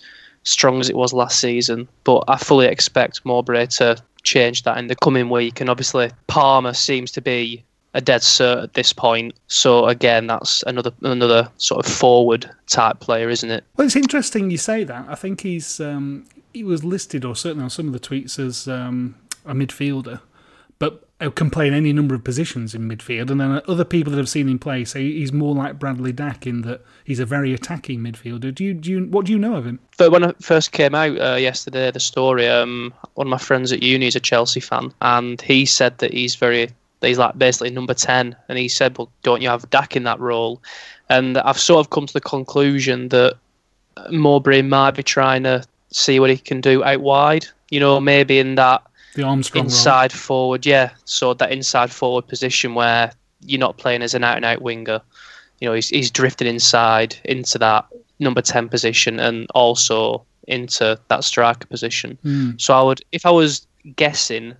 strong 0.45 0.81
as 0.81 0.89
it 0.89 0.97
was 0.97 1.13
last 1.13 1.41
season. 1.41 1.89
But 2.05 2.25
I 2.29 2.37
fully 2.37 2.67
expect 2.67 3.25
Mowbray 3.25 3.67
to 3.67 4.03
change 4.23 4.63
that 4.63 4.79
in 4.79 4.89
the 4.89 4.97
coming 4.97 5.29
week. 5.29 5.61
And 5.61 5.71
obviously, 5.71 6.11
Palmer 6.27 6.73
seems 6.73 7.11
to 7.13 7.21
be 7.21 7.65
a 7.95 8.01
dead 8.01 8.21
cert 8.21 8.63
at 8.63 8.75
this 8.75 8.93
point. 8.93 9.35
So 9.47 9.87
again, 9.87 10.27
that's 10.27 10.63
another 10.67 10.93
another 11.03 11.49
sort 11.57 11.85
of 11.85 11.91
forward 11.91 12.51
type 12.67 13.01
player, 13.01 13.31
isn't 13.31 13.51
it? 13.51 13.65
Well, 13.77 13.87
it's 13.87 13.97
interesting 13.97 14.51
you 14.51 14.59
say 14.59 14.85
that. 14.85 15.07
I 15.09 15.15
think 15.15 15.41
he's 15.41 15.81
um, 15.81 16.27
he 16.53 16.65
was 16.65 16.85
listed, 16.85 17.25
or 17.25 17.35
certainly 17.35 17.65
on 17.65 17.71
some 17.71 17.87
of 17.87 17.93
the 17.93 18.01
tweets, 18.01 18.39
as 18.39 18.69
um, 18.69 19.15
a 19.45 19.55
midfielder, 19.55 20.21
but 20.79 21.05
can 21.31 21.51
play 21.51 21.67
in 21.69 21.75
any 21.75 21.93
number 21.93 22.15
of 22.15 22.23
positions 22.23 22.75
in 22.75 22.89
midfield. 22.89 23.31
And 23.31 23.41
then 23.41 23.63
other 23.67 23.85
people 23.85 24.11
that 24.11 24.19
have 24.19 24.29
seen 24.29 24.49
him 24.49 24.59
play 24.59 24.85
say 24.85 25.03
he's 25.03 25.33
more 25.33 25.55
like 25.55 25.79
Bradley 25.79 26.13
Dack 26.13 26.47
in 26.47 26.63
that 26.63 26.83
he's 27.05 27.21
a 27.21 27.25
very 27.25 27.55
attacking 27.55 28.01
midfielder. 28.01 28.55
Do 28.55 28.65
you, 28.65 28.75
do 28.75 28.91
you 28.91 29.05
what 29.07 29.27
do 29.27 29.33
you 29.33 29.39
know 29.39 29.55
of 29.55 29.67
him? 29.67 29.79
But 29.97 30.11
when 30.11 30.25
I 30.25 30.33
first 30.41 30.73
came 30.73 30.95
out 30.95 31.19
uh, 31.19 31.37
yesterday, 31.37 31.91
the 31.91 32.01
story, 32.01 32.49
um, 32.49 32.93
one 33.15 33.27
of 33.27 33.31
my 33.31 33.39
friends 33.39 33.73
at 33.73 33.83
uni 33.83 34.07
is 34.07 34.17
a 34.17 34.21
Chelsea 34.21 34.61
fan, 34.61 34.93
and 35.01 35.41
he 35.41 35.65
said 35.65 35.97
that 35.99 36.13
he's 36.13 36.35
very 36.35 36.69
he's 37.07 37.19
like 37.19 37.39
basically 37.39 37.71
number 37.71 37.95
ten, 37.95 38.37
and 38.49 38.59
he 38.59 38.69
said, 38.69 38.97
"Well, 38.97 39.11
don't 39.23 39.43
you 39.43 39.49
have 39.49 39.69
Dack 39.71 39.97
in 39.97 40.05
that 40.05 40.21
role?" 40.21 40.63
And 41.09 41.39
I've 41.39 41.59
sort 41.59 41.81
of 41.81 41.91
come 41.91 42.07
to 42.07 42.13
the 42.13 42.21
conclusion 42.21 43.09
that 43.11 43.37
Mowbray 44.11 44.63
might 44.63 44.93
be 44.93 45.03
trying 45.03 45.43
to 45.45 45.65
see 45.91 46.19
what 46.19 46.31
he 46.31 46.37
can 46.37 46.61
do 46.61 46.83
out 46.85 47.01
wide. 47.01 47.47
You 47.71 47.81
know, 47.81 48.01
maybe 48.01 48.39
in 48.39 48.55
that 48.57 48.83
the 49.15 49.23
Armstrong 49.23 49.67
inside 49.67 50.13
role. 50.13 50.21
forward, 50.21 50.67
yeah. 50.67 50.91
So 51.05 51.35
that 51.35 51.53
inside 51.53 51.91
forward 51.91 52.27
position 52.27 52.75
where 52.75 53.13
you're 53.41 53.61
not 53.61 53.79
playing 53.79 54.03
as 54.03 54.15
an 54.15 54.25
out 54.25 54.37
and 54.37 54.45
out 54.45 54.63
winger. 54.63 55.01
You 55.61 55.69
know, 55.69 55.75
he's 55.75 55.89
he's 55.89 56.11
drifted 56.11 56.47
inside 56.47 57.17
into 57.25 57.59
that 57.59 57.87
number 58.19 58.43
ten 58.43 58.69
position 58.69 59.21
and 59.21 59.47
also 59.55 60.25
into 60.47 60.99
that 61.09 61.25
striker 61.25 61.67
position. 61.67 62.19
Mm. 62.25 62.61
So 62.61 62.75
I 62.75 62.83
would, 62.83 63.03
if 63.13 63.25
I 63.25 63.31
was 63.31 63.67
guessing 63.97 64.55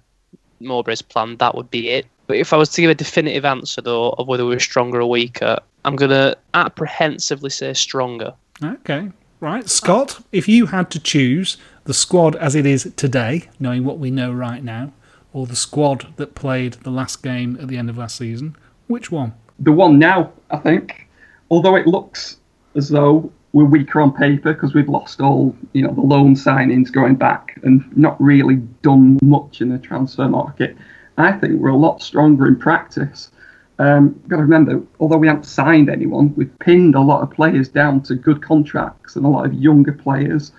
Mowbray's 0.61 1.03
plan, 1.03 1.37
that 1.39 1.55
would 1.55 1.71
be 1.71 1.91
it. 1.91 2.07
But 2.27 2.37
if 2.39 2.53
I 2.53 2.57
was 2.57 2.71
to 2.71 2.81
give 2.81 2.91
a 2.91 2.95
definitive 2.95 3.45
answer 3.45 3.81
though 3.81 4.11
of 4.11 4.27
whether 4.27 4.45
we 4.45 4.55
were 4.55 4.61
stronger 4.61 5.01
or 5.01 5.11
weaker, 5.11 5.59
I'm 5.85 5.97
gonna 5.97 6.37
apprehensively 6.55 7.51
say 7.51 7.75
stronger. 7.75 8.35
Okay, 8.63 9.11
right, 9.41 9.69
Scott. 9.69 10.25
If 10.33 10.49
you 10.49 10.67
had 10.67 10.91
to 10.93 11.01
choose 11.01 11.57
the 11.85 11.95
squad 11.95 12.37
as 12.37 12.55
it 12.55 12.67
is 12.67 12.93
today, 12.97 13.49
knowing 13.61 13.85
what 13.85 13.99
we 13.99 14.11
know 14.11 14.33
right 14.33 14.65
now, 14.65 14.93
or 15.33 15.47
the 15.47 15.57
squad 15.57 16.15
that 16.17 16.35
played 16.35 16.75
the 16.85 16.91
last 16.91 17.23
game 17.23 17.59
at 17.61 17.69
the 17.69 17.77
end 17.77 17.91
of 17.91 17.99
last 17.99 18.17
season, 18.17 18.57
which 18.87 19.11
one? 19.11 19.35
The 19.59 19.73
one 19.73 19.99
now, 19.99 20.33
I 20.51 20.59
think. 20.59 21.09
Although 21.51 21.77
it 21.77 21.87
looks 21.87 22.39
as 22.75 22.89
though 22.89 23.31
we're 23.53 23.65
weaker 23.65 24.01
on 24.01 24.13
paper 24.13 24.53
because 24.53 24.75
we've 24.75 24.89
lost 24.89 25.21
all, 25.21 25.55
you 25.73 25.83
know, 25.83 25.93
the 25.93 26.01
loan 26.01 26.35
signings 26.35 26.91
going 26.91 27.15
back 27.15 27.59
and 27.63 27.85
not 27.97 28.21
really 28.21 28.57
done 28.83 29.19
much 29.23 29.61
in 29.61 29.69
the 29.69 29.79
transfer 29.79 30.29
market. 30.29 30.77
I 31.17 31.33
think 31.33 31.61
we're 31.61 31.71
a 31.71 31.77
lot 31.77 32.03
stronger 32.03 32.47
in 32.47 32.57
practice. 32.57 33.31
Um, 33.79 34.21
got 34.29 34.37
to 34.37 34.43
remember, 34.43 34.83
although 35.01 35.17
we 35.17 35.27
haven't 35.27 35.47
signed 35.47 35.91
anyone, 35.91 36.35
we've 36.37 36.59
pinned 36.61 36.95
a 36.95 37.01
lot 37.01 37.23
of 37.23 37.31
players 37.31 37.69
down 37.69 38.03
to 38.03 38.15
good 38.15 38.43
contracts 38.43 39.17
and 39.17 39.27
a 39.27 39.29
lot 39.29 39.47
of 39.47 39.55
younger 39.55 39.93
players 39.93 40.53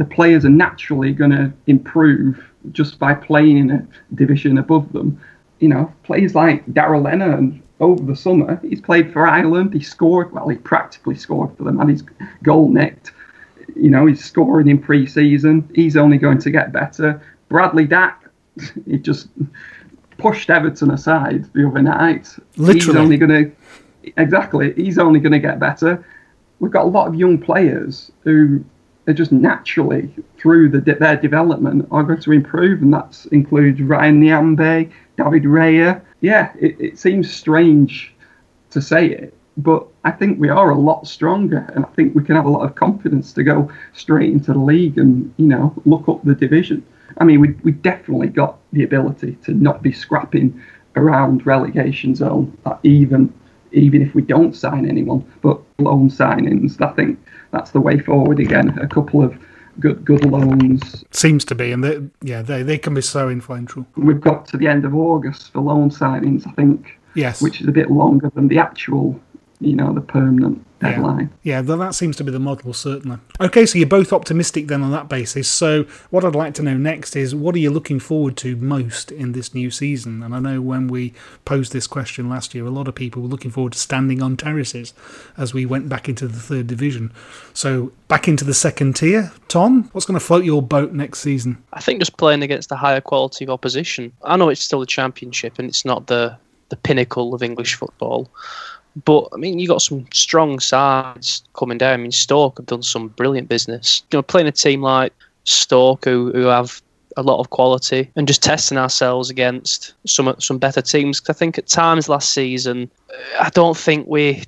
the 0.00 0.04
players 0.06 0.46
are 0.46 0.48
naturally 0.48 1.12
going 1.12 1.30
to 1.30 1.52
improve 1.66 2.42
just 2.72 2.98
by 2.98 3.12
playing 3.12 3.58
in 3.58 3.70
a 3.70 3.86
division 4.14 4.56
above 4.56 4.90
them. 4.94 5.20
You 5.58 5.68
know, 5.68 5.92
players 6.04 6.34
like 6.34 6.64
Darragh 6.72 7.02
Lenihan 7.02 7.60
over 7.80 8.02
the 8.02 8.16
summer, 8.16 8.58
he's 8.62 8.80
played 8.80 9.12
for 9.12 9.26
Ireland. 9.26 9.74
He 9.74 9.80
scored, 9.80 10.32
well, 10.32 10.48
he 10.48 10.56
practically 10.56 11.16
scored 11.16 11.54
for 11.54 11.64
them, 11.64 11.78
and 11.78 11.90
he's 11.90 12.02
goal 12.42 12.70
nicked. 12.70 13.12
You 13.76 13.90
know, 13.90 14.06
he's 14.06 14.24
scoring 14.24 14.68
in 14.68 14.78
pre 14.78 15.06
season. 15.06 15.70
He's 15.74 15.98
only 15.98 16.16
going 16.16 16.38
to 16.38 16.50
get 16.50 16.72
better. 16.72 17.20
Bradley 17.50 17.84
Dack, 17.84 18.24
he 18.86 18.96
just 18.96 19.28
pushed 20.20 20.50
Everton 20.50 20.90
aside 20.90 21.52
the 21.52 21.66
other 21.66 21.82
night. 21.82 22.28
Literally. 22.56 22.74
He's 22.74 22.96
only 22.96 23.16
going 23.16 23.30
to, 23.30 24.12
exactly, 24.16 24.72
he's 24.74 24.98
only 24.98 25.20
going 25.20 25.32
to 25.32 25.38
get 25.38 25.58
better. 25.58 26.04
We've 26.58 26.72
got 26.72 26.84
a 26.84 26.88
lot 26.88 27.08
of 27.08 27.14
young 27.14 27.38
players 27.38 28.12
who 28.22 28.64
are 29.06 29.14
just 29.14 29.32
naturally 29.32 30.14
through 30.38 30.68
the, 30.68 30.80
their 30.80 31.16
development 31.16 31.88
are 31.90 32.02
going 32.02 32.20
to 32.20 32.32
improve, 32.32 32.82
and 32.82 32.92
that 32.92 33.26
includes 33.32 33.80
Ryan 33.80 34.20
Nyambe, 34.22 34.90
David 35.16 35.44
Raya. 35.44 36.00
Yeah, 36.20 36.52
it, 36.58 36.80
it 36.80 36.98
seems 36.98 37.32
strange 37.32 38.14
to 38.70 38.80
say 38.80 39.06
it, 39.06 39.34
but 39.56 39.86
I 40.04 40.10
think 40.10 40.38
we 40.38 40.48
are 40.48 40.70
a 40.70 40.78
lot 40.78 41.06
stronger, 41.06 41.70
and 41.74 41.84
I 41.84 41.88
think 41.88 42.14
we 42.14 42.22
can 42.22 42.36
have 42.36 42.44
a 42.44 42.50
lot 42.50 42.64
of 42.64 42.74
confidence 42.74 43.32
to 43.34 43.42
go 43.42 43.70
straight 43.94 44.30
into 44.30 44.52
the 44.52 44.58
league 44.58 44.98
and 44.98 45.32
you 45.36 45.46
know 45.46 45.74
look 45.84 46.08
up 46.08 46.22
the 46.24 46.34
division. 46.34 46.84
I 47.20 47.24
mean, 47.24 47.40
we 47.40 47.50
we 47.62 47.72
definitely 47.72 48.28
got 48.28 48.58
the 48.72 48.82
ability 48.82 49.36
to 49.44 49.52
not 49.52 49.82
be 49.82 49.92
scrapping 49.92 50.60
around 50.96 51.46
relegation 51.46 52.14
zone, 52.14 52.56
uh, 52.66 52.76
even 52.82 53.32
even 53.72 54.02
if 54.02 54.14
we 54.14 54.22
don't 54.22 54.54
sign 54.56 54.88
anyone. 54.88 55.24
But 55.42 55.60
loan 55.78 56.10
signings, 56.10 56.80
I 56.80 56.92
think 56.94 57.18
that's 57.52 57.70
the 57.70 57.80
way 57.80 57.98
forward 57.98 58.40
again. 58.40 58.78
A 58.78 58.88
couple 58.88 59.22
of 59.22 59.38
good 59.78 60.04
good 60.04 60.24
loans 60.24 61.04
seems 61.10 61.44
to 61.46 61.54
be, 61.54 61.72
and 61.72 61.84
they, 61.84 62.00
yeah, 62.22 62.42
they 62.42 62.62
they 62.62 62.78
can 62.78 62.94
be 62.94 63.02
so 63.02 63.28
influential. 63.28 63.86
We've 63.96 64.20
got 64.20 64.46
to 64.46 64.56
the 64.56 64.66
end 64.66 64.84
of 64.84 64.94
August 64.94 65.52
for 65.52 65.60
loan 65.60 65.90
signings, 65.90 66.46
I 66.46 66.52
think. 66.52 66.98
Yes, 67.14 67.42
which 67.42 67.60
is 67.60 67.66
a 67.66 67.72
bit 67.72 67.90
longer 67.90 68.30
than 68.34 68.46
the 68.48 68.58
actual, 68.58 69.20
you 69.60 69.74
know, 69.74 69.92
the 69.92 70.00
permanent 70.00 70.64
deadline. 70.80 71.30
Yeah, 71.42 71.60
yeah 71.60 71.76
that 71.76 71.94
seems 71.94 72.16
to 72.16 72.24
be 72.24 72.30
the 72.30 72.40
model, 72.40 72.72
certainly. 72.72 73.18
Okay, 73.40 73.66
so 73.66 73.78
you're 73.78 73.86
both 73.86 74.12
optimistic 74.12 74.66
then 74.66 74.82
on 74.82 74.90
that 74.92 75.08
basis. 75.08 75.48
So, 75.48 75.84
what 76.10 76.24
I'd 76.24 76.34
like 76.34 76.54
to 76.54 76.62
know 76.62 76.76
next 76.76 77.14
is 77.14 77.34
what 77.34 77.54
are 77.54 77.58
you 77.58 77.70
looking 77.70 78.00
forward 78.00 78.36
to 78.38 78.56
most 78.56 79.12
in 79.12 79.32
this 79.32 79.54
new 79.54 79.70
season? 79.70 80.22
And 80.22 80.34
I 80.34 80.38
know 80.40 80.60
when 80.60 80.88
we 80.88 81.12
posed 81.44 81.72
this 81.72 81.86
question 81.86 82.28
last 82.28 82.54
year, 82.54 82.64
a 82.64 82.70
lot 82.70 82.88
of 82.88 82.94
people 82.94 83.22
were 83.22 83.28
looking 83.28 83.50
forward 83.50 83.74
to 83.74 83.78
standing 83.78 84.22
on 84.22 84.36
terraces 84.36 84.94
as 85.36 85.52
we 85.52 85.66
went 85.66 85.88
back 85.88 86.08
into 86.08 86.26
the 86.26 86.40
third 86.40 86.66
division. 86.66 87.12
So, 87.52 87.92
back 88.08 88.26
into 88.26 88.44
the 88.44 88.54
second 88.54 88.96
tier. 88.96 89.32
Tom, 89.48 89.90
what's 89.92 90.06
going 90.06 90.18
to 90.18 90.24
float 90.24 90.44
your 90.44 90.62
boat 90.62 90.92
next 90.92 91.20
season? 91.20 91.62
I 91.72 91.80
think 91.80 92.00
just 92.00 92.16
playing 92.16 92.42
against 92.42 92.72
a 92.72 92.76
higher 92.76 93.00
quality 93.00 93.44
of 93.44 93.50
opposition. 93.50 94.12
I 94.24 94.36
know 94.36 94.48
it's 94.48 94.62
still 94.62 94.82
a 94.82 94.86
championship 94.86 95.58
and 95.58 95.68
it's 95.68 95.84
not 95.84 96.06
the 96.06 96.36
the 96.70 96.76
pinnacle 96.76 97.34
of 97.34 97.42
English 97.42 97.74
football. 97.74 98.30
But 99.04 99.28
I 99.32 99.36
mean, 99.36 99.58
you 99.58 99.68
got 99.68 99.82
some 99.82 100.06
strong 100.12 100.60
sides 100.60 101.42
coming 101.54 101.78
down. 101.78 101.94
I 101.94 101.96
mean, 101.98 102.12
Stoke 102.12 102.58
have 102.58 102.66
done 102.66 102.82
some 102.82 103.08
brilliant 103.08 103.48
business. 103.48 104.02
You 104.10 104.18
know, 104.18 104.22
playing 104.22 104.48
a 104.48 104.52
team 104.52 104.82
like 104.82 105.12
Stoke, 105.44 106.04
who, 106.04 106.32
who 106.32 106.46
have 106.46 106.82
a 107.16 107.22
lot 107.22 107.40
of 107.40 107.50
quality, 107.50 108.10
and 108.16 108.26
just 108.26 108.42
testing 108.42 108.78
ourselves 108.78 109.30
against 109.30 109.94
some 110.06 110.34
some 110.38 110.58
better 110.58 110.82
teams. 110.82 111.20
Cause 111.20 111.36
I 111.36 111.38
think 111.38 111.58
at 111.58 111.66
times 111.66 112.08
last 112.08 112.30
season, 112.30 112.90
I 113.40 113.50
don't 113.50 113.76
think 113.76 114.06
we, 114.08 114.42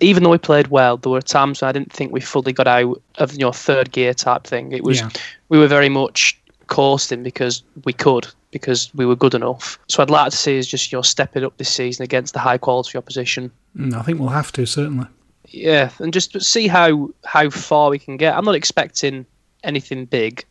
even 0.00 0.22
though 0.22 0.30
we 0.30 0.38
played 0.38 0.68
well, 0.68 0.96
there 0.98 1.12
were 1.12 1.22
times 1.22 1.62
I 1.62 1.72
didn't 1.72 1.92
think 1.92 2.12
we 2.12 2.20
fully 2.20 2.52
got 2.52 2.66
out 2.66 3.00
of 3.16 3.32
you 3.32 3.40
know 3.40 3.52
third 3.52 3.92
gear 3.92 4.12
type 4.12 4.44
thing. 4.44 4.72
It 4.72 4.84
was 4.84 5.00
yeah. 5.00 5.10
we 5.48 5.58
were 5.58 5.68
very 5.68 5.88
much 5.88 6.38
coasting 6.66 7.22
because 7.22 7.62
we 7.84 7.94
could 7.94 8.26
because 8.50 8.92
we 8.94 9.06
were 9.06 9.16
good 9.16 9.34
enough. 9.34 9.78
So 9.88 10.02
I'd 10.02 10.10
like 10.10 10.30
to 10.30 10.36
see 10.36 10.56
is 10.56 10.66
just 10.66 10.90
you 10.90 10.98
know 10.98 11.02
stepping 11.02 11.44
up 11.44 11.56
this 11.56 11.68
season 11.68 12.02
against 12.02 12.34
the 12.34 12.40
high 12.40 12.58
quality 12.58 12.98
opposition. 12.98 13.50
Mm, 13.76 13.94
I 13.94 14.02
think 14.02 14.18
we'll 14.18 14.28
have 14.30 14.52
to 14.52 14.66
certainly. 14.66 15.06
Yeah, 15.46 15.90
and 15.98 16.12
just 16.12 16.40
see 16.42 16.68
how 16.68 17.10
how 17.24 17.50
far 17.50 17.90
we 17.90 17.98
can 17.98 18.16
get. 18.16 18.36
I'm 18.36 18.44
not 18.44 18.54
expecting 18.54 19.26
anything 19.64 20.04
big. 20.04 20.44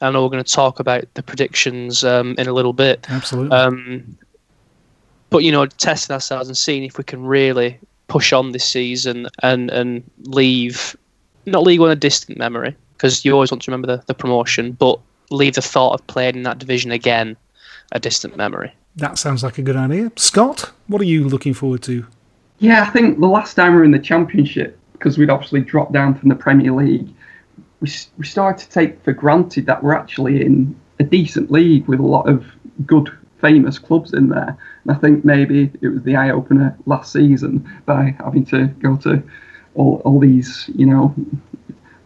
I 0.00 0.10
know 0.10 0.22
we're 0.22 0.30
going 0.30 0.44
to 0.44 0.52
talk 0.52 0.80
about 0.80 1.04
the 1.14 1.22
predictions 1.22 2.04
um, 2.04 2.34
in 2.36 2.46
a 2.46 2.52
little 2.52 2.72
bit. 2.72 3.06
Absolutely. 3.08 3.56
Um, 3.56 4.18
but 5.30 5.44
you 5.44 5.52
know, 5.52 5.66
testing 5.66 6.12
ourselves 6.14 6.48
and 6.48 6.56
seeing 6.56 6.84
if 6.84 6.98
we 6.98 7.04
can 7.04 7.24
really 7.24 7.78
push 8.08 8.32
on 8.32 8.52
this 8.52 8.64
season 8.64 9.28
and 9.42 9.70
and 9.70 10.08
leave 10.24 10.96
not 11.46 11.62
leave 11.62 11.80
on 11.80 11.90
a 11.90 11.96
distant 11.96 12.38
memory 12.38 12.74
because 12.96 13.24
you 13.24 13.32
always 13.32 13.50
want 13.50 13.62
to 13.62 13.70
remember 13.70 13.86
the, 13.86 14.02
the 14.06 14.14
promotion, 14.14 14.72
but 14.72 14.98
leave 15.30 15.54
the 15.54 15.62
thought 15.62 15.94
of 15.94 16.06
playing 16.06 16.36
in 16.36 16.42
that 16.44 16.58
division 16.58 16.90
again 16.90 17.36
a 17.92 18.00
distant 18.00 18.36
memory. 18.36 18.72
That 18.96 19.18
sounds 19.18 19.42
like 19.42 19.58
a 19.58 19.62
good 19.62 19.76
idea. 19.76 20.12
Scott, 20.16 20.72
what 20.86 21.00
are 21.00 21.06
you 21.06 21.28
looking 21.28 21.54
forward 21.54 21.82
to? 21.84 22.06
Yeah, 22.58 22.82
I 22.82 22.86
think 22.86 23.20
the 23.20 23.26
last 23.26 23.54
time 23.54 23.72
we 23.72 23.78
were 23.78 23.84
in 23.84 23.90
the 23.90 23.98
Championship, 23.98 24.78
because 24.92 25.18
we'd 25.18 25.30
obviously 25.30 25.60
dropped 25.60 25.92
down 25.92 26.14
from 26.14 26.28
the 26.28 26.34
Premier 26.34 26.72
League, 26.72 27.08
we, 27.80 27.90
we 28.16 28.24
started 28.24 28.64
to 28.64 28.70
take 28.70 29.02
for 29.02 29.12
granted 29.12 29.66
that 29.66 29.82
we're 29.82 29.94
actually 29.94 30.44
in 30.44 30.78
a 31.00 31.04
decent 31.04 31.50
league 31.50 31.86
with 31.88 31.98
a 31.98 32.06
lot 32.06 32.28
of 32.28 32.46
good, 32.86 33.10
famous 33.40 33.78
clubs 33.78 34.14
in 34.14 34.28
there. 34.28 34.56
And 34.84 34.96
I 34.96 34.98
think 34.98 35.24
maybe 35.24 35.70
it 35.82 35.88
was 35.88 36.02
the 36.04 36.16
eye 36.16 36.30
opener 36.30 36.76
last 36.86 37.12
season 37.12 37.68
by 37.84 38.16
having 38.18 38.46
to 38.46 38.66
go 38.66 38.96
to 38.98 39.22
all, 39.74 40.00
all 40.04 40.20
these, 40.20 40.70
you 40.74 40.86
know, 40.86 41.14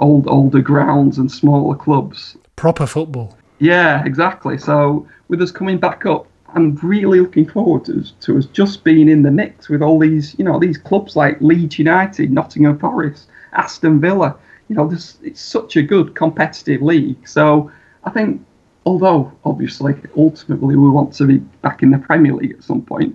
old 0.01 0.27
older 0.29 0.63
grounds 0.63 1.19
and 1.19 1.31
smaller 1.31 1.77
clubs 1.77 2.37
proper 2.59 2.87
football. 2.87 3.39
Yeah, 3.61 4.05
exactly. 4.05 4.59
So 4.59 5.07
with 5.29 5.41
us 5.41 5.53
coming 5.53 5.79
back 5.79 6.05
up, 6.07 6.27
I'm 6.55 6.75
really 6.77 7.21
looking 7.21 7.49
forward 7.49 7.85
to, 7.85 8.05
to 8.21 8.37
us 8.37 8.47
just 8.47 8.83
being 8.83 9.09
in 9.09 9.23
the 9.23 9.31
mix 9.31 9.69
with 9.69 9.81
all 9.81 9.99
these, 9.99 10.35
you 10.39 10.45
know, 10.45 10.59
these 10.59 10.77
clubs 10.77 11.15
like 11.15 11.41
Leeds 11.41 11.79
United, 11.79 12.33
Nottingham 12.33 12.79
Forest, 12.79 13.29
Aston 13.53 14.01
Villa. 14.01 14.37
You 14.69 14.75
know, 14.75 14.89
this, 14.89 15.19
it's 15.23 15.41
such 15.41 15.77
a 15.77 15.83
good 15.83 16.17
competitive 16.17 16.83
league. 16.83 17.29
So 17.29 17.71
I 18.03 18.11
think, 18.11 18.45
although 18.85 19.33
obviously 19.45 19.95
ultimately 20.17 20.75
we 20.75 20.91
want 20.91 21.13
to 21.15 21.27
be 21.27 21.39
back 21.63 21.85
in 21.85 21.91
the 21.91 21.99
Premier 21.99 22.35
League 22.35 22.53
at 22.53 22.65
some 22.65 22.83
point, 22.83 23.15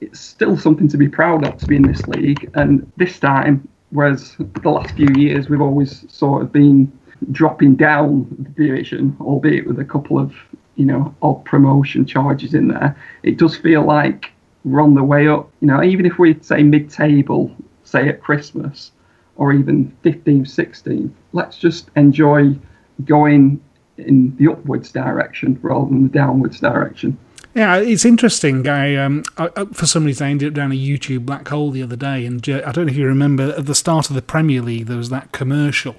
it's 0.00 0.18
still 0.18 0.56
something 0.56 0.88
to 0.88 0.96
be 0.96 1.08
proud 1.08 1.46
of 1.46 1.58
to 1.58 1.66
be 1.66 1.76
in 1.76 1.82
this 1.82 2.06
league. 2.06 2.50
And 2.54 2.90
this 2.96 3.18
time, 3.18 3.68
whereas 3.90 4.34
the 4.38 4.70
last 4.70 4.94
few 4.94 5.08
years 5.14 5.50
we've 5.50 5.60
always 5.60 6.10
sort 6.10 6.42
of 6.42 6.52
been 6.52 6.90
dropping 7.32 7.76
down 7.76 8.26
the 8.38 8.66
division, 8.66 9.16
albeit 9.20 9.66
with 9.66 9.78
a 9.78 9.84
couple 9.84 10.18
of 10.18 10.34
you 10.76 10.84
know 10.84 11.14
odd 11.22 11.44
promotion 11.44 12.06
charges 12.06 12.54
in 12.54 12.68
there, 12.68 12.96
it 13.22 13.36
does 13.36 13.56
feel 13.56 13.82
like 13.82 14.30
we're 14.64 14.80
on 14.80 14.94
the 14.94 15.04
way 15.04 15.28
up. 15.28 15.50
You 15.60 15.68
know, 15.68 15.82
even 15.82 16.06
if 16.06 16.18
we 16.18 16.38
say 16.40 16.62
mid-table, 16.62 17.54
say 17.84 18.08
at 18.08 18.20
Christmas, 18.20 18.92
or 19.36 19.52
even 19.52 19.96
15, 20.02 20.44
16, 20.44 21.14
let's 21.32 21.58
just 21.58 21.90
enjoy 21.96 22.56
going 23.04 23.60
in 23.96 24.36
the 24.36 24.50
upwards 24.50 24.90
direction 24.90 25.58
rather 25.62 25.88
than 25.88 26.04
the 26.04 26.08
downwards 26.08 26.60
direction. 26.60 27.16
Yeah, 27.54 27.76
it's 27.78 28.04
interesting. 28.04 28.68
I, 28.68 28.94
um, 28.96 29.24
I, 29.36 29.48
for 29.72 29.86
some 29.86 30.04
reason, 30.04 30.26
I 30.26 30.30
ended 30.30 30.48
up 30.48 30.54
down 30.54 30.70
a 30.70 30.76
YouTube 30.76 31.26
black 31.26 31.48
hole 31.48 31.70
the 31.70 31.82
other 31.82 31.96
day, 31.96 32.24
and 32.26 32.46
I 32.48 32.70
don't 32.72 32.86
know 32.86 32.92
if 32.92 32.96
you 32.96 33.06
remember 33.06 33.54
at 33.56 33.66
the 33.66 33.74
start 33.74 34.10
of 34.10 34.14
the 34.14 34.22
Premier 34.22 34.60
League, 34.62 34.86
there 34.86 34.96
was 34.96 35.10
that 35.10 35.32
commercial 35.32 35.96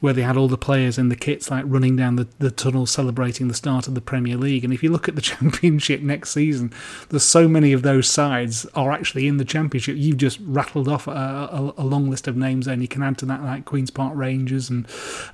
where 0.00 0.12
they 0.12 0.22
had 0.22 0.36
all 0.36 0.48
the 0.48 0.58
players 0.58 0.98
in 0.98 1.08
the 1.08 1.16
kits 1.16 1.50
like 1.50 1.64
running 1.66 1.96
down 1.96 2.16
the, 2.16 2.28
the 2.38 2.50
tunnel 2.50 2.86
celebrating 2.86 3.48
the 3.48 3.54
start 3.54 3.88
of 3.88 3.94
the 3.94 4.00
Premier 4.00 4.36
League. 4.36 4.64
And 4.64 4.72
if 4.72 4.82
you 4.82 4.90
look 4.90 5.08
at 5.08 5.14
the 5.14 5.20
Championship 5.26 6.00
next 6.00 6.30
season, 6.30 6.72
there's 7.08 7.22
so 7.22 7.48
many 7.48 7.72
of 7.72 7.82
those 7.82 8.08
sides 8.08 8.66
are 8.74 8.92
actually 8.92 9.26
in 9.26 9.36
the 9.36 9.44
Championship. 9.44 9.96
You've 9.96 10.18
just 10.18 10.38
rattled 10.42 10.88
off 10.88 11.06
a, 11.06 11.10
a, 11.10 11.74
a 11.78 11.84
long 11.84 12.10
list 12.10 12.28
of 12.28 12.36
names, 12.36 12.66
and 12.66 12.82
you 12.82 12.88
can 12.88 13.02
add 13.02 13.18
to 13.18 13.26
that 13.26 13.42
like 13.42 13.64
Queens 13.64 13.90
Park 13.90 14.12
Rangers, 14.14 14.70
and 14.70 14.86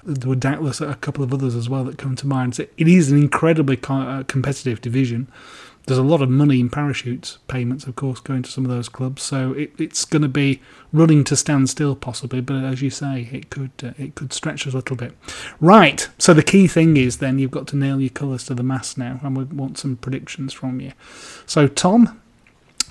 there 0.04 0.28
were 0.28 0.36
doubtless 0.36 0.80
a 0.80 0.94
couple 0.96 1.24
of 1.24 1.32
others 1.32 1.54
as 1.54 1.68
well 1.68 1.84
that 1.84 1.98
come 1.98 2.16
to 2.16 2.26
mind. 2.26 2.56
So 2.56 2.66
it 2.76 2.88
is 2.88 3.10
an 3.10 3.18
incredibly 3.18 3.78
uh, 3.88 4.24
competitive 4.24 4.80
division 4.80 5.28
there's 5.86 5.98
a 5.98 6.02
lot 6.02 6.22
of 6.22 6.30
money 6.30 6.60
in 6.60 6.70
parachutes 6.70 7.38
payments, 7.48 7.86
of 7.86 7.96
course, 7.96 8.20
going 8.20 8.42
to 8.42 8.50
some 8.50 8.64
of 8.64 8.70
those 8.70 8.88
clubs. 8.88 9.22
So 9.22 9.52
it, 9.52 9.72
it's 9.78 10.04
going 10.04 10.22
to 10.22 10.28
be 10.28 10.60
running 10.92 11.24
to 11.24 11.36
stand 11.36 11.68
still, 11.70 11.96
possibly. 11.96 12.40
But 12.40 12.64
as 12.64 12.82
you 12.82 12.90
say, 12.90 13.28
it 13.32 13.50
could 13.50 13.72
uh, 13.82 13.92
it 13.98 14.14
could 14.14 14.32
stretch 14.32 14.66
a 14.66 14.70
little 14.70 14.96
bit. 14.96 15.12
Right. 15.60 16.08
So 16.18 16.34
the 16.34 16.42
key 16.42 16.68
thing 16.68 16.96
is 16.96 17.18
then 17.18 17.38
you've 17.38 17.50
got 17.50 17.66
to 17.68 17.76
nail 17.76 18.00
your 18.00 18.10
colours 18.10 18.44
to 18.44 18.54
the 18.54 18.62
mast 18.62 18.96
now, 18.96 19.18
and 19.22 19.36
we 19.36 19.44
want 19.44 19.78
some 19.78 19.96
predictions 19.96 20.52
from 20.52 20.80
you. 20.80 20.92
So 21.46 21.66
Tom, 21.66 22.20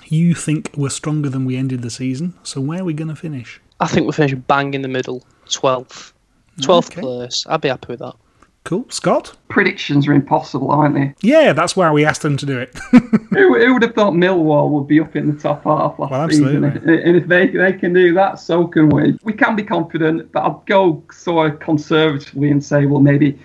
you 0.06 0.36
think 0.36 0.72
we're 0.76 0.90
stronger 0.90 1.30
than 1.30 1.46
we 1.46 1.56
ended 1.56 1.82
the 1.84 1.90
season. 1.90 2.34
So 2.44 2.60
where 2.60 2.82
are 2.82 2.84
we 2.84 2.94
going 2.94 3.08
to 3.08 3.16
finish? 3.16 3.62
I 3.80 3.88
think 3.88 4.06
we're 4.06 4.12
finishing 4.12 4.42
bang 4.42 4.74
in 4.74 4.82
the 4.82 4.90
middle, 4.90 5.26
twelfth, 5.50 6.14
twelfth 6.62 6.92
okay. 6.92 7.02
place. 7.02 7.46
I'd 7.48 7.62
be 7.62 7.70
happy 7.70 7.88
with 7.88 8.00
that. 8.00 8.16
Cool. 8.64 8.86
Scott? 8.90 9.36
Predictions 9.50 10.08
are 10.08 10.14
impossible, 10.14 10.72
aren't 10.72 10.96
they? 10.96 11.14
Yeah, 11.22 11.52
that's 11.52 11.76
why 11.76 11.92
we 11.92 12.06
asked 12.06 12.22
them 12.22 12.38
to 12.38 12.46
do 12.46 12.60
it. 12.60 12.78
who, 12.92 13.58
who, 13.58 13.74
would 13.74 13.82
have 13.82 13.96
thought 13.96 14.14
Millwall 14.14 14.70
would 14.70 14.88
be 14.88 15.00
up 15.00 15.16
in 15.16 15.34
the 15.34 15.42
top 15.42 15.64
half 15.64 15.98
last 15.98 16.12
well, 16.12 16.30
season? 16.30 16.64
And 16.64 17.18
if 17.18 17.28
they, 17.28 17.48
they 17.48 17.74
can 17.74 17.92
do 17.92 18.14
that, 18.14 18.40
so 18.40 18.68
can 18.68 18.90
we. 18.90 19.18
We 19.24 19.34
can 19.34 19.56
be 19.56 19.64
confident, 19.64 20.32
but 20.32 20.44
I'd 20.44 20.66
go 20.68 21.04
sort 21.12 21.52
of 21.52 21.60
conservatively 21.60 22.52
and 22.52 22.64
say, 22.64 22.86
well, 22.86 23.02
maybe 23.02 23.40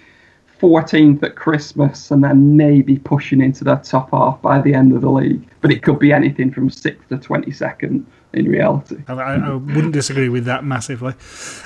14th 0.60 1.22
at 1.22 1.34
Christmas 1.34 2.10
and 2.10 2.22
then 2.22 2.56
maybe 2.56 2.98
pushing 2.98 3.40
into 3.40 3.64
that 3.64 3.84
top 3.84 4.10
half 4.10 4.40
by 4.42 4.60
the 4.60 4.74
end 4.74 4.94
of 4.94 5.00
the 5.00 5.10
league. 5.10 5.46
But 5.60 5.70
it 5.70 5.82
could 5.82 5.98
be 5.98 6.12
anything 6.12 6.52
from 6.52 6.68
6th 6.68 7.08
to 7.08 7.16
22nd 7.16 8.04
in 8.32 8.48
reality. 8.48 8.96
I, 9.08 9.14
I, 9.14 9.54
wouldn't 9.54 9.92
disagree 9.92 10.28
with 10.28 10.44
that 10.44 10.64
massively. 10.64 11.14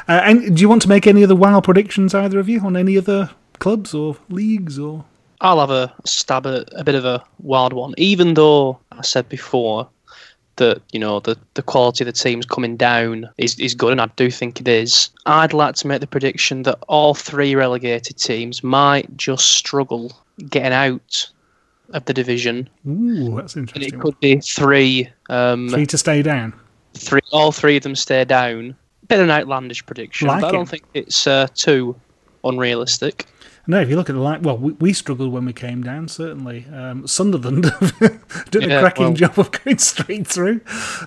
Uh, 0.08 0.20
and 0.24 0.56
do 0.56 0.60
you 0.60 0.68
want 0.68 0.82
to 0.82 0.88
make 0.88 1.06
any 1.06 1.24
other 1.24 1.34
wild 1.34 1.64
predictions, 1.64 2.14
either 2.14 2.38
of 2.38 2.48
you, 2.48 2.60
on 2.60 2.76
any 2.76 2.96
other 2.96 3.30
clubs 3.60 3.94
or 3.94 4.16
leagues 4.28 4.78
or? 4.78 5.04
I'll 5.40 5.60
have 5.60 5.70
a 5.70 5.94
stab 6.04 6.46
at 6.46 6.68
a 6.74 6.84
bit 6.84 6.96
of 6.96 7.04
a 7.04 7.24
wild 7.38 7.72
one. 7.72 7.94
Even 7.96 8.34
though 8.34 8.78
I 8.92 9.02
said 9.02 9.28
before 9.28 9.88
that 10.56 10.82
you 10.92 11.00
know 11.00 11.20
the 11.20 11.38
the 11.54 11.62
quality 11.62 12.04
of 12.04 12.06
the 12.06 12.12
teams 12.12 12.44
coming 12.44 12.76
down 12.76 13.28
is 13.38 13.58
is 13.58 13.74
good, 13.74 13.92
and 13.92 14.00
I 14.00 14.06
do 14.16 14.30
think 14.30 14.60
it 14.60 14.68
is. 14.68 15.10
I'd 15.24 15.52
like 15.52 15.76
to 15.76 15.86
make 15.86 16.00
the 16.00 16.06
prediction 16.06 16.64
that 16.64 16.78
all 16.88 17.14
three 17.14 17.54
relegated 17.54 18.18
teams 18.18 18.62
might 18.62 19.16
just 19.16 19.52
struggle 19.52 20.12
getting 20.48 20.72
out 20.72 21.30
of 21.90 22.04
the 22.04 22.12
division. 22.12 22.68
Ooh, 22.86 23.36
that's 23.36 23.56
interesting. 23.56 23.94
And 23.94 23.94
it 23.94 24.00
could 24.00 24.20
be 24.20 24.40
three. 24.40 25.08
Um, 25.30 25.70
three 25.70 25.86
to 25.86 25.98
stay 25.98 26.22
down. 26.22 26.52
Three, 26.94 27.20
all 27.32 27.52
three 27.52 27.76
of 27.76 27.82
them 27.82 27.96
stay 27.96 28.24
down. 28.24 28.76
Bit 29.08 29.20
of 29.20 29.24
an 29.24 29.30
outlandish 29.30 29.84
prediction, 29.86 30.28
like 30.28 30.42
but 30.42 30.48
I 30.48 30.52
don't 30.52 30.68
think 30.68 30.84
it's 30.92 31.26
uh, 31.26 31.46
too 31.54 31.96
unrealistic. 32.44 33.26
No, 33.70 33.80
if 33.80 33.88
you 33.88 33.94
look 33.94 34.10
at 34.10 34.16
the 34.16 34.20
line, 34.20 34.42
well, 34.42 34.58
we, 34.58 34.72
we 34.72 34.92
struggled 34.92 35.32
when 35.32 35.44
we 35.44 35.52
came 35.52 35.80
down. 35.84 36.08
Certainly, 36.08 36.66
um, 36.74 37.06
Sunderland 37.06 37.62
did 38.50 38.64
yeah, 38.64 38.78
a 38.78 38.80
cracking 38.80 39.04
well, 39.04 39.12
job 39.12 39.38
of 39.38 39.52
going 39.52 39.78
straight 39.78 40.26
through. 40.26 40.60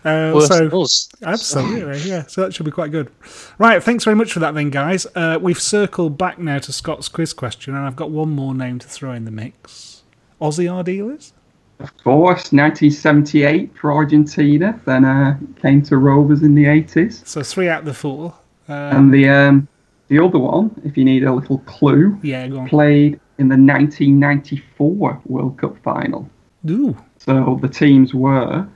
Uh, 0.06 0.40
so 0.40 0.86
absolutely, 1.24 2.00
yeah. 2.10 2.26
So 2.28 2.40
that 2.40 2.54
should 2.54 2.66
be 2.66 2.72
quite 2.72 2.92
good. 2.92 3.12
Right, 3.58 3.84
thanks 3.84 4.06
very 4.06 4.16
much 4.16 4.32
for 4.32 4.40
that, 4.40 4.54
then, 4.54 4.70
guys. 4.70 5.06
Uh, 5.14 5.38
we've 5.42 5.60
circled 5.60 6.18
back 6.18 6.40
now 6.40 6.58
to 6.60 6.72
Scott's 6.72 7.10
quiz 7.10 7.34
question, 7.34 7.76
and 7.76 7.86
I've 7.86 7.98
got 7.98 8.12
one 8.12 8.30
more 8.30 8.56
name 8.56 8.80
to 8.80 8.88
throw 8.88 9.12
in 9.12 9.26
the 9.26 9.32
mix. 9.32 10.04
Ossie 10.40 10.72
Ardiles. 10.72 11.34
Of 11.82 11.98
course, 11.98 12.54
1978 12.54 13.76
for 13.76 13.92
Argentina. 13.92 14.80
Then 14.86 15.04
uh, 15.04 15.38
came 15.62 15.82
to 15.82 15.98
Rovers 15.98 16.44
in 16.44 16.56
the 16.56 16.64
80s. 16.64 17.28
So 17.28 17.44
three 17.44 17.68
out 17.68 17.80
of 17.80 17.86
the 17.86 17.94
four. 17.94 18.36
Um, 18.70 18.76
and 18.76 19.14
the 19.14 19.28
um, 19.28 19.68
the 20.08 20.20
other 20.20 20.40
one, 20.40 20.80
if 20.84 20.98
you 20.98 21.06
need 21.06 21.24
a 21.24 21.34
little 21.34 21.60
clue, 21.60 22.20
yeah, 22.24 22.48
played 22.68 23.20
in 23.38 23.48
the 23.48 23.58
1994 23.58 25.22
World 25.26 25.58
Cup 25.58 25.78
final. 25.84 26.30
Ooh. 26.70 26.96
So 27.18 27.58
the 27.62 27.70
teams 27.70 28.14
were 28.14 28.68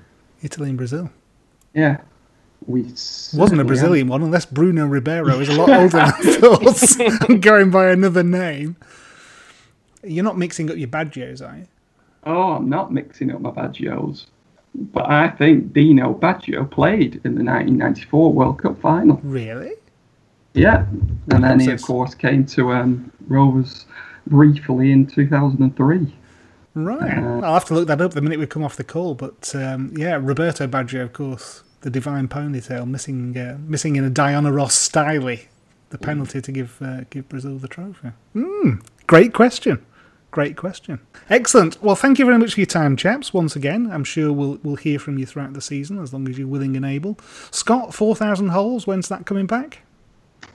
Italy 0.42 0.70
and 0.70 0.78
Brazil. 0.78 1.10
Yeah. 1.74 1.98
We 2.66 2.82
wasn't 2.82 3.62
a 3.62 3.64
Brazilian 3.64 4.08
one, 4.08 4.22
unless 4.24 4.46
Bruno 4.46 4.88
Ribeiro 4.88 5.40
is 5.40 5.48
a 5.48 5.54
lot 5.54 5.70
older 5.70 5.90
than 5.90 6.02
I 6.02 6.12
thought. 7.22 7.42
going 7.42 7.70
by 7.70 7.92
another 7.92 8.24
name. 8.24 8.76
You're 10.04 10.24
not 10.24 10.38
mixing 10.38 10.70
up 10.70 10.78
your 10.78 10.88
Baggios, 10.88 11.48
are 11.48 11.58
you? 11.58 11.68
Oh, 12.26 12.54
I'm 12.54 12.68
not 12.68 12.92
mixing 12.92 13.32
up 13.32 13.42
my 13.42 13.52
Baggios. 13.52 14.26
But 14.76 15.10
I 15.10 15.30
think 15.30 15.72
Dino 15.74 16.14
Baggio 16.14 16.70
played 16.70 17.16
in 17.24 17.36
the 17.36 17.44
1994 17.44 18.34
World 18.34 18.62
Cup 18.62 18.80
final. 18.82 19.20
Really? 19.24 19.74
Yeah, 20.58 20.86
and 21.32 21.44
then 21.44 21.60
he 21.60 21.70
of 21.72 21.82
course 21.82 22.16
came 22.16 22.46
to 22.48 22.74
um, 22.74 23.12
Rovers 23.28 23.86
briefly 24.26 24.92
in 24.92 25.06
2003. 25.06 26.14
Right, 26.74 27.18
uh, 27.18 27.42
I'll 27.42 27.54
have 27.54 27.66
to 27.66 27.74
look 27.74 27.88
that 27.88 28.02
up 28.02 28.14
the 28.14 28.22
minute 28.22 28.40
we 28.40 28.48
come 28.48 28.64
off 28.64 28.76
the 28.76 28.84
call. 28.84 29.16
But 29.16 29.54
um, 29.56 29.94
yeah, 29.96 30.20
Roberto 30.22 30.68
Baggio, 30.68 31.04
of 31.04 31.14
course, 31.14 31.64
the 31.82 31.90
divine 31.90 32.28
ponytail, 32.28 32.88
missing 32.88 33.38
uh, 33.38 33.58
missing 33.62 33.96
in 33.96 34.04
a 34.04 34.10
Diana 34.10 34.52
Ross 34.52 34.74
style, 34.74 35.38
the 35.90 35.98
penalty 35.98 36.42
to 36.42 36.52
give 36.52 36.82
uh, 36.82 37.02
give 37.10 37.30
Brazil 37.30 37.58
the 37.58 37.68
trophy. 37.68 38.12
Mm, 38.36 38.84
great 39.06 39.34
question. 39.34 39.84
Great 40.30 40.58
question. 40.58 41.00
Excellent. 41.30 41.82
Well, 41.82 41.96
thank 41.96 42.20
you 42.20 42.26
very 42.26 42.38
much 42.38 42.54
for 42.54 42.60
your 42.60 42.68
time, 42.68 42.96
chaps. 42.98 43.34
Once 43.34 43.56
again, 43.56 43.90
I'm 43.92 44.04
sure 44.04 44.32
we'll 44.34 44.60
we'll 44.62 44.76
hear 44.76 45.00
from 45.00 45.18
you 45.18 45.26
throughout 45.26 45.54
the 45.54 45.62
season 45.62 46.00
as 46.00 46.14
long 46.14 46.28
as 46.28 46.38
you're 46.38 46.48
willing 46.48 46.76
and 46.76 46.86
able. 46.86 47.18
Scott, 47.52 47.94
four 47.94 48.16
thousand 48.16 48.50
holes. 48.50 48.86
When's 48.86 49.08
that 49.10 49.26
coming 49.26 49.48
back? 49.48 49.84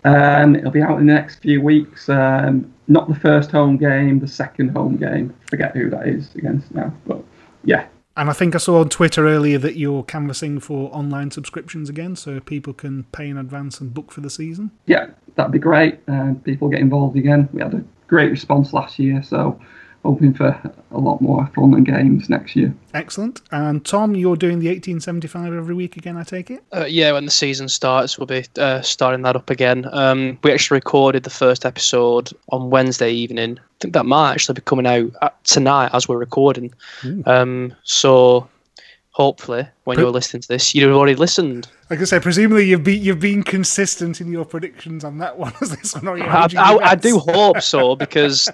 Um, 0.05 0.57
it'll 0.57 0.71
be 0.71 0.83
out 0.83 0.99
in 0.99 1.07
the 1.07 1.13
next 1.13 1.37
few 1.37 1.61
weeks. 1.61 2.09
Um, 2.09 2.73
not 2.89 3.09
the 3.09 3.15
first 3.15 3.51
home 3.51 3.77
game, 3.77 4.19
the 4.19 4.29
second 4.29 4.71
home 4.71 4.97
game. 4.97 5.35
Forget 5.49 5.77
who 5.77 5.91
that 5.91 6.09
is 6.09 6.35
against 6.35 6.75
now, 6.75 6.93
but 7.07 7.23
yeah. 7.65 7.87
And 8.17 8.29
I 8.29 8.35
think 8.35 8.55
I 8.55 8.59
saw 8.59 8.81
on 8.81 8.91
Twitter 8.91 9.27
earlier 9.27 9.57
that 9.59 9.77
you're 9.77 10.03
canvassing 10.03 10.61
for 10.61 10.95
online 10.95 11.31
subscriptions 11.31 11.89
again, 11.89 12.15
so 12.17 12.41
people 12.41 12.75
can 12.75 13.05
pay 13.05 13.29
in 13.29 13.39
advance 13.39 13.81
and 13.81 13.95
book 13.95 14.13
for 14.13 14.21
the 14.21 14.29
season. 14.29 14.71
Yeah, 14.87 15.07
that'd 15.37 15.53
be 15.53 15.59
great. 15.59 16.01
Uh, 16.07 16.35
people 16.45 16.69
get 16.69 16.81
involved 16.81 17.17
again. 17.17 17.49
We 17.53 17.63
had 17.63 17.73
a 17.73 17.83
great 18.09 18.31
response 18.31 18.75
last 18.75 18.99
year, 18.99 19.23
so 19.23 19.59
hoping 20.05 20.35
for 20.35 20.49
a 20.91 20.99
lot 20.99 21.21
more 21.21 21.49
fun 21.55 21.75
and 21.75 21.87
games 21.87 22.29
next 22.29 22.57
year. 22.57 22.75
Excellent. 22.93 23.41
And 23.53 23.85
Tom, 23.85 24.15
you're 24.15 24.37
doing 24.37 24.59
the 24.59 24.69
1875 24.69 25.55
every 25.55 25.75
week 25.75 25.97
again, 25.97 26.17
I 26.17 26.25
take 26.25 26.51
it? 26.51 26.63
Uh, 26.75 26.87
yeah, 26.87 27.13
when 27.13 27.25
the 27.25 27.31
season 27.31 27.69
starts, 27.69 28.19
we'll 28.19 28.27
be 28.27 28.45
uh, 28.59 28.83
starting 28.83 29.23
that 29.23 29.37
up 29.37 29.49
again. 29.49 29.89
Um, 29.93 30.39
we 30.43 30.53
actually 30.53 30.77
recorded 30.77 31.23
the 31.23 31.31
first 31.31 31.65
episode 31.65 32.31
on 32.49 32.71
Wednesday 32.71 33.13
evening. 33.13 33.59
I 33.59 33.63
think 33.81 33.95
that 33.95 34.07
might 34.07 34.33
actually 34.33 34.55
be 34.55 34.63
coming 34.63 34.87
out 34.87 35.11
uh, 35.23 35.31
tonight 35.45 35.91
as 35.93 36.09
we're 36.09 36.19
recording. 36.19 36.75
Um, 37.27 37.75
so 37.85 38.49
hopefully, 39.13 39.69
when 39.85 39.99
you're 39.99 40.11
listening 40.11 40.41
to 40.41 40.49
this, 40.49 40.75
you'd 40.75 40.89
have 40.89 40.97
already 40.97 41.15
listened. 41.15 41.69
Like 41.89 42.01
I 42.01 42.05
say, 42.05 42.21
presumably 42.21 42.67
you've 42.67 42.83
been 42.83 43.03
you've 43.03 43.21
been 43.21 43.43
consistent 43.43 44.21
in 44.21 44.33
your 44.33 44.45
predictions 44.45 45.05
on 45.05 45.19
that 45.19 45.39
one. 45.39 45.53
this 45.61 45.95
one 45.95 46.21
I, 46.21 46.49
I, 46.57 46.77
I, 46.83 46.95
do 46.95 47.19
hope 47.19 47.61
so 47.61 47.95
because 48.05 48.49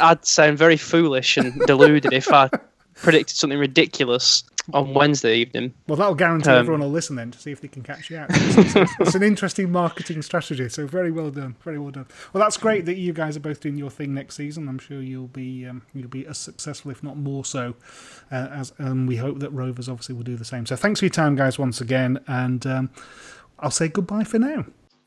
I'd 0.00 0.24
sound 0.24 0.58
very 0.58 0.76
foolish 0.76 1.36
and 1.36 1.58
deluded 1.66 2.12
if 2.12 2.32
I 2.32 2.48
predicted 2.96 3.36
something 3.36 3.58
ridiculous 3.58 4.44
on 4.74 4.94
Wednesday 4.94 5.36
evening. 5.36 5.72
Well, 5.86 5.96
that'll 5.96 6.14
guarantee 6.14 6.50
um, 6.50 6.58
everyone 6.58 6.80
will 6.80 6.90
listen 6.90 7.16
then 7.16 7.30
to 7.30 7.38
see 7.38 7.52
if 7.52 7.60
they 7.60 7.68
can 7.68 7.82
catch 7.82 8.10
you 8.10 8.18
out. 8.18 8.28
It's, 8.30 9.14
an 9.14 9.22
interesting 9.22 9.70
marketing 9.70 10.22
strategy. 10.22 10.68
So 10.68 10.86
very 10.86 11.10
well 11.10 11.30
done, 11.30 11.56
very 11.62 11.78
well 11.78 11.90
done. 11.90 12.06
Well, 12.32 12.42
that's 12.42 12.56
great 12.56 12.84
that 12.86 12.96
you 12.96 13.12
guys 13.12 13.36
are 13.36 13.40
both 13.40 13.60
doing 13.60 13.76
your 13.76 13.90
thing 13.90 14.14
next 14.14 14.36
season. 14.36 14.68
I'm 14.68 14.78
sure 14.78 15.00
you'll 15.00 15.28
be 15.28 15.66
um, 15.66 15.82
you'll 15.94 16.08
be 16.08 16.26
as 16.26 16.38
successful, 16.38 16.90
if 16.90 17.02
not 17.02 17.16
more 17.16 17.44
so, 17.44 17.76
uh, 18.30 18.48
as 18.50 18.72
um, 18.78 19.06
we 19.06 19.16
hope 19.16 19.38
that 19.38 19.50
Rovers 19.50 19.88
obviously 19.88 20.14
will 20.14 20.24
do 20.24 20.36
the 20.36 20.44
same. 20.44 20.66
So 20.66 20.76
thanks 20.76 21.00
for 21.00 21.06
your 21.06 21.10
time, 21.10 21.36
guys, 21.36 21.58
once 21.58 21.80
again, 21.80 22.18
and 22.26 22.66
um, 22.66 22.90
I'll 23.60 23.70
say 23.70 23.88
goodbye 23.88 24.24
for 24.24 24.38
now. 24.38 24.66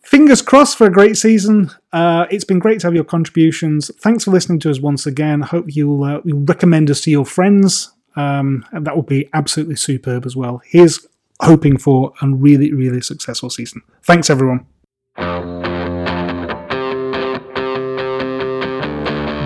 Fingers 0.10 0.42
crossed 0.42 0.76
for 0.76 0.88
a 0.88 0.92
great 0.92 1.18
season. 1.18 1.70
Uh, 1.94 2.26
it's 2.32 2.44
been 2.44 2.58
great 2.58 2.80
to 2.80 2.88
have 2.88 2.96
your 2.96 3.04
contributions. 3.04 3.92
Thanks 4.00 4.24
for 4.24 4.32
listening 4.32 4.58
to 4.62 4.72
us 4.72 4.80
once 4.80 5.06
again. 5.06 5.42
Hope 5.42 5.66
you'll, 5.68 6.04
uh, 6.04 6.22
recommend 6.26 6.90
us 6.90 7.02
to 7.02 7.12
your 7.12 7.28
friends 7.28 7.92
um, 8.16 8.66
and 8.72 8.88
that 8.88 8.96
would 8.96 9.06
be 9.06 9.30
absolutely 9.34 9.76
superb 9.76 10.26
as 10.26 10.36
well. 10.36 10.64
Here's 10.66 11.06
hoping 11.42 11.78
for 11.78 12.12
a 12.24 12.28
really, 12.28 12.74
really 12.74 13.02
successful 13.02 13.52
season. 13.52 13.84
Thanks, 14.02 14.32
everyone. 14.32 14.66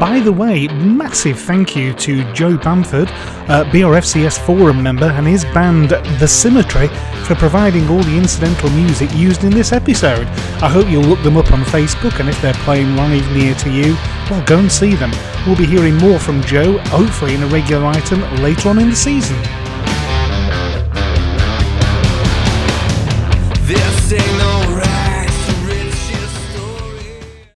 By 0.03 0.19
the 0.19 0.33
way, 0.33 0.67
massive 0.67 1.39
thank 1.39 1.77
you 1.77 1.93
to 1.93 2.29
Joe 2.33 2.57
Bamford, 2.57 3.07
uh, 3.47 3.63
BRFCS 3.71 4.37
forum 4.37 4.83
member, 4.83 5.05
and 5.05 5.25
his 5.25 5.45
band 5.45 5.91
The 5.91 6.27
Symmetry 6.27 6.89
for 7.23 7.35
providing 7.35 7.87
all 7.87 8.03
the 8.03 8.17
incidental 8.17 8.69
music 8.71 9.09
used 9.13 9.45
in 9.45 9.51
this 9.51 9.71
episode. 9.71 10.27
I 10.61 10.67
hope 10.67 10.89
you'll 10.89 11.03
look 11.03 11.23
them 11.23 11.37
up 11.37 11.53
on 11.53 11.61
Facebook, 11.61 12.19
and 12.19 12.27
if 12.27 12.41
they're 12.41 12.53
playing 12.65 12.97
live 12.97 13.31
near 13.31 13.55
to 13.55 13.71
you, 13.71 13.93
well, 14.29 14.43
go 14.45 14.59
and 14.59 14.69
see 14.69 14.93
them. 14.93 15.13
We'll 15.47 15.55
be 15.55 15.65
hearing 15.65 15.95
more 15.95 16.19
from 16.19 16.41
Joe, 16.41 16.79
hopefully 16.79 17.35
in 17.35 17.43
a 17.43 17.47
regular 17.47 17.85
item 17.85 18.19
later 18.43 18.67
on 18.67 18.79
in 18.79 18.89
the 18.89 18.95
season. 18.97 19.62